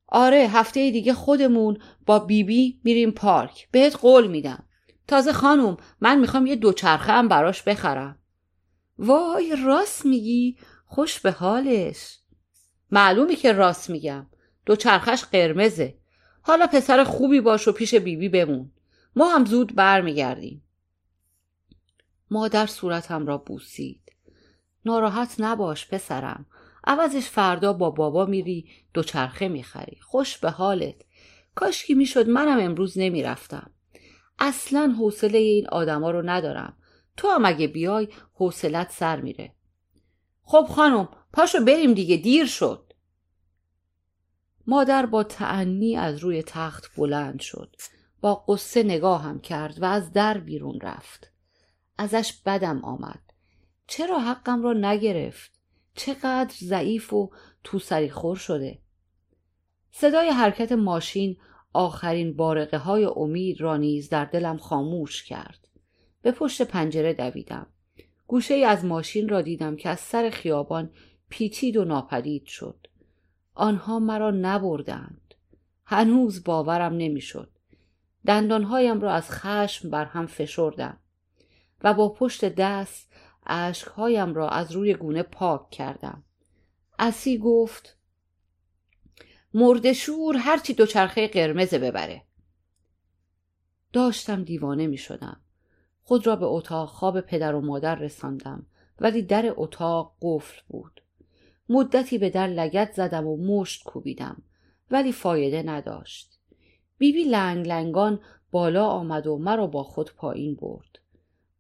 آره 0.08 0.38
هفته 0.38 0.92
دیگه 0.92 1.14
خودمون 1.14 1.78
با 2.06 2.20
بیبی 2.20 2.72
بی 2.72 2.80
میریم 2.84 3.12
پارک. 3.12 3.68
بهت 3.72 3.96
قول 3.96 4.28
میدم. 4.28 4.64
تازه 5.10 5.34
خانم 5.34 5.78
من 6.02 6.20
می‌خوام 6.20 6.46
یه 6.46 6.56
دوچرخه 6.56 7.12
هم 7.12 7.28
براش 7.28 7.64
بخرم. 7.64 8.20
وای 9.00 9.56
راست 9.66 10.06
میگی؟ 10.06 10.58
خوش 10.86 11.20
به 11.20 11.32
حالش. 11.32 12.20
معلومی 12.92 13.36
که 13.36 13.54
راست 13.54 13.90
میگم. 13.90 14.28
دوچرخش 14.66 15.24
قرمزه. 15.24 15.98
حالا 16.42 16.68
پسر 16.68 17.04
خوبی 17.04 17.42
باش 17.42 17.68
و 17.68 17.72
پیش 17.72 17.96
بیبی 17.96 18.16
بی 18.16 18.30
بمون. 18.30 18.72
ما 19.16 19.30
هم 19.30 19.46
زود 19.46 19.76
برمیگردیم. 19.76 20.64
مادر 22.32 22.66
صورتم 22.66 23.28
را 23.28 23.38
بوسید. 23.38 24.12
ناراحت 24.86 25.36
نباش 25.40 25.88
پسرم. 25.88 26.46
عوضش 26.84 27.30
فردا 27.30 27.74
با 27.74 27.90
بابا 27.90 28.26
میری 28.26 28.70
دوچرخه 28.94 29.48
می‌خری. 29.48 29.98
خوش 30.02 30.38
به 30.38 30.50
حالت. 30.50 31.02
کاشکی 31.56 31.94
می‌شد 31.94 32.30
منم 32.30 32.60
امروز 32.60 32.98
نمی‌رفتم. 32.98 33.72
اصلا 34.40 34.96
حوصله 35.00 35.38
این 35.38 35.68
آدما 35.68 36.12
رو 36.12 36.22
ندارم. 36.30 36.78
تو 37.18 37.28
هم 37.28 37.46
اگه 37.46 37.68
بیای 37.68 38.08
حوصلت 38.34 38.92
سر 38.92 39.22
میره. 39.22 39.56
خب 40.44 40.68
خانم 40.70 41.10
پاشو 41.34 41.66
بریم 41.66 41.94
دیگه 41.94 42.18
دیر 42.18 42.46
شد. 42.46 42.94
مادر 44.68 45.06
با 45.06 45.24
تعنی 45.24 45.98
از 45.98 46.18
روی 46.18 46.44
تخت 46.44 46.96
بلند 46.98 47.40
شد. 47.40 47.76
با 48.22 48.36
قصه 48.36 48.84
نگاهم 48.84 49.40
کرد 49.40 49.82
و 49.82 49.86
از 49.86 50.14
در 50.14 50.38
بیرون 50.38 50.80
رفت. 50.82 51.32
ازش 51.98 52.34
بدم 52.46 52.86
آمد. 52.86 53.22
چرا 53.88 54.20
حقم 54.20 54.62
را 54.62 54.74
نگرفت؟ 54.74 55.52
چقدر 55.96 56.56
ضعیف 56.64 57.14
و 57.14 57.32
تو 57.64 57.80
خور 58.12 58.36
شده. 58.36 58.80
صدای 59.92 60.30
حرکت 60.30 60.72
ماشین 60.72 61.38
آخرین 61.74 62.36
بارقه 62.36 62.78
های 62.78 63.06
امید 63.06 63.62
را 63.62 63.78
نیز 63.78 64.10
در 64.10 64.26
دلم 64.26 64.58
خاموش 64.58 65.24
کرد. 65.24 65.68
به 66.22 66.32
پشت 66.32 66.62
پنجره 66.62 67.14
دویدم. 67.14 67.68
گوشه 68.28 68.54
ای 68.54 68.66
از 68.66 68.86
ماشین 68.86 69.30
را 69.30 69.42
دیدم 69.42 69.76
که 69.76 69.90
از 69.90 70.00
سر 70.00 70.30
خیابان 70.30 70.90
پیچید 71.30 71.78
و 71.78 71.86
ناپدید 71.86 72.46
شد. 72.46 72.88
آنها 73.54 74.00
مرا 74.00 74.32
نبردند. 74.32 75.34
هنوز 75.86 76.44
باورم 76.44 76.94
نمی‌شد. 76.94 77.50
دندانهایم 78.28 79.02
را 79.02 79.12
از 79.12 79.32
خشم 79.32 79.90
بر 79.90 80.06
هم 80.06 80.28
فشردم 80.28 80.98
و 81.84 81.94
با 81.94 82.10
پشت 82.10 82.46
دست 82.46 83.12
اشکهایم 83.46 84.34
را 84.34 84.50
از 84.50 84.72
روی 84.72 84.94
گونه 84.94 85.24
پاک 85.24 85.70
کردم. 85.70 86.24
اسی 87.00 87.38
گفت 87.38 87.99
مردشور 89.54 90.38
هرچی 90.38 90.74
دوچرخه 90.74 91.28
قرمز 91.28 91.74
ببره. 91.74 92.24
داشتم 93.94 94.44
دیوانه 94.44 94.88
می 94.88 94.98
شدم. 94.98 95.42
خود 96.04 96.28
را 96.28 96.36
به 96.36 96.46
اتاق 96.46 96.90
خواب 96.90 97.22
پدر 97.22 97.56
و 97.56 97.62
مادر 97.62 97.96
رساندم 97.96 98.66
ولی 99.00 99.22
در 99.22 99.54
اتاق 99.58 100.16
قفل 100.22 100.62
بود. 100.68 101.02
مدتی 101.70 102.18
به 102.18 102.30
در 102.30 102.48
لگت 102.48 102.94
زدم 102.94 103.28
و 103.28 103.38
مشت 103.38 103.84
کوبیدم 103.84 104.42
ولی 104.92 105.12
فایده 105.12 105.64
نداشت. 105.64 106.40
بیبی 106.98 107.24
لنگ 107.24 107.68
لنگان 107.68 108.20
بالا 108.52 108.88
آمد 108.88 109.28
و 109.28 109.38
مرا 109.38 109.68
با 109.68 109.84
خود 109.84 110.14
پایین 110.14 110.56
برد. 110.56 111.00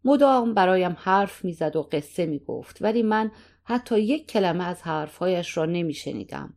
مدام 0.05 0.53
برایم 0.53 0.95
حرف 0.99 1.45
می‌زد 1.45 1.75
و 1.75 1.81
قصه 1.81 2.25
می‌گفت 2.25 2.81
ولی 2.81 3.03
من 3.03 3.31
حتی 3.63 3.99
یک 3.99 4.27
کلمه 4.27 4.63
از 4.63 4.81
حرفهایش 4.81 5.57
را 5.57 5.65
نمیشنیدم. 5.65 6.53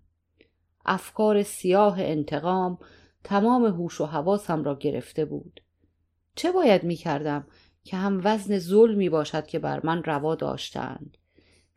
افکار 0.84 1.42
سیاه 1.42 2.00
انتقام 2.00 2.78
تمام 3.24 3.64
هوش 3.64 4.00
و 4.00 4.06
حواسم 4.06 4.64
را 4.64 4.78
گرفته 4.78 5.24
بود. 5.24 5.60
چه 6.34 6.52
باید 6.52 6.84
می 6.84 6.96
کردم 6.96 7.46
که 7.84 7.96
هم 7.96 8.20
وزن 8.24 8.58
ظلمی 8.58 9.08
باشد 9.08 9.46
که 9.46 9.58
بر 9.58 9.86
من 9.86 10.02
روا 10.02 10.34
داشتند 10.34 11.16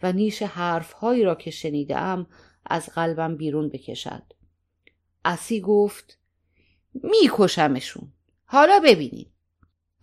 و 0.03 0.11
نیش 0.13 0.41
حرفهایی 0.41 1.23
را 1.23 1.35
که 1.35 1.51
شنیدم 1.51 2.27
از 2.65 2.89
قلبم 2.89 3.35
بیرون 3.35 3.69
بکشد. 3.69 4.23
اسی 5.25 5.61
گفت 5.61 6.19
میکشمشون. 6.93 8.11
حالا 8.45 8.79
ببینید 8.85 9.31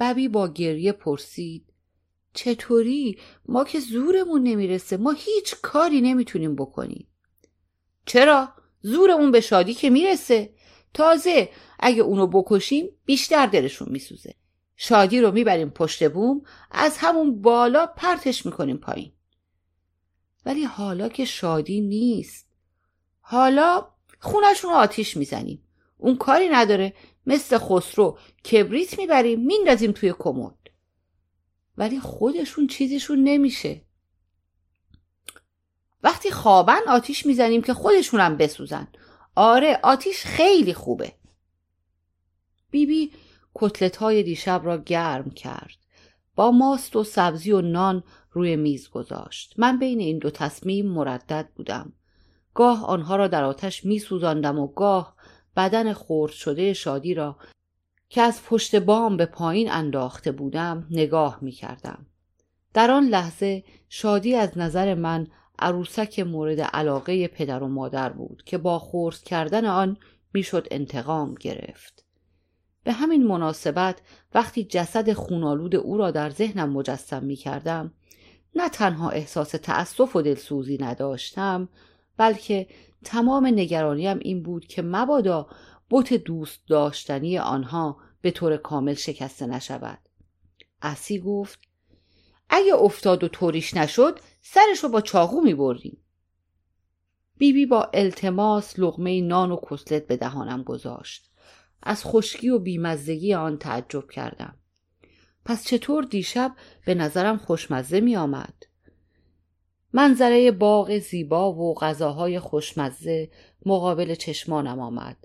ببی 0.00 0.28
با 0.28 0.48
گریه 0.48 0.92
پرسید 0.92 1.72
چطوری؟ 2.34 3.18
ما 3.46 3.64
که 3.64 3.80
زورمون 3.80 4.42
نمی‌رسه. 4.42 4.96
ما 4.96 5.12
هیچ 5.12 5.54
کاری 5.62 6.00
نمی‌تونیم 6.00 6.54
بکنیم. 6.54 7.08
چرا؟ 8.06 8.48
زورمون 8.82 9.30
به 9.30 9.40
شادی 9.40 9.74
که 9.74 9.90
می‌رسه. 9.90 10.54
تازه 10.94 11.48
اگه 11.78 12.02
اونو 12.02 12.26
بکشیم 12.26 12.88
بیشتر 13.04 13.46
دلشون 13.46 13.88
میسوزه. 13.90 14.34
شادی 14.76 15.20
رو 15.20 15.32
می‌بریم 15.32 15.70
پشت 15.70 16.10
بوم 16.10 16.42
از 16.70 16.98
همون 16.98 17.42
بالا 17.42 17.86
پرتش 17.86 18.46
می‌کنیم 18.46 18.76
پایین. 18.76 19.12
ولی 20.46 20.64
حالا 20.64 21.08
که 21.08 21.24
شادی 21.24 21.80
نیست. 21.80 22.48
حالا 23.20 23.86
خونشون 24.20 24.70
رو 24.70 24.76
آتیش 24.76 25.16
می‌زنیم. 25.16 25.62
اون 25.98 26.16
کاری 26.16 26.48
نداره. 26.48 26.94
مثل 27.26 27.58
خسرو 27.58 28.18
کبریت 28.52 28.98
می‌بریم 28.98 29.40
میندازیم 29.40 29.92
توی 29.92 30.14
کمد. 30.18 30.54
ولی 31.76 32.00
خودشون 32.00 32.66
چیزیشون 32.66 33.22
نمیشه. 33.22 33.82
وقتی 36.02 36.30
خوابن 36.30 36.80
آتیش 36.88 37.26
می‌زنیم 37.26 37.62
که 37.62 37.74
خودشونم 37.74 38.36
بسوزن. 38.36 38.88
آره 39.34 39.80
آتیش 39.82 40.24
خیلی 40.24 40.74
خوبه. 40.74 41.12
بیبی 42.70 43.06
بی 43.06 43.12
کتلت 43.54 43.96
های 43.96 44.22
دیشب 44.22 44.60
را 44.64 44.78
گرم 44.78 45.30
کرد. 45.30 45.76
با 46.34 46.50
ماست 46.50 46.96
و 46.96 47.04
سبزی 47.04 47.52
و 47.52 47.60
نان 47.60 48.04
روی 48.30 48.56
میز 48.56 48.88
گذاشت. 48.88 49.54
من 49.56 49.78
بین 49.78 50.00
این 50.00 50.18
دو 50.18 50.30
تصمیم 50.30 50.88
مردد 50.88 51.48
بودم. 51.56 51.92
گاه 52.54 52.86
آنها 52.86 53.16
را 53.16 53.28
در 53.28 53.44
آتش 53.44 53.84
می 53.84 53.98
سوزاندم 53.98 54.58
و 54.58 54.66
گاه 54.66 55.16
بدن 55.56 55.92
خورد 55.92 56.32
شده 56.32 56.72
شادی 56.72 57.14
را 57.14 57.36
که 58.08 58.22
از 58.22 58.42
پشت 58.42 58.76
بام 58.76 59.16
به 59.16 59.26
پایین 59.26 59.70
انداخته 59.70 60.32
بودم 60.32 60.86
نگاه 60.90 61.38
می 61.40 61.52
کردم. 61.52 62.06
در 62.74 62.90
آن 62.90 63.04
لحظه 63.04 63.64
شادی 63.88 64.34
از 64.34 64.58
نظر 64.58 64.94
من 64.94 65.26
عروسک 65.62 66.20
مورد 66.20 66.60
علاقه 66.60 67.28
پدر 67.28 67.62
و 67.62 67.68
مادر 67.68 68.08
بود 68.08 68.42
که 68.46 68.58
با 68.58 68.78
خورد 68.78 69.18
کردن 69.18 69.64
آن 69.64 69.96
می‌شد 70.34 70.68
انتقام 70.70 71.34
گرفت. 71.34 72.04
به 72.84 72.92
همین 72.92 73.26
مناسبت 73.26 74.00
وقتی 74.34 74.64
جسد 74.64 75.12
خونالود 75.12 75.76
او 75.76 75.96
را 75.96 76.10
در 76.10 76.30
ذهنم 76.30 76.72
مجسم 76.72 77.24
می 77.24 77.36
کردم 77.36 77.92
نه 78.54 78.68
تنها 78.68 79.10
احساس 79.10 79.50
تأسف 79.50 80.16
و 80.16 80.22
دلسوزی 80.22 80.78
نداشتم 80.80 81.68
بلکه 82.16 82.66
تمام 83.04 83.46
نگرانیم 83.46 84.18
این 84.18 84.42
بود 84.42 84.66
که 84.66 84.82
مبادا 84.82 85.48
بوت 85.90 86.14
دوست 86.14 86.60
داشتنی 86.68 87.38
آنها 87.38 87.96
به 88.22 88.30
طور 88.30 88.56
کامل 88.56 88.94
شکسته 88.94 89.46
نشود 89.46 89.98
اسی 90.82 91.18
گفت 91.18 91.58
اگه 92.50 92.74
افتاد 92.74 93.24
و 93.24 93.28
طوریش 93.28 93.74
نشد 93.74 94.18
سرش 94.42 94.78
رو 94.78 94.88
با 94.88 95.00
چاقو 95.00 95.40
می 95.40 95.54
بردیم 95.54 96.02
بیبی 97.38 97.66
با 97.66 97.90
التماس 97.94 98.78
لغمه 98.78 99.20
نان 99.20 99.50
و 99.50 99.56
کسلت 99.70 100.06
به 100.06 100.16
دهانم 100.16 100.62
گذاشت. 100.62 101.30
از 101.82 102.04
خشکی 102.04 102.48
و 102.48 102.58
بیمزدگی 102.58 103.34
آن 103.34 103.58
تعجب 103.58 104.10
کردم. 104.10 104.54
پس 105.44 105.64
چطور 105.64 106.04
دیشب 106.04 106.52
به 106.86 106.94
نظرم 106.94 107.36
خوشمزه 107.36 108.00
می 108.00 108.16
آمد؟ 108.16 108.54
منظره 109.92 110.50
باغ 110.50 110.98
زیبا 110.98 111.52
و 111.52 111.74
غذاهای 111.74 112.38
خوشمزه 112.38 113.30
مقابل 113.66 114.14
چشمانم 114.14 114.80
آمد. 114.80 115.16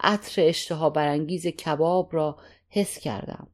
عطر 0.00 0.42
اشتها 0.42 0.90
برانگیز 0.90 1.46
کباب 1.46 2.08
را 2.12 2.38
حس 2.68 2.98
کردم. 2.98 3.48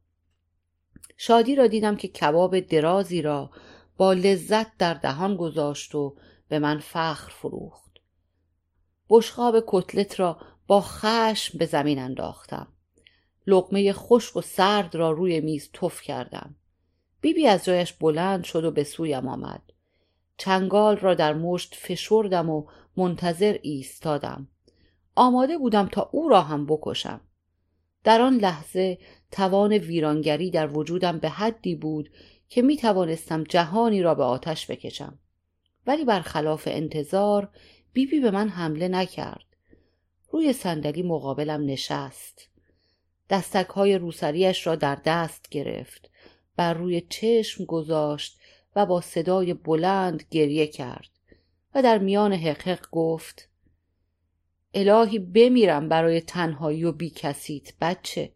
شادی 1.17 1.55
را 1.55 1.67
دیدم 1.67 1.95
که 1.95 2.07
کباب 2.07 2.59
درازی 2.59 3.21
را 3.21 3.51
با 3.97 4.13
لذت 4.13 4.77
در 4.77 4.93
دهان 4.93 5.35
گذاشت 5.35 5.95
و 5.95 6.15
به 6.49 6.59
من 6.59 6.79
فخر 6.79 7.31
فروخت. 7.31 7.91
بشقاب 9.09 9.63
کتلت 9.67 10.19
را 10.19 10.37
با 10.67 10.81
خشم 10.81 11.57
به 11.57 11.65
زمین 11.65 11.99
انداختم. 11.99 12.67
لقمه 13.47 13.93
خشک 13.93 14.35
و 14.35 14.41
سرد 14.41 14.95
را 14.95 15.11
روی 15.11 15.41
میز 15.41 15.69
تف 15.73 16.01
کردم. 16.01 16.55
بیبی 17.21 17.41
بی 17.41 17.47
از 17.47 17.65
جایش 17.65 17.93
بلند 17.93 18.43
شد 18.43 18.63
و 18.63 18.71
به 18.71 18.83
سویم 18.83 19.27
آمد. 19.27 19.61
چنگال 20.37 20.97
را 20.97 21.13
در 21.13 21.33
مشت 21.33 21.75
فشردم 21.75 22.49
و 22.49 22.65
منتظر 22.97 23.57
ایستادم. 23.61 24.47
آماده 25.15 25.57
بودم 25.57 25.87
تا 25.87 26.09
او 26.11 26.29
را 26.29 26.41
هم 26.41 26.65
بکشم. 26.65 27.21
در 28.03 28.21
آن 28.21 28.37
لحظه 28.37 28.97
توان 29.31 29.73
ویرانگری 29.73 30.51
در 30.51 30.77
وجودم 30.77 31.19
به 31.19 31.29
حدی 31.29 31.75
بود 31.75 32.09
که 32.49 32.61
می 32.61 32.77
توانستم 32.77 33.43
جهانی 33.43 34.01
را 34.01 34.15
به 34.15 34.23
آتش 34.23 34.71
بکشم. 34.71 35.19
ولی 35.87 36.05
برخلاف 36.05 36.67
انتظار 36.71 37.49
بیبی 37.93 38.11
بی 38.11 38.19
به 38.19 38.31
من 38.31 38.49
حمله 38.49 38.87
نکرد. 38.87 39.45
روی 40.31 40.53
صندلی 40.53 41.03
مقابلم 41.03 41.65
نشست. 41.65 42.49
دستک 43.29 43.67
های 43.67 43.97
روسریش 43.97 44.67
را 44.67 44.75
در 44.75 44.97
دست 45.05 45.49
گرفت. 45.49 46.09
بر 46.55 46.73
روی 46.73 47.01
چشم 47.01 47.65
گذاشت 47.65 48.39
و 48.75 48.85
با 48.85 49.01
صدای 49.01 49.53
بلند 49.53 50.23
گریه 50.31 50.67
کرد 50.67 51.09
و 51.75 51.81
در 51.81 51.97
میان 51.97 52.33
حقق 52.33 52.89
گفت 52.91 53.49
الهی 54.73 55.19
بمیرم 55.19 55.89
برای 55.89 56.21
تنهایی 56.21 56.83
و 56.83 56.91
بیکسیت 56.91 57.73
بچه. 57.81 58.31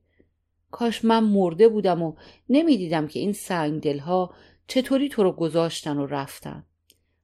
کاش 0.72 1.06
من 1.06 1.24
مرده 1.24 1.68
بودم 1.70 2.02
و 2.04 2.16
نمی‌دیدم 2.50 3.08
که 3.08 3.20
این 3.20 3.34
سنگ 3.34 3.82
دلها 3.82 4.34
چطوری 4.68 5.10
تو 5.10 5.24
رو 5.24 5.32
گذاشتن 5.32 5.98
و 5.98 6.06
رفتن. 6.06 6.66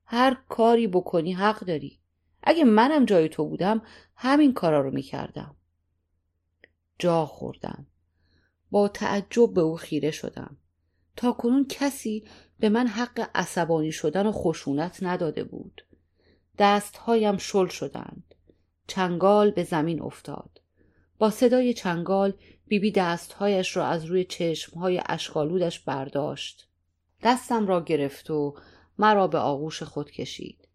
هر 0.05 0.37
کاری 0.49 0.87
بکنی 0.87 1.33
حق 1.33 1.59
داری. 1.59 1.99
اگه 2.43 2.63
منم 2.63 3.05
جای 3.05 3.29
تو 3.29 3.45
بودم 3.45 3.81
همین 4.15 4.53
کارا 4.53 4.81
رو 4.81 4.91
می‌کردم. 4.91 5.55
جا 6.99 7.25
خوردم. 7.25 7.87
با 8.71 8.87
تعجب 8.87 9.53
به 9.53 9.61
او 9.61 9.75
خیره 9.75 10.11
شدم. 10.11 10.57
تا 11.15 11.31
کنون 11.31 11.65
کسی 11.69 12.27
به 12.59 12.69
من 12.69 12.87
حق 12.87 13.29
عصبانی 13.35 13.91
شدن 13.91 14.27
و 14.27 14.31
خشونت 14.31 14.99
نداده 15.01 15.43
بود. 15.43 15.85
دستهایم 16.57 17.37
شل 17.37 17.67
شدند. 17.67 18.35
چنگال 18.87 19.51
به 19.51 19.63
زمین 19.63 20.01
افتاد. 20.01 20.61
با 21.17 21.29
صدای 21.29 21.73
چنگال 21.73 22.33
بیبی 22.73 22.91
دستهایش 22.91 23.77
را 23.77 23.85
از 23.85 24.05
روی 24.05 24.23
چشمهای 24.23 25.01
اشکالودش 25.09 25.79
برداشت 25.79 26.67
دستم 27.23 27.67
را 27.67 27.83
گرفت 27.83 28.29
و 28.29 28.55
مرا 28.97 29.27
به 29.27 29.37
آغوش 29.37 29.83
خود 29.83 30.11
کشید 30.11 30.67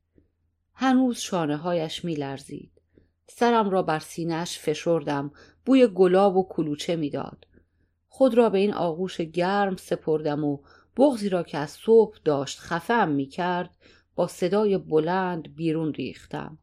هنوز 0.74 1.18
شانه 1.18 1.56
هایش 1.56 2.04
می 2.04 2.14
لرزید. 2.14 2.72
سرم 3.26 3.70
را 3.70 3.82
بر 3.82 3.98
سینهش 3.98 4.58
فشردم 4.58 5.30
بوی 5.64 5.86
گلاب 5.86 6.36
و 6.36 6.48
کلوچه 6.48 6.96
می‌داد. 6.96 7.46
خود 8.08 8.34
را 8.34 8.50
به 8.50 8.58
این 8.58 8.74
آغوش 8.74 9.20
گرم 9.20 9.76
سپردم 9.76 10.44
و 10.44 10.58
بغزی 10.96 11.28
را 11.28 11.42
که 11.42 11.58
از 11.58 11.70
صبح 11.70 12.18
داشت 12.24 12.58
خفم 12.58 13.08
می 13.08 13.26
کرد 13.26 13.76
با 14.14 14.26
صدای 14.26 14.78
بلند 14.78 15.54
بیرون 15.54 15.94
ریختم. 15.94 16.58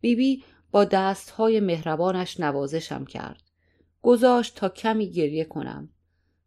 بیبی 0.00 0.36
بی 0.36 0.44
با 0.70 0.84
دستهای 0.84 1.60
مهربانش 1.60 2.40
نوازشم 2.40 3.04
کرد. 3.04 3.45
گذاشت 4.06 4.54
تا 4.54 4.68
کمی 4.68 5.10
گریه 5.10 5.44
کنم. 5.44 5.88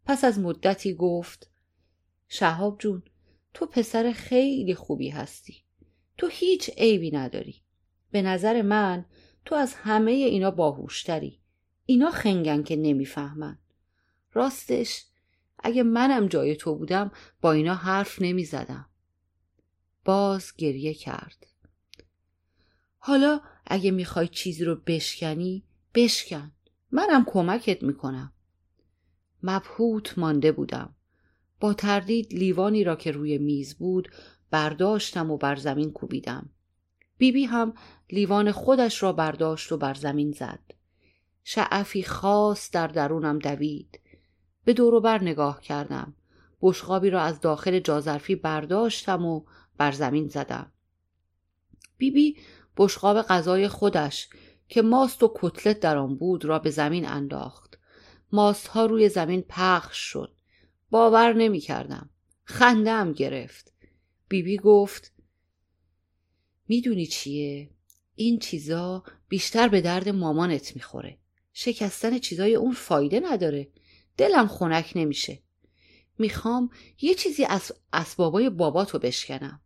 پس 0.06 0.24
از 0.24 0.38
مدتی 0.38 0.94
گفت 0.94 1.50
شهاب 2.28 2.78
جون 2.78 3.02
تو 3.54 3.66
پسر 3.66 4.12
خیلی 4.12 4.74
خوبی 4.74 5.08
هستی. 5.08 5.64
تو 6.18 6.26
هیچ 6.26 6.70
عیبی 6.78 7.10
نداری 7.10 7.62
به 8.10 8.22
نظر 8.22 8.62
من 8.62 9.04
تو 9.44 9.54
از 9.54 9.74
همه 9.74 10.10
اینا 10.10 10.50
باهوشتری 10.50 11.40
اینا 11.86 12.10
خنگن 12.10 12.62
که 12.62 12.76
نمی‌فهمن 12.76 13.58
راستش 14.32 15.04
اگه 15.58 15.82
منم 15.82 16.26
جای 16.26 16.56
تو 16.56 16.74
بودم 16.74 17.10
با 17.40 17.52
اینا 17.52 17.74
حرف 17.74 18.22
نمی 18.22 18.44
زدم. 18.44 18.86
باز 20.04 20.52
گریه 20.56 20.94
کرد 20.94 21.46
حالا 22.98 23.40
اگه 23.66 23.90
می‌خوای 23.90 24.28
چیزی 24.28 24.64
رو 24.64 24.76
بشکنی 24.76 25.64
بشکن 25.94 26.52
منم 26.92 27.24
کمکت 27.26 27.82
می‌کنم. 27.82 28.32
مبهوت 29.42 30.18
مانده 30.18 30.52
بودم. 30.52 30.94
با 31.60 31.74
تردید 31.74 32.34
لیوانی 32.34 32.84
را 32.84 32.96
که 32.96 33.10
روی 33.10 33.38
میز 33.38 33.74
بود 33.74 34.08
برداشتم 34.50 35.30
و 35.30 35.36
بر 35.36 35.56
زمین 35.56 35.92
کوبیدم. 35.92 36.48
بیبی 37.18 37.44
هم 37.44 37.74
لیوان 38.10 38.52
خودش 38.52 39.02
را 39.02 39.12
برداشت 39.12 39.72
و 39.72 39.76
بر 39.76 39.94
زمین 39.94 40.32
زد. 40.32 40.60
شعفی 41.44 42.02
خاص 42.02 42.70
در 42.70 42.86
درونم 42.86 43.38
دوید. 43.38 44.00
به 44.64 44.72
دور 44.72 45.00
بر 45.00 45.22
نگاه 45.22 45.60
کردم. 45.60 46.14
بشقابی 46.62 47.10
را 47.10 47.20
از 47.20 47.40
داخل 47.40 47.78
جازرفی 47.78 48.34
برداشتم 48.34 49.26
و 49.26 49.42
بر 49.78 49.92
زمین 49.92 50.28
زدم. 50.28 50.72
بیبی 51.98 52.32
بی 52.32 52.40
بشقاب 52.76 53.22
غذای 53.22 53.68
خودش 53.68 54.28
که 54.70 54.82
ماست 54.82 55.22
و 55.22 55.32
کتلت 55.34 55.80
در 55.80 55.96
آن 55.96 56.16
بود 56.16 56.44
را 56.44 56.58
به 56.58 56.70
زمین 56.70 57.08
انداخت. 57.08 57.78
ماست 58.32 58.66
ها 58.66 58.86
روی 58.86 59.08
زمین 59.08 59.44
پخش 59.48 59.96
شد. 59.96 60.36
باور 60.90 61.32
نمی 61.32 61.60
کردم 61.60 62.10
خندم 62.44 63.12
گرفت. 63.12 63.72
بیبی 64.28 64.50
بی 64.50 64.58
گفت 64.58 65.12
می‌دونی 66.68 67.06
چیه؟ 67.06 67.70
این 68.14 68.38
چیزا 68.38 69.04
بیشتر 69.28 69.68
به 69.68 69.80
درد 69.80 70.08
مامانت 70.08 70.76
می‌خوره. 70.76 71.18
شکستن 71.52 72.18
چیزای 72.18 72.54
اون 72.54 72.72
فایده 72.72 73.20
نداره. 73.20 73.68
دلم 74.16 74.48
خنک 74.48 74.92
نمیشه. 74.94 75.42
می‌خوام 76.18 76.70
یه 77.00 77.14
چیزی 77.14 77.44
از 77.44 77.72
اسبابای 77.92 78.50
باباتو 78.50 78.98
بشکنم. 78.98 79.60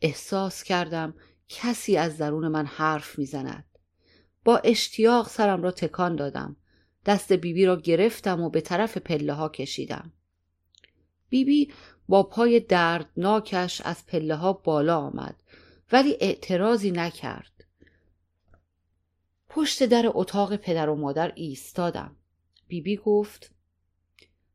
احساس 0.00 0.62
کردم 0.62 1.14
کسی 1.48 1.96
از 1.96 2.18
درون 2.18 2.48
من 2.48 2.66
حرف 2.66 3.18
می‌زند. 3.18 3.64
با 4.44 4.58
اشتیاق 4.58 5.28
سرم 5.28 5.62
را 5.62 5.70
تکان 5.70 6.16
دادم. 6.16 6.56
دست 7.06 7.32
بیبی 7.32 7.66
را 7.66 7.76
گرفتم 7.76 8.40
و 8.40 8.50
به 8.50 8.60
طرف 8.60 8.98
پله 8.98 9.32
ها 9.32 9.48
کشیدم. 9.48 10.12
بیبی 11.28 11.72
با 12.08 12.22
پای 12.22 12.60
دردناکش 12.60 13.80
از 13.80 14.06
پله 14.06 14.34
ها 14.34 14.52
بالا 14.52 14.98
آمد 14.98 15.42
ولی 15.92 16.16
اعتراضی 16.20 16.90
نکرد. 16.90 17.64
پشت 19.48 19.82
در 19.82 20.04
اتاق 20.06 20.56
پدر 20.56 20.88
و 20.88 20.94
مادر 20.94 21.32
ایستادم. 21.34 22.16
بیبی 22.68 22.96
گفت 22.96 23.50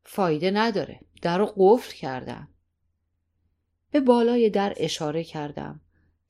فایده 0.03 0.51
نداره. 0.51 0.99
در 1.21 1.37
رو 1.37 1.53
قفل 1.57 1.93
کردم. 1.95 2.47
به 3.91 3.99
بالای 3.99 4.49
در 4.49 4.73
اشاره 4.77 5.23
کردم. 5.23 5.81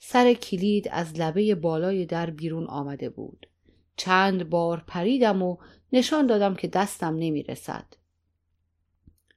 سر 0.03 0.33
کلید 0.33 0.89
از 0.91 1.19
لبه 1.19 1.55
بالای 1.55 2.05
در 2.05 2.29
بیرون 2.29 2.67
آمده 2.67 3.09
بود 3.09 3.47
چند 3.95 4.49
بار 4.49 4.83
پریدم 4.87 5.41
و 5.41 5.57
نشان 5.93 6.27
دادم 6.27 6.55
که 6.55 6.67
دستم 6.67 7.15
نمی 7.15 7.43
رسد. 7.43 7.85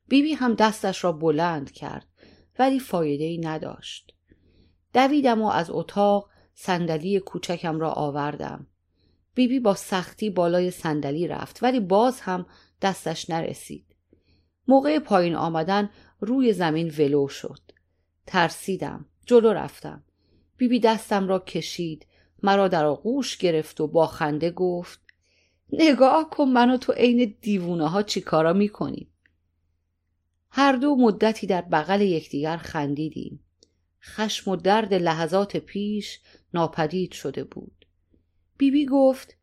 بیبی 0.08 0.32
هم 0.32 0.54
دستش 0.54 1.04
را 1.04 1.12
بلند 1.12 1.70
کرد 1.70 2.06
ولی 2.58 2.80
فایده 2.80 3.24
ای 3.24 3.38
نداشت. 3.38 4.14
دویدم 4.94 5.42
و 5.42 5.48
از 5.48 5.70
اتاق 5.70 6.30
صندلی 6.54 7.20
کوچکم 7.20 7.80
را 7.80 7.92
آوردم. 7.92 8.66
بیبی 9.34 9.60
با 9.60 9.74
سختی 9.74 10.30
بالای 10.30 10.70
صندلی 10.70 11.28
رفت 11.28 11.62
ولی 11.62 11.80
باز 11.80 12.20
هم 12.20 12.46
دستش 12.82 13.30
نرسید. 13.30 13.96
موقع 14.68 14.98
پایین 14.98 15.34
آمدن 15.34 15.90
روی 16.20 16.52
زمین 16.52 16.94
ولو 16.98 17.28
شد. 17.28 17.60
ترسیدم. 18.26 19.06
جلو 19.26 19.52
رفتم. 19.52 20.03
بیبی 20.56 20.80
دستم 20.80 21.28
را 21.28 21.38
کشید. 21.38 22.06
مرا 22.42 22.68
در 22.68 22.84
آغوش 22.84 23.36
گرفت 23.36 23.80
و 23.80 23.86
با 23.86 24.06
خنده 24.06 24.50
گفت 24.50 25.00
نگاه 25.72 26.30
کن 26.30 26.44
من 26.44 26.70
و 26.70 26.76
تو 26.76 26.92
عین 26.92 27.34
دیوونه 27.40 27.88
ها 27.88 28.02
چی 28.02 28.20
کارا 28.20 28.52
می‌کنیم. 28.52 29.10
هر 30.50 30.72
دو 30.72 30.96
مدتی 30.96 31.46
در 31.46 31.62
بغل 31.62 32.00
یکدیگر 32.00 32.56
خندیدیم. 32.56 33.40
خشم 34.02 34.50
و 34.50 34.56
درد 34.56 34.94
لحظات 34.94 35.56
پیش 35.56 36.20
ناپدید 36.54 37.12
شده 37.12 37.44
بود. 37.44 37.86
بیبی 38.58 38.84
بی 38.84 38.86
گفت 38.86 39.36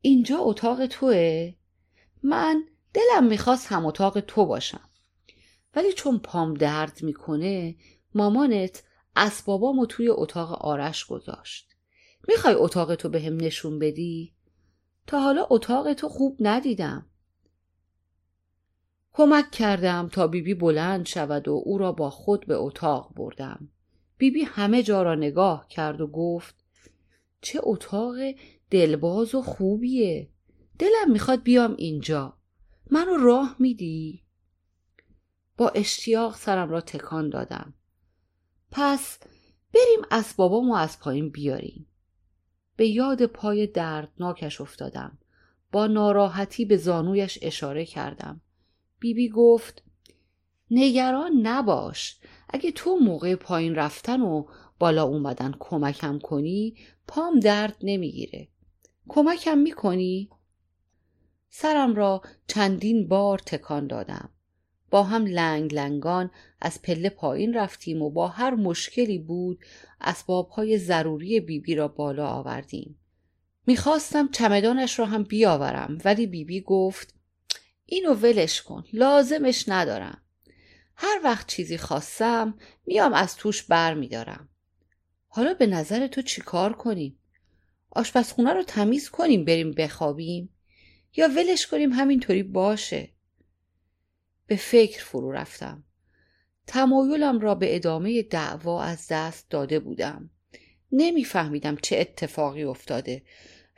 اینجا 0.00 0.38
اتاق 0.38 0.86
توه؟ 0.86 1.54
من 2.22 2.64
دلم 2.94 3.26
می‌خواست 3.26 3.72
هم 3.72 3.86
اتاق 3.86 4.20
تو 4.20 4.46
باشم. 4.46 4.90
ولی 5.74 5.92
چون 5.92 6.18
پام 6.18 6.54
درد 6.54 7.02
می‌کنه 7.02 7.76
مامانت 8.14 8.82
اسبابامو 9.18 9.86
توی 9.86 10.08
اتاق 10.08 10.52
آرش 10.52 11.06
گذاشت. 11.06 11.74
می‌خوای 12.28 12.54
اتاق 12.54 12.94
تو 12.94 13.08
به 13.08 13.30
نشون 13.30 13.78
بدی؟ 13.78 14.34
تا 15.06 15.20
حالا 15.20 15.46
اتاق 15.50 15.92
تو 15.92 16.08
خوب 16.08 16.36
ندیدم. 16.40 17.06
کمک 19.12 19.50
کردم 19.50 20.08
تا 20.12 20.26
بیبی 20.26 20.54
بی 20.54 20.60
بلند 20.60 21.06
شود 21.06 21.48
و 21.48 21.62
او 21.64 21.78
را 21.78 21.92
با 21.92 22.10
خود 22.10 22.46
به 22.46 22.54
اتاق 22.54 23.12
بردم. 23.16 23.68
بیبی 24.18 24.40
بی 24.40 24.44
همه 24.44 24.82
جا 24.82 25.02
را 25.02 25.14
نگاه 25.14 25.68
کرد 25.68 26.00
و 26.00 26.06
گفت 26.06 26.54
چه 27.40 27.60
اتاق 27.62 28.14
دلباز 28.70 29.34
و 29.34 29.42
خوبیه. 29.42 30.28
دلم 30.78 31.10
می‌خواد 31.12 31.42
بیام 31.42 31.74
اینجا. 31.78 32.38
منو 32.90 33.16
راه 33.16 33.56
میدی؟ 33.58 34.22
با 35.56 35.68
اشتیاق 35.68 36.36
سرم 36.36 36.70
را 36.70 36.80
تکان 36.80 37.30
دادم. 37.30 37.74
پس 38.70 39.18
بریم 39.74 40.00
اسبابامو 40.10 40.74
از 40.74 41.00
پایین 41.00 41.30
بیاریم. 41.30 41.86
به 42.76 42.88
یاد 42.88 43.26
پای 43.26 43.66
دردناکش 43.66 44.60
افتادم. 44.60 45.18
با 45.72 45.86
ناراحتی 45.86 46.64
به 46.64 46.76
زانویش 46.76 47.38
اشاره 47.42 47.84
کردم. 47.84 48.40
بیبی 48.98 49.28
بی 49.28 49.34
گفت 49.34 49.82
نگران 50.70 51.32
نباش 51.42 52.20
اگه 52.48 52.72
تو 52.72 52.96
موقع 52.96 53.34
پایین 53.34 53.74
رفتن 53.74 54.20
و 54.20 54.44
بالا 54.78 55.04
اومدن 55.04 55.54
کمکم 55.58 56.18
کنی 56.18 56.76
پام 57.06 57.40
درد 57.40 57.76
نمی‌گیره 57.82 58.48
کمکم 59.08 59.58
می‌کنی؟ 59.58 60.30
سرم 61.48 61.94
را 61.94 62.22
چندین 62.46 63.08
بار 63.08 63.38
تکان 63.38 63.86
دادم 63.86 64.30
با 64.90 65.02
هم 65.02 65.26
لنگ 65.26 65.74
لنگان 65.74 66.30
از 66.60 66.82
پله 66.82 67.08
پایین 67.08 67.54
رفتیم 67.54 68.02
و 68.02 68.10
با 68.10 68.28
هر 68.28 68.54
مشکلی 68.54 69.18
بود 69.18 69.58
اسبابهای 70.00 70.78
ضروری 70.78 71.40
بیبی 71.40 71.58
بی 71.60 71.74
را 71.74 71.88
بالا 71.88 72.26
آوردیم. 72.26 72.98
می‌خواستم 73.66 74.28
چمدانش 74.28 74.98
را 74.98 75.06
هم 75.06 75.22
بیاورم 75.22 75.98
ولی 76.04 76.26
بیبی 76.26 76.44
بی 76.44 76.60
گفت 76.60 77.14
اینو 77.86 78.14
ولش 78.14 78.62
کن 78.62 78.84
لازمش 78.92 79.64
ندارم. 79.68 80.22
هر 80.96 81.20
وقت 81.24 81.46
چیزی 81.46 81.78
خواستم 81.78 82.54
میام 82.86 83.12
از 83.12 83.36
توش 83.36 83.62
بر 83.62 83.94
میدارم. 83.94 84.48
حالا 85.28 85.54
به 85.54 85.66
نظر 85.66 86.06
تو 86.06 86.22
چیکار 86.22 86.72
کنیم؟ 86.72 87.18
آشپزخونه 87.90 88.52
رو 88.52 88.62
تمیز 88.62 89.08
کنیم 89.08 89.44
بریم 89.44 89.72
بخوابیم؟ 89.72 90.48
یا 91.16 91.28
ولش 91.28 91.66
کنیم 91.66 91.92
همینطوری 91.92 92.42
باشه؟ 92.42 93.08
به 94.48 94.56
فکر 94.56 95.04
فرو 95.04 95.32
رفتم. 95.32 95.84
تمایلم 96.66 97.40
را 97.40 97.54
به 97.54 97.76
ادامه 97.76 98.22
دعوا 98.22 98.82
از 98.82 99.06
دست 99.10 99.50
داده 99.50 99.78
بودم. 99.78 100.30
نمیفهمیدم 100.92 101.76
چه 101.82 101.98
اتفاقی 101.98 102.64
افتاده 102.64 103.22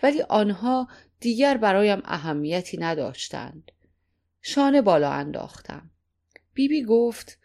ولی 0.03 0.23
آنها 0.23 0.89
دیگر 1.21 1.57
برایم 1.57 2.03
اهمیتی 2.05 2.77
نداشتند. 2.77 3.73
شانه 4.43 4.83
بالا 4.83 5.11
انداختم. 5.11 5.91
بیبی 6.55 6.81
بی 6.81 6.87
گفت 6.87 7.39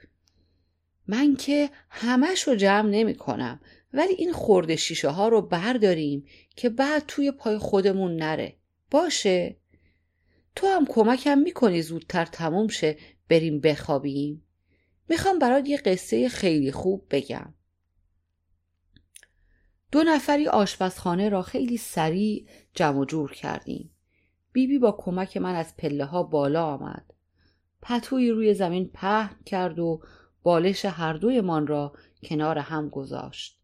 من 1.07 1.35
که 1.35 1.69
همش 1.89 2.43
رو 2.43 2.55
جمع 2.55 2.89
نمی 2.89 3.15
کنم 3.15 3.61
ولی 3.93 4.13
این 4.13 4.33
خورده 4.33 4.75
شیشه 4.75 5.09
ها 5.09 5.27
رو 5.27 5.41
برداریم 5.41 6.25
که 6.55 6.69
بعد 6.69 7.03
توی 7.07 7.31
پای 7.31 7.57
خودمون 7.57 8.15
نره. 8.15 8.55
باشه؟ 8.91 9.57
تو 10.55 10.67
هم 10.67 10.85
کمکم 10.85 11.37
می‌کنی 11.37 11.81
زودتر 11.81 12.25
تموم 12.25 12.67
شه 12.67 12.97
بریم 13.29 13.59
بخوابیم 13.59 14.43
می‌خوام 15.09 15.39
برات 15.39 15.69
یه 15.69 15.77
قصه 15.77 16.29
خیلی 16.29 16.71
خوب 16.71 17.07
بگم 17.11 17.53
دو 19.91 20.03
نفری 20.03 20.47
آشپزخانه 20.47 21.29
را 21.29 21.41
خیلی 21.41 21.77
سریع 21.77 22.47
جمع 22.73 23.05
جور 23.05 23.31
کردیم 23.31 23.91
بیبی 24.55 24.79
با 24.79 24.91
کمک 24.91 25.37
من 25.37 25.55
از 25.55 25.77
پله 25.77 26.05
ها 26.05 26.23
بالا 26.23 26.65
آمد. 26.65 27.13
پتوی 27.81 28.31
روی 28.31 28.53
زمین 28.53 28.89
پهن 28.93 29.35
کرد 29.45 29.79
و 29.79 30.01
بالش 30.43 30.85
هر 30.85 31.13
دویمان 31.13 31.67
را 31.67 31.93
کنار 32.23 32.57
هم 32.57 32.89
گذاشت. 32.89 33.59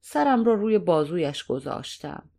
سرم 0.00 0.44
را 0.44 0.54
روی 0.54 0.78
بازویش 0.78 1.44
گذاشتم. 1.44 2.30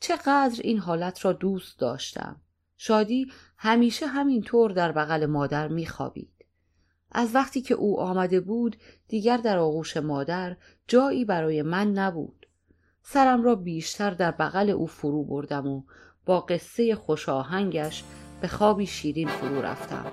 چقدر 0.00 0.60
این 0.64 0.78
حالت 0.78 1.24
را 1.24 1.32
دوست 1.32 1.78
داشتم. 1.78 2.40
شادی 2.76 3.32
همیشه 3.56 4.06
همینطور 4.06 4.70
در 4.70 4.92
بغل 4.92 5.26
مادر 5.26 5.68
میخوابید. 5.68 6.32
از 7.12 7.34
وقتی 7.34 7.60
که 7.60 7.74
او 7.74 8.00
آمده 8.00 8.40
بود 8.40 8.76
دیگر 9.08 9.36
در 9.36 9.58
آغوش 9.58 9.96
مادر 9.96 10.56
جایی 10.88 11.24
برای 11.24 11.62
من 11.62 11.92
نبود. 11.92 12.46
سرم 13.02 13.42
را 13.42 13.54
بیشتر 13.54 14.10
در 14.10 14.30
بغل 14.30 14.70
او 14.70 14.86
فرو 14.86 15.24
بردم 15.24 15.66
و 15.66 15.82
با 16.26 16.40
قصه 16.40 16.94
خوشاهنگش 16.94 18.04
به 18.40 18.48
خوابی 18.48 18.86
شیرین 18.86 19.28
فرو 19.28 19.62
رفتم 19.62 20.12